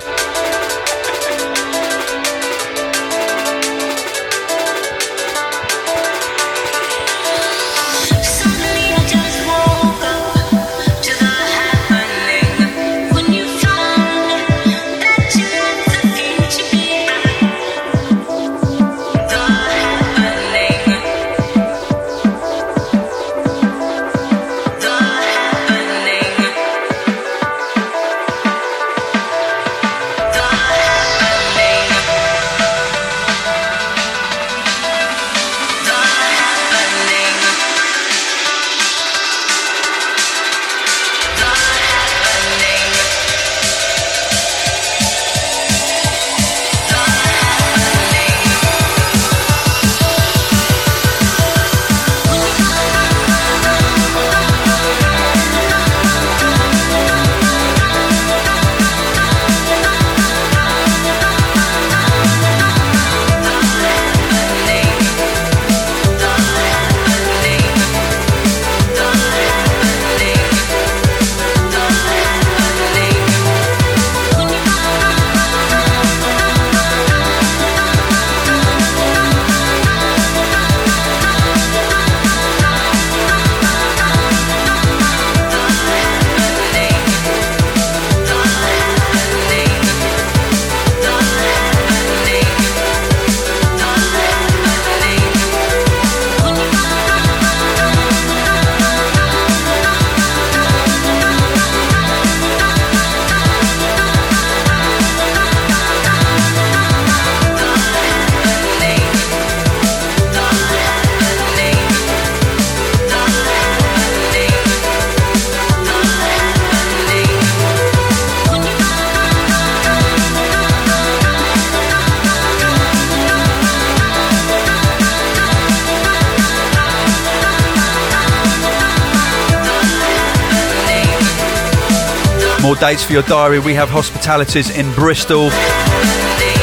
More 132.62 132.76
dates 132.76 133.02
for 133.02 133.14
your 133.14 133.22
diary. 133.22 133.58
We 133.58 133.72
have 133.74 133.88
hospitalities 133.88 134.76
in 134.76 134.92
Bristol 134.94 135.48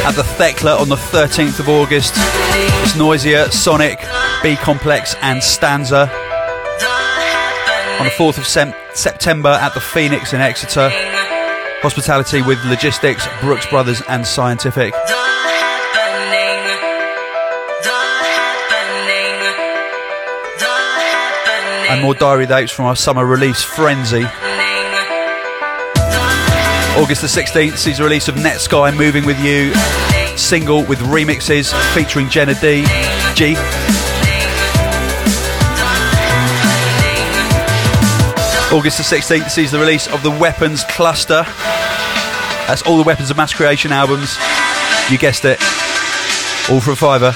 at 0.05 0.11
the 0.11 0.21
Thekla 0.21 0.79
on 0.79 0.89
the 0.89 0.95
13th 0.95 1.59
of 1.59 1.69
August. 1.69 2.13
It's 2.15 2.93
Noisia, 2.93 3.51
Sonic, 3.51 3.99
B 4.43 4.55
Complex, 4.55 5.15
and 5.21 5.43
Stanza. 5.43 6.01
On 7.99 8.05
the 8.05 8.11
4th 8.11 8.37
of 8.37 8.45
Sem- 8.45 8.75
September 8.93 9.49
at 9.49 9.73
the 9.73 9.79
Phoenix 9.81 10.33
in 10.33 10.39
Exeter. 10.39 10.89
Hospitality 11.81 12.43
with 12.43 12.63
Logistics, 12.65 13.27
Brooks 13.41 13.65
Brothers, 13.65 14.01
and 14.07 14.25
Scientific. 14.25 14.93
And 21.89 22.01
more 22.01 22.13
diary 22.13 22.45
dates 22.45 22.71
from 22.71 22.85
our 22.85 22.95
summer 22.95 23.25
release 23.25 23.63
Frenzy. 23.63 24.25
August 26.97 27.21
the 27.21 27.27
16th 27.27 27.77
sees 27.77 27.99
the 27.99 28.03
release 28.03 28.27
of 28.27 28.33
Netsky 28.35 28.97
Moving 28.97 29.23
With 29.23 29.39
You, 29.39 29.71
single 30.35 30.83
with 30.83 30.97
remixes 30.97 31.71
featuring 31.93 32.27
Jenna 32.27 32.55
D. 32.55 32.83
G. 33.35 33.55
August 38.75 38.97
the 38.97 39.03
16th 39.03 39.51
sees 39.51 39.71
the 39.71 39.79
release 39.79 40.07
of 40.07 40.23
the 40.23 40.31
Weapons 40.31 40.83
Cluster. 40.85 41.43
That's 42.65 42.81
all 42.81 42.97
the 42.97 43.03
Weapons 43.03 43.29
of 43.29 43.37
Mass 43.37 43.53
Creation 43.53 43.91
albums. 43.91 44.35
You 45.11 45.19
guessed 45.19 45.45
it. 45.45 45.61
All 46.69 46.81
for 46.81 46.91
a 46.91 46.95
fiver. 46.95 47.35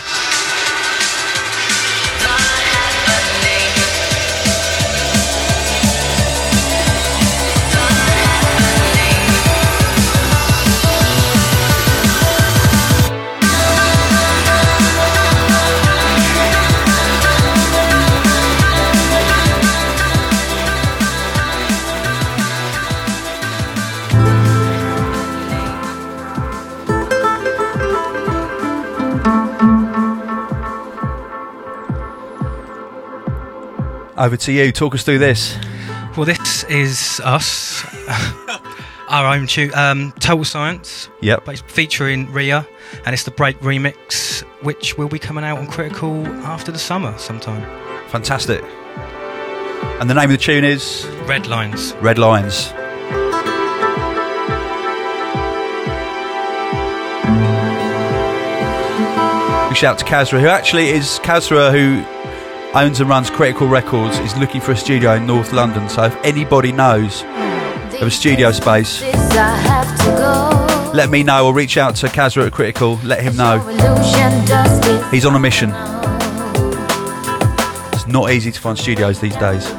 Over 34.22 34.38
to 34.38 34.52
you. 34.52 34.72
Talk 34.72 34.94
us 34.94 35.02
through 35.02 35.18
this. 35.18 35.58
Well, 36.16 36.26
this 36.28 36.64
is 36.66 37.20
us, 37.24 37.84
our 39.10 39.34
own 39.36 39.48
tune, 39.48 39.74
um, 39.74 40.12
Total 40.20 40.46
Science, 40.46 41.10
Yep. 41.22 41.46
but 41.46 41.54
it's 41.54 41.62
featuring 41.74 42.32
Ria, 42.32 42.68
and 43.04 43.14
it's 43.14 43.24
the 43.24 43.32
Break 43.32 43.60
remix, 43.62 44.42
which 44.62 44.96
will 44.96 45.08
be 45.10 45.18
coming 45.18 45.44
out 45.44 45.58
on 45.58 45.66
Critical 45.66 46.28
after 46.46 46.72
the 46.72 46.78
summer 46.78 47.18
sometime. 47.18 47.64
Fantastic. 48.10 48.64
And 50.00 50.08
the 50.08 50.14
name 50.14 50.26
of 50.26 50.32
the 50.32 50.38
tune 50.38 50.66
is 50.66 51.08
Red 51.26 51.48
Lines. 51.48 51.94
Red 51.96 52.20
Lines. 52.20 52.72
Big 59.70 59.78
shout 59.78 59.94
out 59.94 60.00
to 60.00 60.06
Kasra, 60.06 60.42
who 60.42 60.48
actually 60.48 60.90
is 60.90 61.18
Kasra, 61.24 61.72
who 61.72 62.04
owns 62.74 63.00
and 63.00 63.10
runs 63.10 63.30
Critical 63.30 63.68
Records, 63.68 64.18
is 64.20 64.36
looking 64.38 64.62
for 64.62 64.72
a 64.72 64.78
studio 64.78 65.16
in 65.16 65.26
North 65.26 65.52
London. 65.54 65.90
So 65.90 66.06
if 66.06 66.16
anybody 66.24 66.72
knows 66.72 67.24
of 67.24 68.04
a 68.04 68.12
studio 68.12 68.52
space, 68.52 69.02
let 70.94 71.10
me 71.10 71.24
know 71.24 71.48
or 71.48 71.54
reach 71.54 71.78
out 71.78 71.96
to 71.98 72.08
Kasra 72.08 72.48
at 72.48 72.54
Critical. 72.54 73.00
Let 73.04 73.22
him 73.22 73.36
know. 73.36 73.60
He's 75.12 75.26
on 75.26 75.36
a 75.36 75.40
mission. 75.40 75.72
It's 77.94 78.08
not 78.08 78.32
easy 78.32 78.52
to 78.52 78.60
find 78.60 78.78
studios 78.78 79.20
these 79.20 79.36
days. 79.36 79.72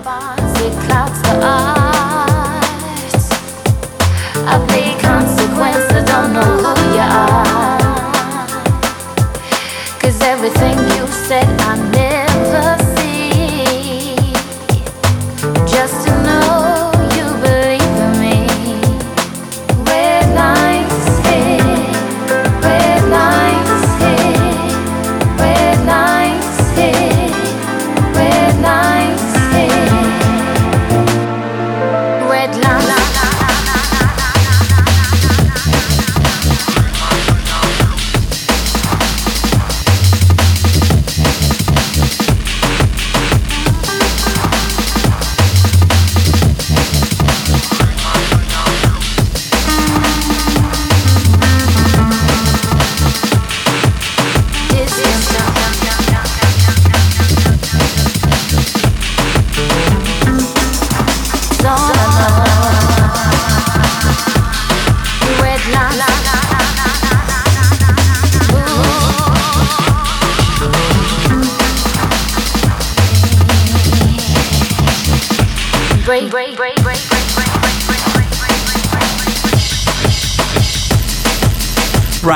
Know. 6.32 6.62
Everything 10.24 10.78
you 10.78 11.06
said 11.06 11.46
I 11.60 11.76
never 11.76 11.91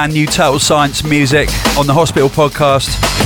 Brand 0.06 0.14
new 0.14 0.26
Total 0.26 0.60
Science 0.60 1.02
music 1.02 1.48
on 1.76 1.88
the 1.88 1.92
Hospital 1.92 2.28
podcast. 2.28 3.25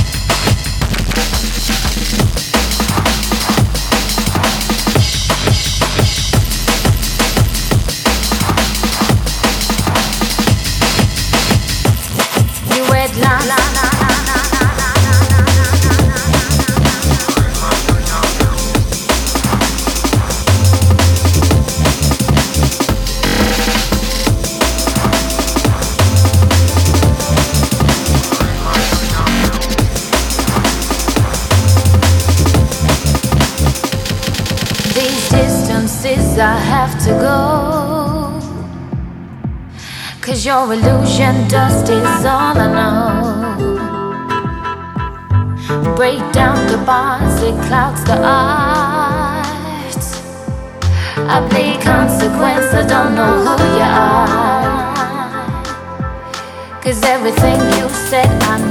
Your 40.51 40.73
illusion 40.73 41.47
dust 41.47 41.87
is 41.87 42.25
all 42.25 42.57
I 42.65 42.67
know. 42.77 43.13
Break 45.95 46.19
down 46.33 46.57
the 46.69 46.77
bars, 46.85 47.41
it 47.41 47.55
clouds 47.67 48.03
the 48.03 48.17
art. 48.21 50.03
I 51.35 51.37
play 51.49 51.71
consequence, 51.81 52.69
I 52.81 52.83
don't 52.93 53.15
know 53.15 53.33
who 53.45 53.55
you 53.79 53.91
are. 54.09 54.41
Cause 56.83 57.01
everything 57.15 57.59
you 57.77 57.87
said 58.09 58.29
I 58.51 58.55
never 58.59 58.70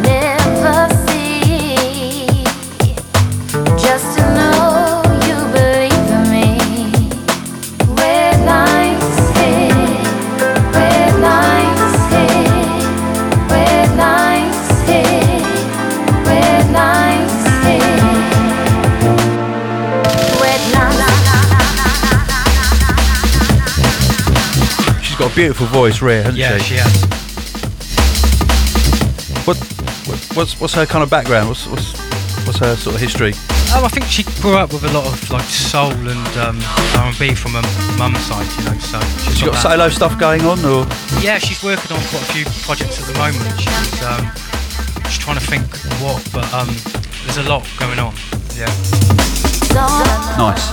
beautiful 25.40 25.66
voice, 25.68 26.02
Rhea, 26.02 26.22
hasn't 26.22 26.36
Yeah, 26.36 26.58
she? 26.58 26.74
she 26.74 26.76
has. 26.76 26.92
What, 29.46 29.56
what, 30.06 30.18
what's 30.36 30.60
what's 30.60 30.74
her 30.74 30.84
kind 30.84 31.02
of 31.02 31.08
background? 31.08 31.48
What's 31.48 31.66
what's 31.66 31.96
what's 32.46 32.58
her 32.58 32.76
sort 32.76 32.94
of 32.96 33.00
history? 33.00 33.32
Oh, 33.72 33.82
I 33.82 33.88
think 33.88 34.04
she 34.04 34.22
grew 34.42 34.58
up 34.58 34.70
with 34.70 34.84
a 34.84 34.92
lot 34.92 35.06
of 35.06 35.30
like 35.30 35.44
soul 35.46 35.92
and 35.92 36.36
um, 36.36 36.60
R&B 37.00 37.34
from 37.34 37.52
her 37.52 37.62
mum's 37.96 38.20
side, 38.20 38.44
you 38.58 38.64
know. 38.68 38.76
So 38.80 39.00
she's 39.24 39.38
She 39.38 39.46
got 39.46 39.52
that. 39.54 39.62
solo 39.62 39.88
stuff 39.88 40.18
going 40.20 40.42
on, 40.42 40.62
or 40.62 40.84
Yeah, 41.24 41.38
she's 41.38 41.62
working 41.64 41.90
on 41.96 42.02
quite 42.12 42.20
a 42.28 42.32
few 42.36 42.44
projects 42.66 43.00
at 43.00 43.06
the 43.08 43.16
moment. 43.16 43.48
She's 43.56 44.02
um, 44.04 44.28
she's 45.08 45.16
trying 45.24 45.38
to 45.40 45.46
think 45.48 45.64
what, 46.04 46.20
but 46.34 46.44
um, 46.52 46.68
there's 47.24 47.38
a 47.38 47.48
lot 47.48 47.64
going 47.78 47.98
on. 47.98 48.12
Yeah. 48.60 48.68
nice? 50.36 50.68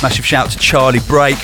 Massive 0.00 0.24
shout 0.24 0.50
to 0.50 0.58
Charlie 0.58 1.00
Break. 1.00 1.38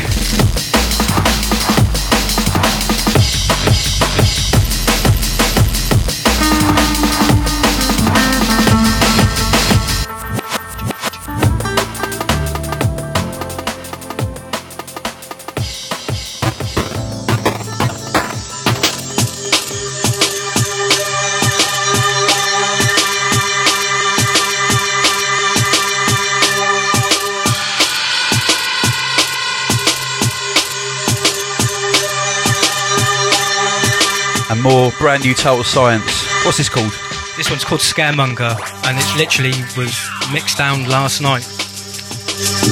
Brand 35.19 35.27
new 35.27 35.35
Total 35.35 35.64
Science. 35.64 36.45
What's 36.45 36.59
this 36.59 36.69
called? 36.69 36.93
This 37.37 37.51
one's 37.51 37.64
called 37.64 37.81
Scaremonger, 37.81 38.55
and 38.87 38.99
it 38.99 39.16
literally 39.16 39.55
was 39.77 39.95
mixed 40.32 40.59
down 40.59 40.89
last 40.89 41.20
night. 41.20 41.43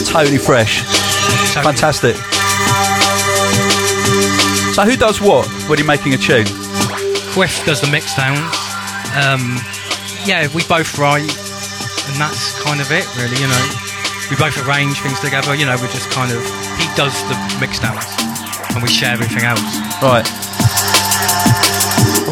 Totally 0.07 0.39
fresh. 0.39 0.83
So 1.53 1.63
Fantastic. 1.63 2.15
So 4.75 4.85
who 4.85 4.97
does 4.97 5.21
what 5.21 5.49
when 5.69 5.79
you're 5.79 5.87
making 5.87 6.15
a 6.15 6.19
tune? 6.19 6.47
Quiff 7.35 7.65
does 7.67 7.81
the 7.81 7.91
mix 7.91 8.15
downs. 8.15 8.55
Um, 9.19 9.59
yeah, 10.25 10.47
we 10.55 10.63
both 10.69 10.99
write, 10.99 11.27
and 11.27 12.15
that's 12.21 12.55
kind 12.63 12.81
of 12.81 12.91
it, 12.93 13.07
really. 13.17 13.39
You 13.43 13.49
know, 13.49 13.67
we 14.31 14.37
both 14.37 14.55
arrange 14.67 15.01
things 15.01 15.19
together. 15.21 15.55
You 15.55 15.67
know, 15.67 15.77
we 15.77 15.89
just 15.89 16.11
kind 16.11 16.31
of 16.31 16.43
he 16.79 16.87
does 16.95 17.15
the 17.27 17.59
mix 17.61 17.81
downs, 17.81 18.07
and 18.75 18.83
we 18.83 18.89
share 18.89 19.13
everything 19.15 19.43
else. 19.43 19.63
Right. 20.03 20.46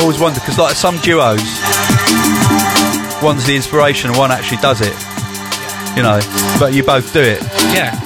I 0.05 0.07
always 0.07 0.21
wonder 0.21 0.39
because 0.39 0.59
like 0.59 0.77
some 0.77 0.99
duos, 0.99 1.41
one's 3.23 3.47
the 3.47 3.57
inspiration 3.57 4.11
and 4.11 4.19
one 4.19 4.31
actually 4.31 4.59
does 4.59 4.83
it. 4.83 4.93
You 5.97 6.03
know, 6.03 6.21
but 6.61 6.75
you 6.75 6.83
both 6.85 7.11
do 7.15 7.23
it. 7.23 7.41
Yeah, 7.73 7.97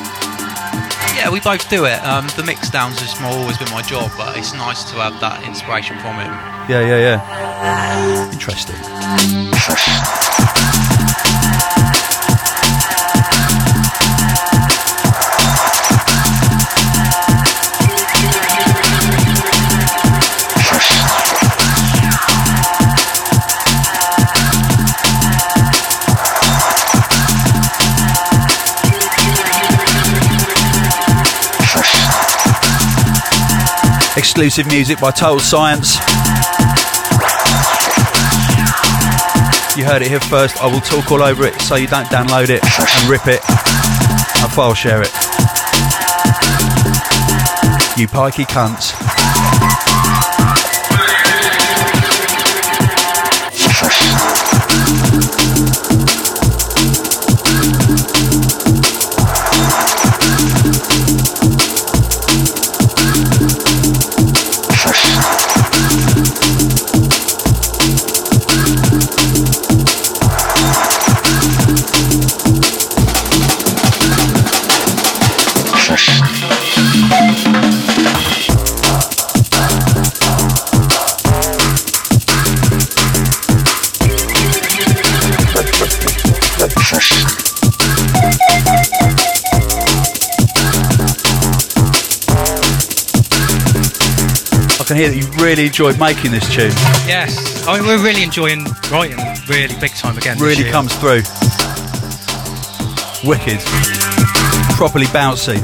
Yeah, 1.16 1.28
we 1.28 1.40
both 1.40 1.68
do 1.68 1.86
it. 1.86 1.98
Um, 2.04 2.28
the 2.36 2.44
mix 2.44 2.70
downs 2.70 3.00
has 3.00 3.20
always 3.20 3.58
been 3.58 3.70
my 3.72 3.82
job, 3.82 4.12
but 4.16 4.38
it's 4.38 4.54
nice 4.54 4.84
to 4.92 4.96
have 4.98 5.18
that 5.18 5.42
inspiration 5.42 5.98
from 5.98 6.14
him. 6.22 6.30
Yeah, 6.70 6.86
yeah, 6.86 7.18
yeah. 7.18 8.30
Interesting. 8.30 8.76
Exclusive 34.18 34.66
music 34.66 34.98
by 34.98 35.12
Total 35.12 35.38
Science. 35.38 35.94
You 39.78 39.84
heard 39.84 40.02
it 40.02 40.08
here 40.08 40.18
first. 40.18 40.60
I 40.60 40.66
will 40.66 40.80
talk 40.80 41.12
all 41.12 41.22
over 41.22 41.46
it 41.46 41.54
so 41.60 41.76
you 41.76 41.86
don't 41.86 42.08
download 42.08 42.50
it 42.50 42.64
and 42.64 43.08
rip 43.08 43.28
it 43.28 43.40
and 43.48 44.52
file 44.52 44.74
share 44.74 45.02
it. 45.02 45.12
You 47.96 48.08
pikey 48.08 48.44
cunts. 48.44 49.87
Hear 94.98 95.10
that 95.10 95.16
you 95.16 95.30
really 95.40 95.66
enjoyed 95.66 95.96
making 96.00 96.32
this 96.32 96.42
tune. 96.52 96.72
yes. 97.06 97.64
I 97.68 97.78
mean, 97.78 97.86
we're 97.86 98.02
really 98.02 98.24
enjoying 98.24 98.64
writing, 98.90 99.16
really 99.48 99.78
big 99.78 99.92
time 99.92 100.18
again. 100.18 100.38
Really 100.38 100.64
year. 100.64 100.72
comes 100.72 100.92
through. 100.96 101.22
Wicked. 103.22 103.60
Properly 104.74 105.06
bouncy. 105.06 105.58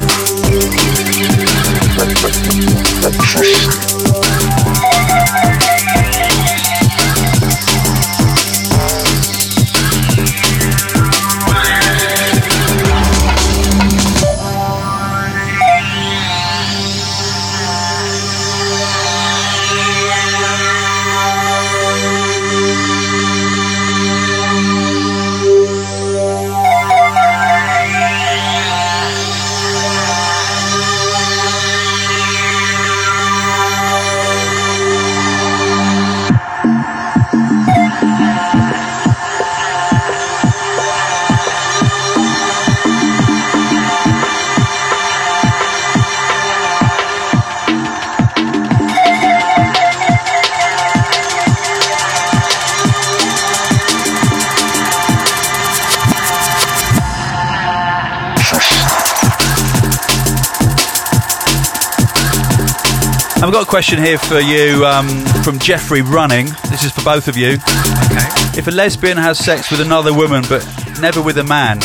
Question 63.74 63.98
here 63.98 64.18
for 64.18 64.38
you 64.38 64.86
um, 64.86 65.08
from 65.42 65.58
Jeffrey 65.58 66.00
Running. 66.00 66.46
This 66.70 66.84
is 66.84 66.92
for 66.92 67.02
both 67.02 67.26
of 67.26 67.36
you. 67.36 67.54
Okay. 67.54 68.28
If 68.56 68.68
a 68.68 68.70
lesbian 68.70 69.16
has 69.16 69.36
sex 69.36 69.68
with 69.68 69.80
another 69.80 70.14
woman 70.14 70.44
but 70.48 70.64
never 71.00 71.20
with 71.20 71.38
a 71.38 71.42
man, 71.42 71.78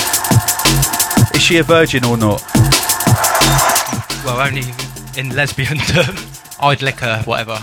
is 1.34 1.42
she 1.42 1.58
a 1.58 1.64
virgin 1.64 2.06
or 2.06 2.16
not? 2.16 2.44
Well, 4.24 4.40
only 4.40 4.66
in 5.18 5.36
lesbian 5.36 5.78
terms. 5.88 6.44
I'd 6.60 6.84
lick 6.84 7.00
her, 7.00 7.24
whatever. 7.24 7.58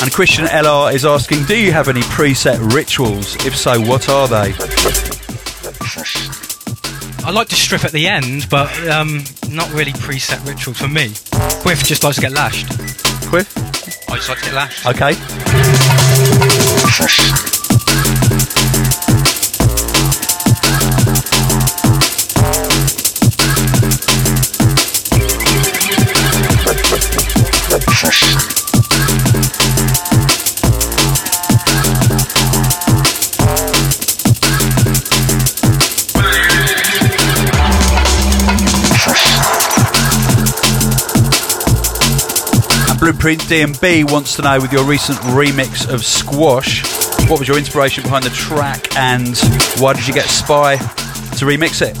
And 0.00 0.10
Christian 0.10 0.46
LR 0.46 0.94
is 0.94 1.04
asking, 1.04 1.44
do 1.44 1.60
you 1.60 1.72
have 1.72 1.88
any 1.88 2.00
preset 2.00 2.72
rituals? 2.72 3.36
If 3.44 3.54
so, 3.54 3.78
what 3.82 4.08
are 4.08 4.28
they? 4.28 4.54
I 7.28 7.30
like 7.30 7.48
to 7.48 7.56
strip 7.56 7.84
at 7.84 7.92
the 7.92 8.08
end, 8.08 8.48
but 8.48 8.70
um, 8.88 9.22
not 9.50 9.70
really 9.74 9.92
preset 9.92 10.42
ritual 10.46 10.72
for 10.72 10.88
me. 10.88 11.10
Quiff 11.60 11.84
just 11.84 12.02
likes 12.02 12.16
to 12.16 12.22
get 12.22 12.32
lashed. 12.32 12.66
Quiff? 13.28 13.54
I 14.08 14.16
just 14.16 14.30
like 14.30 14.38
to 14.38 14.44
get 14.46 14.54
lashed. 14.54 14.86
Okay. 14.86 15.12
And 43.18 43.38
Blueprint 43.38 43.42
DMB 43.50 44.12
wants 44.12 44.36
to 44.36 44.42
know 44.42 44.60
with 44.60 44.72
your 44.72 44.84
recent 44.84 45.18
remix 45.34 45.92
of 45.92 46.04
Squash, 46.04 46.82
what 47.28 47.40
was 47.40 47.48
your 47.48 47.58
inspiration 47.58 48.04
behind 48.04 48.24
the 48.24 48.30
track 48.30 48.96
and 48.96 49.36
why 49.80 49.92
did 49.92 50.06
you 50.06 50.14
get 50.14 50.26
Spy 50.26 50.76
to 50.76 51.44
remix 51.44 51.82
it? 51.82 51.96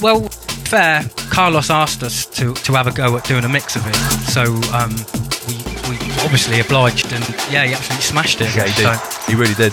Well, 0.00 0.28
fair. 0.28 1.02
Carlos 1.30 1.68
asked 1.68 2.02
us 2.04 2.26
to, 2.26 2.54
to 2.54 2.72
have 2.74 2.86
a 2.86 2.92
go 2.92 3.16
at 3.16 3.24
doing 3.24 3.44
a 3.44 3.48
mix 3.48 3.74
of 3.74 3.82
it, 3.86 3.94
so 4.30 4.42
um, 4.72 4.90
we, 5.48 5.56
we 5.90 5.96
obviously 6.22 6.60
obliged, 6.60 7.12
and 7.12 7.28
yeah, 7.50 7.64
he 7.64 7.72
absolutely 7.74 8.02
smashed 8.02 8.40
it. 8.40 8.54
Yeah, 8.54 8.66
he 8.66 8.82
did. 8.82 8.98
So, 8.98 9.30
He 9.30 9.34
really 9.34 9.54
did. 9.54 9.72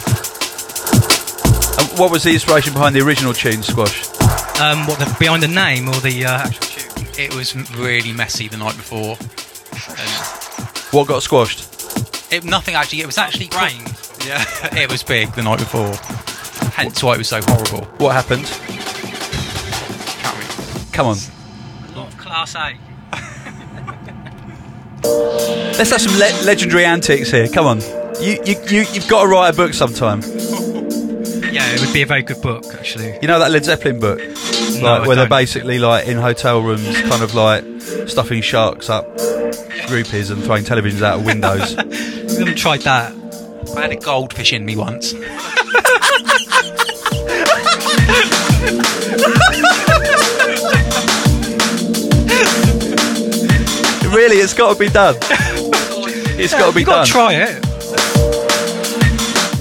And 1.79 1.99
what 1.99 2.11
was 2.11 2.23
the 2.23 2.31
inspiration 2.33 2.73
behind 2.73 2.95
the 2.95 3.01
original 3.01 3.33
tune, 3.33 3.61
Squash? 3.61 4.07
um, 4.59 4.87
what 4.87 4.97
the 4.99 5.15
behind 5.19 5.43
the 5.43 5.47
name 5.49 5.87
or 5.87 5.95
the 5.99 6.25
uh, 6.25 6.47
actual 6.47 6.61
tune? 6.61 7.07
It 7.19 7.35
was 7.35 7.55
really 7.77 8.11
messy 8.13 8.47
the 8.47 8.57
night 8.57 8.75
before. 8.77 9.17
And 9.89 10.28
What 10.91 11.07
got 11.07 11.21
squashed? 11.23 11.65
it, 12.31 12.43
nothing 12.43 12.75
actually. 12.75 13.01
It 13.01 13.05
was 13.05 13.17
actually 13.17 13.47
Brain. 13.49 13.81
Yeah, 14.25 14.43
it 14.75 14.91
was 14.91 15.03
big 15.03 15.31
the 15.33 15.43
night 15.43 15.59
before. 15.59 15.93
Hence 16.73 17.01
why 17.03 17.15
it 17.15 17.17
was 17.19 17.27
so 17.29 17.41
horrible. 17.43 17.85
What 17.97 18.13
happened? 18.13 18.45
Come 20.93 21.07
on. 21.07 21.17
Not 21.95 22.11
class 22.17 22.55
A. 22.55 22.77
Let's 25.77 25.91
have 25.91 26.01
some 26.01 26.13
le- 26.13 26.45
legendary 26.45 26.85
antics 26.85 27.31
here. 27.31 27.47
Come 27.47 27.65
on. 27.65 27.81
You, 28.19 28.37
you, 28.45 28.55
you, 28.69 28.85
you've 28.91 29.07
got 29.07 29.23
to 29.23 29.27
write 29.29 29.49
a 29.53 29.55
book 29.55 29.73
sometime. 29.73 30.21
Yeah, 31.49 31.73
it 31.73 31.81
would 31.81 31.91
be 31.91 32.03
a 32.03 32.05
very 32.05 32.21
good 32.21 32.43
book, 32.43 32.63
actually. 32.75 33.17
You 33.23 33.27
know 33.27 33.39
that 33.39 33.49
Led 33.49 33.65
Zeppelin 33.65 33.99
book? 33.99 34.19
No, 34.19 34.23
like, 34.25 34.35
I 34.35 35.07
where 35.07 35.15
they're 35.15 35.25
don't. 35.25 35.29
basically 35.29 35.79
like 35.79 36.07
in 36.07 36.17
hotel 36.17 36.61
rooms, 36.61 37.01
kind 37.01 37.23
of 37.23 37.33
like 37.33 37.63
stuffing 38.07 38.41
sharks 38.43 38.87
up 38.87 39.07
groupies 39.89 40.31
and 40.31 40.43
throwing 40.43 40.63
televisions 40.63 41.01
out 41.01 41.19
of 41.19 41.25
windows. 41.25 41.75
We 42.29 42.45
haven't 42.45 42.57
tried 42.57 42.81
that. 42.81 43.11
I 43.75 43.81
had 43.81 43.91
a 43.91 43.97
goldfish 43.97 44.53
in 44.53 44.63
me 44.63 44.77
once. 44.77 45.13
really, 54.13 54.37
it's 54.37 54.53
got 54.53 54.73
to 54.73 54.79
be 54.79 54.89
done. 54.89 55.15
It's 56.41 56.53
got 56.53 56.69
to 56.69 56.73
be 56.73 56.81
You've 56.81 56.87
got 56.87 57.05
to 57.05 57.11
try 57.11 57.33
it. 57.33 57.59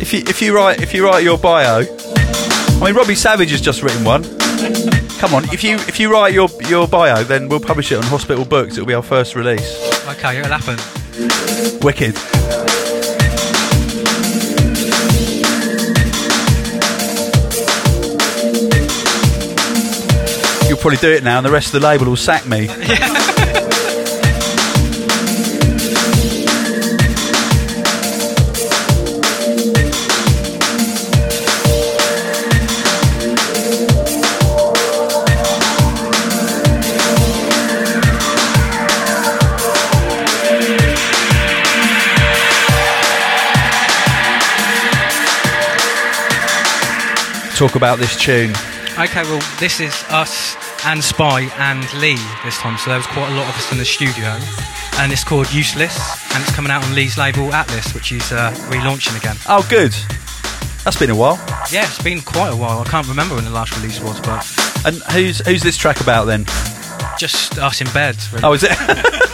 if 0.00 0.12
you 0.12 0.20
if 0.26 0.40
you 0.40 0.54
write 0.54 0.80
if 0.80 0.94
you 0.94 1.04
write 1.04 1.24
your 1.24 1.38
bio, 1.38 1.84
I 1.84 2.84
mean 2.84 2.94
Robbie 2.94 3.14
Savage 3.14 3.50
has 3.50 3.60
just 3.60 3.82
written 3.82 4.04
one. 4.04 4.22
Come 5.18 5.34
on, 5.34 5.44
if 5.52 5.64
you 5.64 5.76
if 5.76 5.98
you 5.98 6.12
write 6.12 6.32
your 6.34 6.48
your 6.68 6.86
bio, 6.86 7.24
then 7.24 7.48
we'll 7.48 7.60
publish 7.60 7.92
it 7.92 7.96
on 7.96 8.04
Hospital 8.04 8.44
Books. 8.44 8.74
It'll 8.74 8.86
be 8.86 8.94
our 8.94 9.02
first 9.02 9.34
release. 9.34 9.97
Okay, 10.08 10.38
it'll 10.38 10.50
happen. 10.50 10.78
Wicked. 11.82 12.14
You'll 20.66 20.78
probably 20.78 20.96
do 20.96 21.10
it 21.12 21.22
now, 21.22 21.36
and 21.36 21.46
the 21.46 21.50
rest 21.50 21.74
of 21.74 21.80
the 21.80 21.86
label 21.86 22.06
will 22.06 22.16
sack 22.16 22.46
me. 22.46 22.68
Talk 47.58 47.74
about 47.74 47.98
this 47.98 48.16
tune. 48.16 48.50
Okay, 48.96 49.24
well, 49.24 49.42
this 49.58 49.80
is 49.80 49.92
us 50.10 50.54
and 50.86 51.02
Spy 51.02 51.40
and 51.58 51.82
Lee 51.94 52.14
this 52.44 52.56
time, 52.58 52.78
so 52.78 52.90
there 52.90 52.98
was 53.00 53.06
quite 53.08 53.28
a 53.32 53.34
lot 53.34 53.48
of 53.48 53.56
us 53.56 53.72
in 53.72 53.78
the 53.78 53.84
studio. 53.84 54.38
And 54.98 55.10
it's 55.10 55.24
called 55.24 55.52
Useless, 55.52 55.98
and 56.32 56.40
it's 56.40 56.54
coming 56.54 56.70
out 56.70 56.84
on 56.84 56.94
Lee's 56.94 57.18
label 57.18 57.52
Atlas, 57.52 57.92
which 57.94 58.12
is 58.12 58.30
uh, 58.30 58.52
relaunching 58.70 59.18
again. 59.18 59.34
Oh, 59.48 59.66
good. 59.68 59.90
That's 60.84 60.96
been 60.96 61.10
a 61.10 61.16
while. 61.16 61.34
Yeah, 61.72 61.84
it's 61.84 62.00
been 62.00 62.20
quite 62.20 62.52
a 62.52 62.56
while. 62.56 62.78
I 62.78 62.84
can't 62.84 63.08
remember 63.08 63.34
when 63.34 63.44
the 63.44 63.50
last 63.50 63.74
release 63.76 64.00
was, 64.00 64.20
but 64.20 64.46
And 64.86 64.96
who's 65.12 65.44
who's 65.44 65.62
this 65.62 65.76
track 65.76 66.00
about 66.00 66.26
then? 66.26 66.44
just 67.18 67.58
us 67.58 67.80
in 67.80 67.88
bed. 67.92 68.16
Really. 68.32 68.44
Oh, 68.44 68.52
is 68.52 68.62
it? 68.62 68.70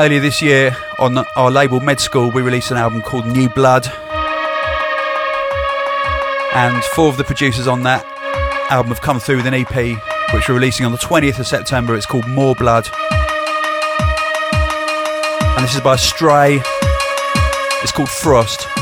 earlier 0.00 0.20
this 0.20 0.40
year 0.40 0.74
on 0.98 1.18
our 1.36 1.50
label 1.50 1.78
Med 1.78 2.00
School, 2.00 2.30
we 2.30 2.40
released 2.40 2.70
an 2.70 2.78
album 2.78 3.02
called 3.02 3.26
New 3.26 3.50
Blood. 3.50 3.86
And 6.54 6.82
four 6.82 7.08
of 7.08 7.18
the 7.18 7.24
producers 7.24 7.66
on 7.66 7.82
that 7.82 8.02
album 8.70 8.88
have 8.88 9.02
come 9.02 9.20
through 9.20 9.36
with 9.36 9.46
an 9.46 9.52
EP, 9.52 9.74
which 10.32 10.48
we're 10.48 10.54
releasing 10.54 10.86
on 10.86 10.92
the 10.92 10.98
20th 10.98 11.38
of 11.38 11.46
September. 11.46 11.94
It's 11.94 12.06
called 12.06 12.26
More 12.26 12.54
Blood. 12.54 12.88
And 15.56 15.62
this 15.62 15.74
is 15.74 15.82
by 15.82 15.96
Stray. 15.96 16.62
It's 17.82 17.92
called 17.92 18.08
Frost. 18.08 18.79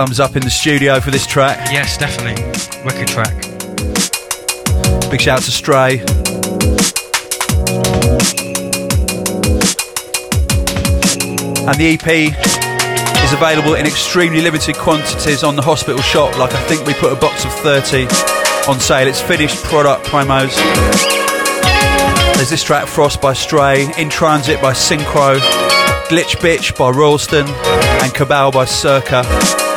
Thumbs 0.00 0.18
up 0.18 0.34
in 0.34 0.40
the 0.40 0.48
studio 0.48 0.98
for 0.98 1.10
this 1.10 1.26
track. 1.26 1.70
Yes, 1.70 1.98
definitely. 1.98 2.42
Wicked 2.86 3.06
track. 3.06 3.34
Big 5.10 5.20
shout 5.20 5.40
out 5.40 5.42
to 5.42 5.50
Stray. 5.50 5.98
And 11.68 11.76
the 11.76 11.98
EP 12.00 12.32
is 13.22 13.32
available 13.34 13.74
in 13.74 13.84
extremely 13.84 14.40
limited 14.40 14.76
quantities 14.76 15.44
on 15.44 15.54
the 15.54 15.60
hospital 15.60 16.00
shop. 16.00 16.38
Like 16.38 16.54
I 16.54 16.62
think 16.62 16.86
we 16.86 16.94
put 16.94 17.12
a 17.12 17.20
box 17.20 17.44
of 17.44 17.52
30 17.56 18.04
on 18.70 18.80
sale. 18.80 19.06
It's 19.06 19.20
finished 19.20 19.62
product 19.64 20.06
promos. 20.06 20.56
There's 22.36 22.48
this 22.48 22.64
track 22.64 22.88
Frost 22.88 23.20
by 23.20 23.34
Stray, 23.34 23.86
In 23.98 24.08
Transit 24.08 24.62
by 24.62 24.72
Synkro, 24.72 25.38
Glitch 26.08 26.36
Bitch 26.38 26.74
by 26.78 26.88
Royalston, 26.88 27.46
and 27.46 28.14
Cabal 28.14 28.50
by 28.50 28.64
Circa. 28.64 29.69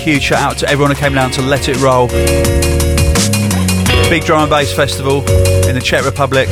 Huge 0.00 0.22
shout 0.22 0.40
out 0.40 0.56
to 0.56 0.66
everyone 0.66 0.94
who 0.94 0.98
came 0.98 1.12
down 1.12 1.30
to 1.30 1.42
Let 1.42 1.68
It 1.68 1.76
Roll. 1.76 2.08
Big 4.08 4.24
drum 4.24 4.40
and 4.40 4.50
bass 4.50 4.72
festival 4.72 5.18
in 5.68 5.74
the 5.74 5.80
Czech 5.84 6.06
Republic. 6.06 6.48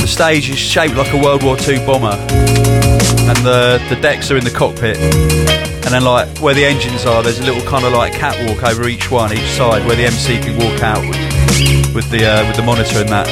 The 0.00 0.06
stage 0.08 0.48
is 0.48 0.58
shaped 0.58 0.96
like 0.96 1.12
a 1.12 1.22
World 1.22 1.42
War 1.42 1.58
II 1.60 1.84
bomber, 1.84 2.16
and 2.16 3.36
the, 3.44 3.84
the 3.90 3.98
decks 4.00 4.30
are 4.30 4.38
in 4.38 4.44
the 4.44 4.50
cockpit. 4.50 4.96
And 4.96 5.92
then, 5.92 6.04
like 6.04 6.38
where 6.38 6.54
the 6.54 6.64
engines 6.64 7.04
are, 7.04 7.22
there's 7.22 7.38
a 7.38 7.44
little 7.44 7.62
kind 7.68 7.84
of 7.84 7.92
like 7.92 8.14
catwalk 8.14 8.64
over 8.64 8.88
each 8.88 9.10
one, 9.10 9.30
each 9.32 9.50
side, 9.50 9.86
where 9.86 9.94
the 9.94 10.06
MC 10.06 10.38
can 10.40 10.56
walk 10.56 10.82
out 10.82 11.02
with, 11.94 12.10
the 12.10 12.24
uh, 12.24 12.46
with 12.46 12.56
the 12.56 12.62
monitor 12.64 13.00
and 13.00 13.10
that. 13.10 13.28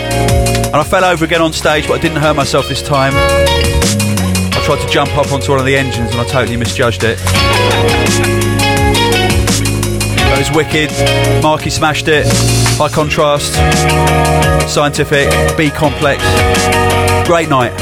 And 0.67 0.77
I 0.77 0.85
fell 0.85 1.05
over 1.05 1.25
again 1.25 1.41
on 1.41 1.55
stage, 1.55 1.89
but 1.89 1.99
I 1.99 2.03
didn't 2.03 2.19
hurt 2.19 2.37
myself 2.37 2.69
this 2.69 2.83
time. 2.83 3.15
I 3.15 4.61
tried 4.63 4.87
to 4.87 4.89
jump 4.93 5.17
up 5.17 5.33
onto 5.33 5.53
one 5.53 5.59
of 5.59 5.67
the 5.67 5.77
engines 5.77 6.11
and 6.11 6.21
I 6.21 6.25
totally 6.25 6.59
misjudged 6.59 7.03
it. 7.03 7.19
That 10.35 10.39
was 10.41 10.57
wicked. 10.57 10.91
Marky 11.45 11.71
smashed 11.71 12.09
it. 12.09 12.27
High 12.77 12.89
contrast. 12.89 13.55
Scientific. 14.69 15.29
B 15.57 15.71
complex. 15.71 16.25
Great 17.25 17.49
night. 17.49 17.73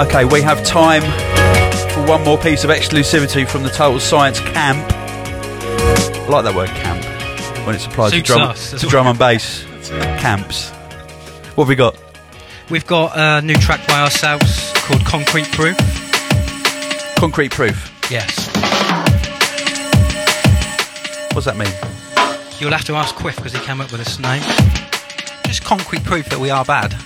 Okay, 0.00 0.24
we 0.24 0.40
have 0.40 0.64
time 0.64 1.02
for 1.92 2.06
one 2.06 2.24
more 2.24 2.38
piece 2.38 2.64
of 2.64 2.70
exclusivity 2.70 3.46
from 3.48 3.62
the 3.62 3.68
Total 3.68 4.00
Science 4.00 4.40
camp. 4.40 4.90
I 4.92 6.26
like 6.28 6.44
that 6.44 6.54
word 6.54 6.68
camp 6.70 7.04
when 7.66 7.74
it's 7.74 7.86
applied 7.86 8.12
to 8.12 8.22
drum, 8.22 8.40
us 8.42 8.70
to 8.70 8.86
drum 8.86 9.06
and 9.06 9.18
bass 9.18 9.62
camps. 10.20 10.72
What 11.54 11.64
have 11.64 11.68
we 11.68 11.74
got? 11.74 11.96
We've 12.70 12.86
got 12.86 13.16
a 13.16 13.42
new 13.44 13.54
track 13.54 13.86
by 13.88 14.00
ourselves 14.00 14.72
called 14.76 15.04
Concrete 15.04 15.50
Proof. 15.52 15.76
Concrete 17.16 17.50
proof. 17.50 17.92
Yes. 18.10 18.46
What 21.34 21.34
does 21.34 21.44
that 21.44 21.56
mean? 21.56 21.68
You'll 22.60 22.72
have 22.72 22.84
to 22.84 22.94
ask 22.94 23.14
Quiff 23.14 23.36
because 23.36 23.52
he 23.52 23.58
came 23.60 23.80
up 23.80 23.90
with 23.92 24.00
this 24.02 24.18
name. 24.18 24.42
Just 25.44 25.64
concrete 25.64 26.04
proof 26.04 26.28
that 26.30 26.38
we 26.38 26.50
are 26.50 26.64
bad. 26.64 26.94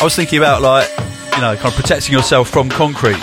I 0.00 0.04
was 0.04 0.16
thinking 0.16 0.38
about 0.38 0.62
like, 0.62 0.88
you 1.34 1.40
know, 1.40 1.54
kind 1.54 1.66
of 1.66 1.74
protecting 1.76 2.12
yourself 2.12 2.50
from 2.50 2.68
concrete. 2.68 3.14
See, 3.14 3.20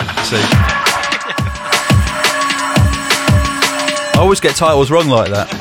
I 4.14 4.16
always 4.18 4.40
get 4.40 4.56
titles 4.56 4.90
wrong 4.90 5.08
like 5.08 5.30
that. 5.30 5.59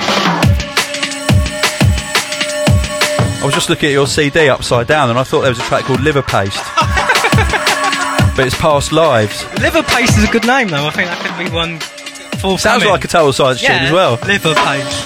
Was 3.50 3.56
just 3.56 3.70
looking 3.70 3.90
at 3.90 3.94
your 3.94 4.06
CD 4.06 4.48
upside 4.48 4.86
down, 4.86 5.10
and 5.10 5.18
I 5.18 5.24
thought 5.24 5.42
there 5.42 5.50
was 5.50 5.58
a 5.58 5.64
track 5.64 5.86
called 5.86 6.02
Liver 6.02 6.22
Paste, 6.22 6.56
but 8.36 8.46
it's 8.46 8.56
past 8.56 8.92
lives. 8.92 9.44
Liver 9.60 9.82
Paste 9.82 10.20
is 10.20 10.24
a 10.24 10.32
good 10.32 10.46
name 10.46 10.68
though. 10.68 10.86
I 10.86 10.92
think 10.92 11.10
that 11.10 11.18
could 11.26 11.44
be 11.44 11.50
one 11.52 11.80
forthcoming. 12.38 12.58
Sounds 12.60 12.86
like 12.86 13.04
a 13.04 13.08
total 13.08 13.34
science 13.34 13.60
tune 13.60 13.72
as 13.72 13.92
well. 13.92 14.20
Liver 14.26 14.54
Paste. 14.54 14.99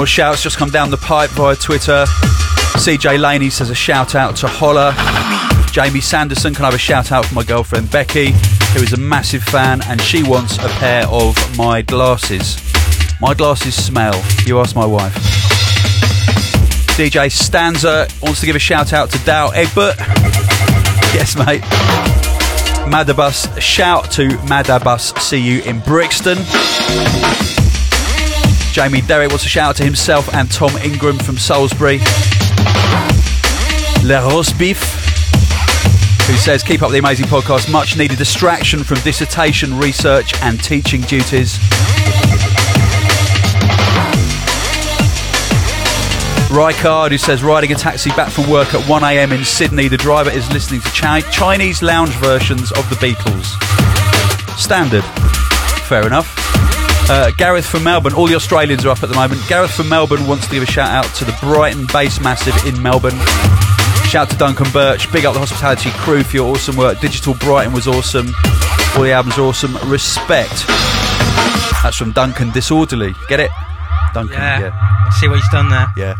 More 0.00 0.06
shouts 0.06 0.42
just 0.42 0.56
come 0.56 0.70
down 0.70 0.90
the 0.90 0.96
pipe 0.96 1.28
via 1.32 1.54
Twitter. 1.54 2.06
CJ 2.78 3.20
Laney 3.20 3.50
says 3.50 3.68
a 3.68 3.74
shout 3.74 4.14
out 4.14 4.34
to 4.36 4.48
Holler. 4.48 4.94
Jamie 5.72 6.00
Sanderson 6.00 6.54
can 6.54 6.64
I 6.64 6.68
have 6.68 6.74
a 6.74 6.78
shout 6.78 7.12
out 7.12 7.26
for 7.26 7.34
my 7.34 7.42
girlfriend 7.42 7.90
Becky, 7.90 8.30
who 8.72 8.82
is 8.82 8.94
a 8.94 8.96
massive 8.96 9.42
fan 9.42 9.82
and 9.88 10.00
she 10.00 10.22
wants 10.22 10.56
a 10.56 10.68
pair 10.78 11.06
of 11.08 11.36
my 11.58 11.82
glasses. 11.82 12.56
My 13.20 13.34
glasses 13.34 13.74
smell. 13.74 14.14
You 14.46 14.58
ask 14.60 14.74
my 14.74 14.86
wife. 14.86 15.12
DJ 16.96 17.30
Stanza 17.30 18.08
wants 18.22 18.40
to 18.40 18.46
give 18.46 18.56
a 18.56 18.58
shout 18.58 18.94
out 18.94 19.10
to 19.10 19.18
Dow 19.26 19.50
Egbert. 19.50 19.96
Yes, 21.12 21.36
mate. 21.36 21.60
Madabus, 22.90 23.60
shout 23.60 24.10
to 24.12 24.28
Madabus, 24.48 25.18
see 25.18 25.42
you 25.42 25.60
in 25.64 25.80
Brixton. 25.80 26.38
Jamie 28.72 29.00
Derrick 29.00 29.30
wants 29.30 29.44
a 29.44 29.48
shout 29.48 29.70
out 29.70 29.76
to 29.76 29.84
himself 29.84 30.32
and 30.32 30.50
Tom 30.50 30.70
Ingram 30.78 31.18
from 31.18 31.36
Salisbury. 31.36 31.98
Le 34.04 34.20
Rose 34.28 34.52
Beef, 34.52 34.78
who 36.26 36.34
says, 36.36 36.62
Keep 36.62 36.82
up 36.82 36.90
the 36.90 36.98
amazing 36.98 37.26
podcast, 37.26 37.70
much 37.70 37.96
needed 37.98 38.16
distraction 38.16 38.84
from 38.84 38.98
dissertation, 39.00 39.76
research, 39.76 40.34
and 40.42 40.62
teaching 40.62 41.00
duties. 41.02 41.58
Rykard, 46.48 47.10
who 47.10 47.18
says, 47.18 47.42
Riding 47.42 47.72
a 47.72 47.76
taxi 47.76 48.10
back 48.10 48.30
from 48.30 48.48
work 48.48 48.72
at 48.72 48.80
1am 48.86 49.32
in 49.36 49.44
Sydney, 49.44 49.88
the 49.88 49.96
driver 49.96 50.30
is 50.30 50.50
listening 50.52 50.80
to 50.80 50.90
Chi- 50.90 51.20
Chinese 51.32 51.82
lounge 51.82 52.10
versions 52.16 52.70
of 52.72 52.88
the 52.88 52.96
Beatles. 52.96 53.46
Standard. 54.58 55.04
Fair 55.86 56.06
enough. 56.06 56.49
Uh, 57.10 57.32
Gareth 57.36 57.66
from 57.66 57.82
Melbourne. 57.82 58.14
All 58.14 58.28
the 58.28 58.36
Australians 58.36 58.84
are 58.84 58.90
up 58.90 59.02
at 59.02 59.08
the 59.08 59.16
moment. 59.16 59.40
Gareth 59.48 59.72
from 59.72 59.88
Melbourne 59.88 60.28
wants 60.28 60.46
to 60.46 60.52
give 60.52 60.62
a 60.62 60.66
shout 60.66 60.90
out 60.90 61.12
to 61.16 61.24
the 61.24 61.36
Brighton 61.40 61.86
Bass 61.86 62.20
Massive 62.20 62.54
in 62.64 62.80
Melbourne. 62.80 63.18
Shout 64.06 64.28
out 64.28 64.30
to 64.30 64.36
Duncan 64.36 64.70
Birch. 64.70 65.10
Big 65.10 65.24
up 65.24 65.34
the 65.34 65.40
hospitality 65.40 65.90
crew 65.90 66.22
for 66.22 66.36
your 66.36 66.52
awesome 66.54 66.76
work. 66.76 67.00
Digital 67.00 67.34
Brighton 67.34 67.72
was 67.72 67.88
awesome. 67.88 68.28
All 68.94 69.02
the 69.02 69.10
albums 69.10 69.38
are 69.38 69.42
awesome. 69.42 69.76
Respect. 69.90 70.68
That's 71.82 71.96
from 71.96 72.12
Duncan 72.12 72.52
Disorderly. 72.52 73.12
Get 73.26 73.40
it? 73.40 73.50
Duncan. 74.14 74.38
Yeah. 74.38 74.60
yeah. 74.60 75.10
See 75.10 75.26
what 75.26 75.40
he's 75.40 75.48
done 75.48 75.68
there. 75.68 75.92
Yeah. 75.96 76.14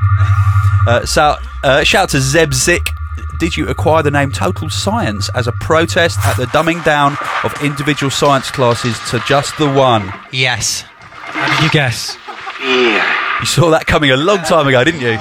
Uh, 0.89 1.07
so, 1.07 1.37
uh, 1.63 1.85
shout 1.85 2.03
out 2.03 2.09
to 2.11 2.17
Zebzik. 2.17 3.00
Did 3.41 3.57
you 3.57 3.69
acquire 3.69 4.03
the 4.03 4.11
name 4.11 4.33
Total 4.33 4.69
Science 4.69 5.31
as 5.35 5.47
a 5.49 5.53
protest 5.53 6.19
at 6.27 6.37
the 6.37 6.45
dumbing 6.45 6.85
down 6.85 7.17
of 7.43 7.55
individual 7.63 8.11
science 8.11 8.51
classes 8.51 8.99
to 9.09 9.19
just 9.21 9.57
the 9.57 9.67
one? 9.67 10.13
Yes. 10.31 10.83
How 10.83 11.57
did 11.57 11.65
you 11.65 11.71
guess? 11.71 12.17
Fear. 12.59 13.03
You 13.41 13.47
saw 13.47 13.71
that 13.71 13.87
coming 13.87 14.11
a 14.11 14.17
long 14.19 14.41
time 14.43 14.69
ago, 14.69 14.85
didn't 14.85 15.01
you? 15.01 15.19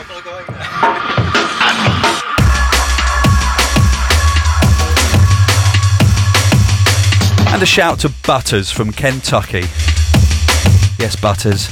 And 7.53 7.63
a 7.63 7.65
shout 7.65 7.99
to 7.99 8.11
Butters 8.27 8.69
from 8.69 8.91
Kentucky. 8.91 9.63
Yes, 10.99 11.15
Butters. 11.15 11.69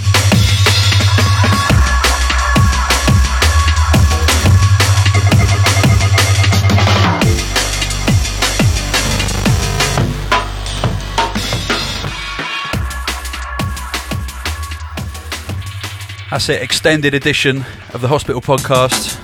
That's 16.38 16.50
it, 16.50 16.62
extended 16.62 17.16
edition 17.16 17.66
of 17.96 18.02
the 18.02 18.08
Hospital 18.08 18.42
Podcast. 18.42 19.18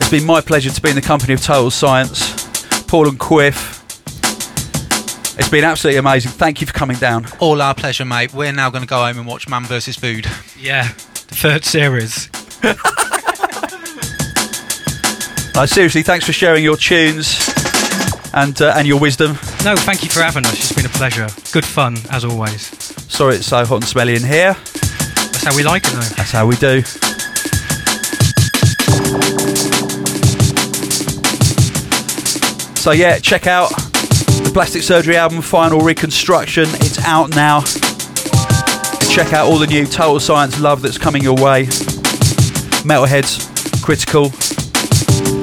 It's 0.00 0.10
been 0.10 0.24
my 0.24 0.40
pleasure 0.40 0.68
to 0.68 0.82
be 0.82 0.88
in 0.90 0.96
the 0.96 1.00
company 1.00 1.32
of 1.32 1.40
Total 1.40 1.70
Science, 1.70 2.34
Paul 2.88 3.06
and 3.06 3.20
Quiff. 3.20 3.84
It's 5.38 5.48
been 5.48 5.62
absolutely 5.62 5.98
amazing. 5.98 6.32
Thank 6.32 6.60
you 6.60 6.66
for 6.66 6.72
coming 6.72 6.96
down. 6.96 7.26
All 7.38 7.62
our 7.62 7.72
pleasure, 7.72 8.04
mate. 8.04 8.34
We're 8.34 8.50
now 8.50 8.68
going 8.68 8.82
to 8.82 8.88
go 8.88 8.96
home 8.96 9.16
and 9.16 9.28
watch 9.28 9.48
Man 9.48 9.62
vs. 9.62 9.94
Food. 9.94 10.26
Yeah. 10.58 10.88
The 11.28 11.36
third 11.36 11.64
series. 11.64 12.28
No, 15.54 15.64
seriously, 15.64 16.02
thanks 16.02 16.26
for 16.26 16.34
sharing 16.34 16.62
your 16.62 16.76
tunes 16.76 17.48
and 18.34 18.60
uh, 18.60 18.74
and 18.76 18.86
your 18.86 19.00
wisdom. 19.00 19.38
No, 19.64 19.74
thank 19.74 20.02
you 20.02 20.10
for 20.10 20.20
having 20.20 20.44
us. 20.44 20.52
It's 20.52 20.72
been 20.72 20.84
a 20.84 20.90
pleasure. 20.90 21.28
Good 21.50 21.64
fun, 21.64 21.96
as 22.10 22.26
always. 22.26 22.85
Sorry 23.16 23.36
it's 23.36 23.46
so 23.46 23.64
hot 23.64 23.76
and 23.76 23.84
smelly 23.84 24.14
in 24.14 24.22
here. 24.22 24.52
That's 24.52 25.44
how 25.44 25.56
we 25.56 25.62
like 25.62 25.84
it, 25.86 25.92
though. 25.92 26.00
That's 26.00 26.32
how 26.32 26.46
we 26.46 26.54
do. 26.56 26.82
So 32.78 32.90
yeah, 32.90 33.18
check 33.18 33.46
out 33.46 33.70
the 33.70 34.50
Plastic 34.52 34.82
Surgery 34.82 35.16
album, 35.16 35.40
Final 35.40 35.80
Reconstruction. 35.80 36.64
It's 36.74 37.02
out 37.06 37.30
now. 37.30 37.62
check 39.10 39.32
out 39.32 39.46
all 39.46 39.58
the 39.58 39.66
new 39.66 39.86
Total 39.86 40.20
Science 40.20 40.60
love 40.60 40.82
that's 40.82 40.98
coming 40.98 41.22
your 41.22 41.36
way. 41.36 41.64
Metalheadz, 42.84 43.40
Critical. 43.82 44.26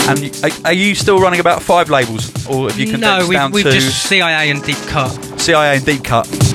And 0.07 0.63
are, 0.63 0.73
you 0.73 0.93
still 0.93 1.19
running 1.19 1.39
about 1.39 1.63
five 1.63 1.89
labels, 1.89 2.29
or 2.45 2.69
have 2.69 2.77
you 2.77 2.91
condensed 2.91 3.25
no, 3.25 3.27
we, 3.27 3.35
down 3.35 3.51
we've 3.51 3.65
to 3.65 3.71
just 3.71 4.07
CIA 4.07 4.51
and 4.51 4.63
Deep 4.63 4.77
Cut. 4.89 5.09
CIA 5.39 5.77
and 5.77 5.85
Deep 5.87 6.03
Cut? 6.03 6.52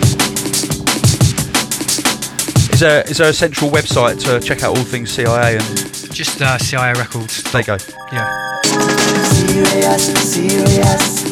Is 2.78 2.82
there 2.82 3.02
is 3.10 3.16
there 3.18 3.28
a 3.28 3.32
central 3.32 3.70
website 3.72 4.22
to 4.22 4.38
check 4.38 4.62
out 4.62 4.78
all 4.78 4.84
things 4.84 5.10
CIA 5.10 5.56
and 5.56 5.64
Just 6.14 6.40
uh, 6.40 6.56
CIA 6.58 6.92
Records. 6.92 7.42
there 7.50 7.60
you 7.60 7.66
go? 7.66 7.76
Yeah. 8.12 8.60
Serious, 9.32 10.32
serious, 10.32 11.24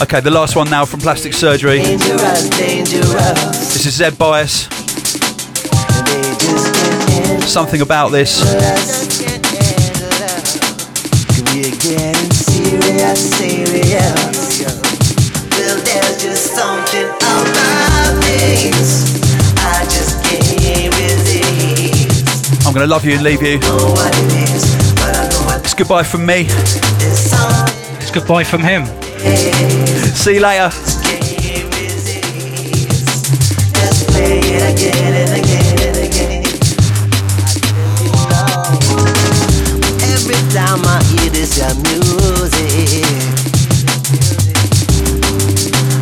Okay, 0.00 0.20
the 0.20 0.30
last 0.30 0.54
one 0.54 0.70
now 0.70 0.84
from 0.84 1.00
Plastic 1.00 1.34
Surgery. 1.34 1.78
dangerous, 1.80 2.48
dangerous. 2.50 3.72
This 3.74 3.86
is 3.86 3.94
Zed 3.94 4.16
Bias. 4.16 4.68
They 4.68 6.22
just 6.38 6.72
can't 6.72 7.10
handle 7.10 7.48
Something 7.48 7.80
about 7.80 8.10
this. 8.12 8.42
us. 8.44 9.18
We're 11.52 11.74
getting 11.82 12.30
serious, 12.30 13.20
serious. 13.38 14.62
Well, 15.50 15.78
there's 15.82 16.22
just 16.22 16.54
something 16.54 17.06
about 17.06 18.22
this. 18.22 19.23
I'm 22.74 22.78
going 22.78 22.88
to 22.88 22.92
love 22.92 23.04
you 23.04 23.12
and 23.14 23.22
leave 23.22 23.40
you. 23.40 23.60
It's 25.62 25.74
goodbye 25.74 26.02
from 26.02 26.26
me. 26.26 26.46
It's 26.48 28.10
goodbye 28.10 28.42
from 28.42 28.64
him. 28.64 28.86
See 30.16 30.34
you 30.34 30.40
later. 30.40 30.72
Every 40.02 40.40
time 40.50 40.82
I 40.84 41.00
hear 41.14 41.30
this 41.30 41.62
music, 41.84 43.04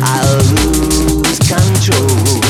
I 0.01 0.23
lose 0.49 1.37
control. 1.37 2.42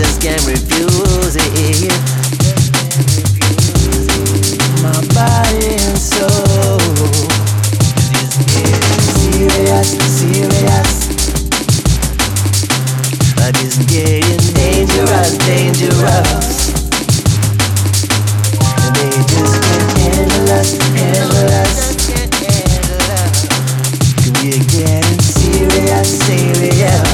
just 0.00 0.22
can't 0.22 0.46
refuse 0.46 1.36
it. 1.36 1.92
My 4.80 4.96
body 5.12 5.76
and 5.76 5.98
soul 5.98 6.80
is 8.16 8.32
serious, 9.20 9.90
serious. 10.16 10.90
But 13.36 13.52
it's 13.60 13.76
getting 13.92 14.40
dangerous, 14.54 15.36
dangerous. 15.44 16.72
And 18.80 18.92
they 18.96 19.12
just 19.28 19.56
can't 19.60 19.90
handle 20.00 20.48
us, 20.56 20.70
handle 20.96 21.50
us. 21.60 21.76
We're 24.40 24.64
getting 24.64 25.20
serious, 25.20 26.08
serious. 26.24 27.09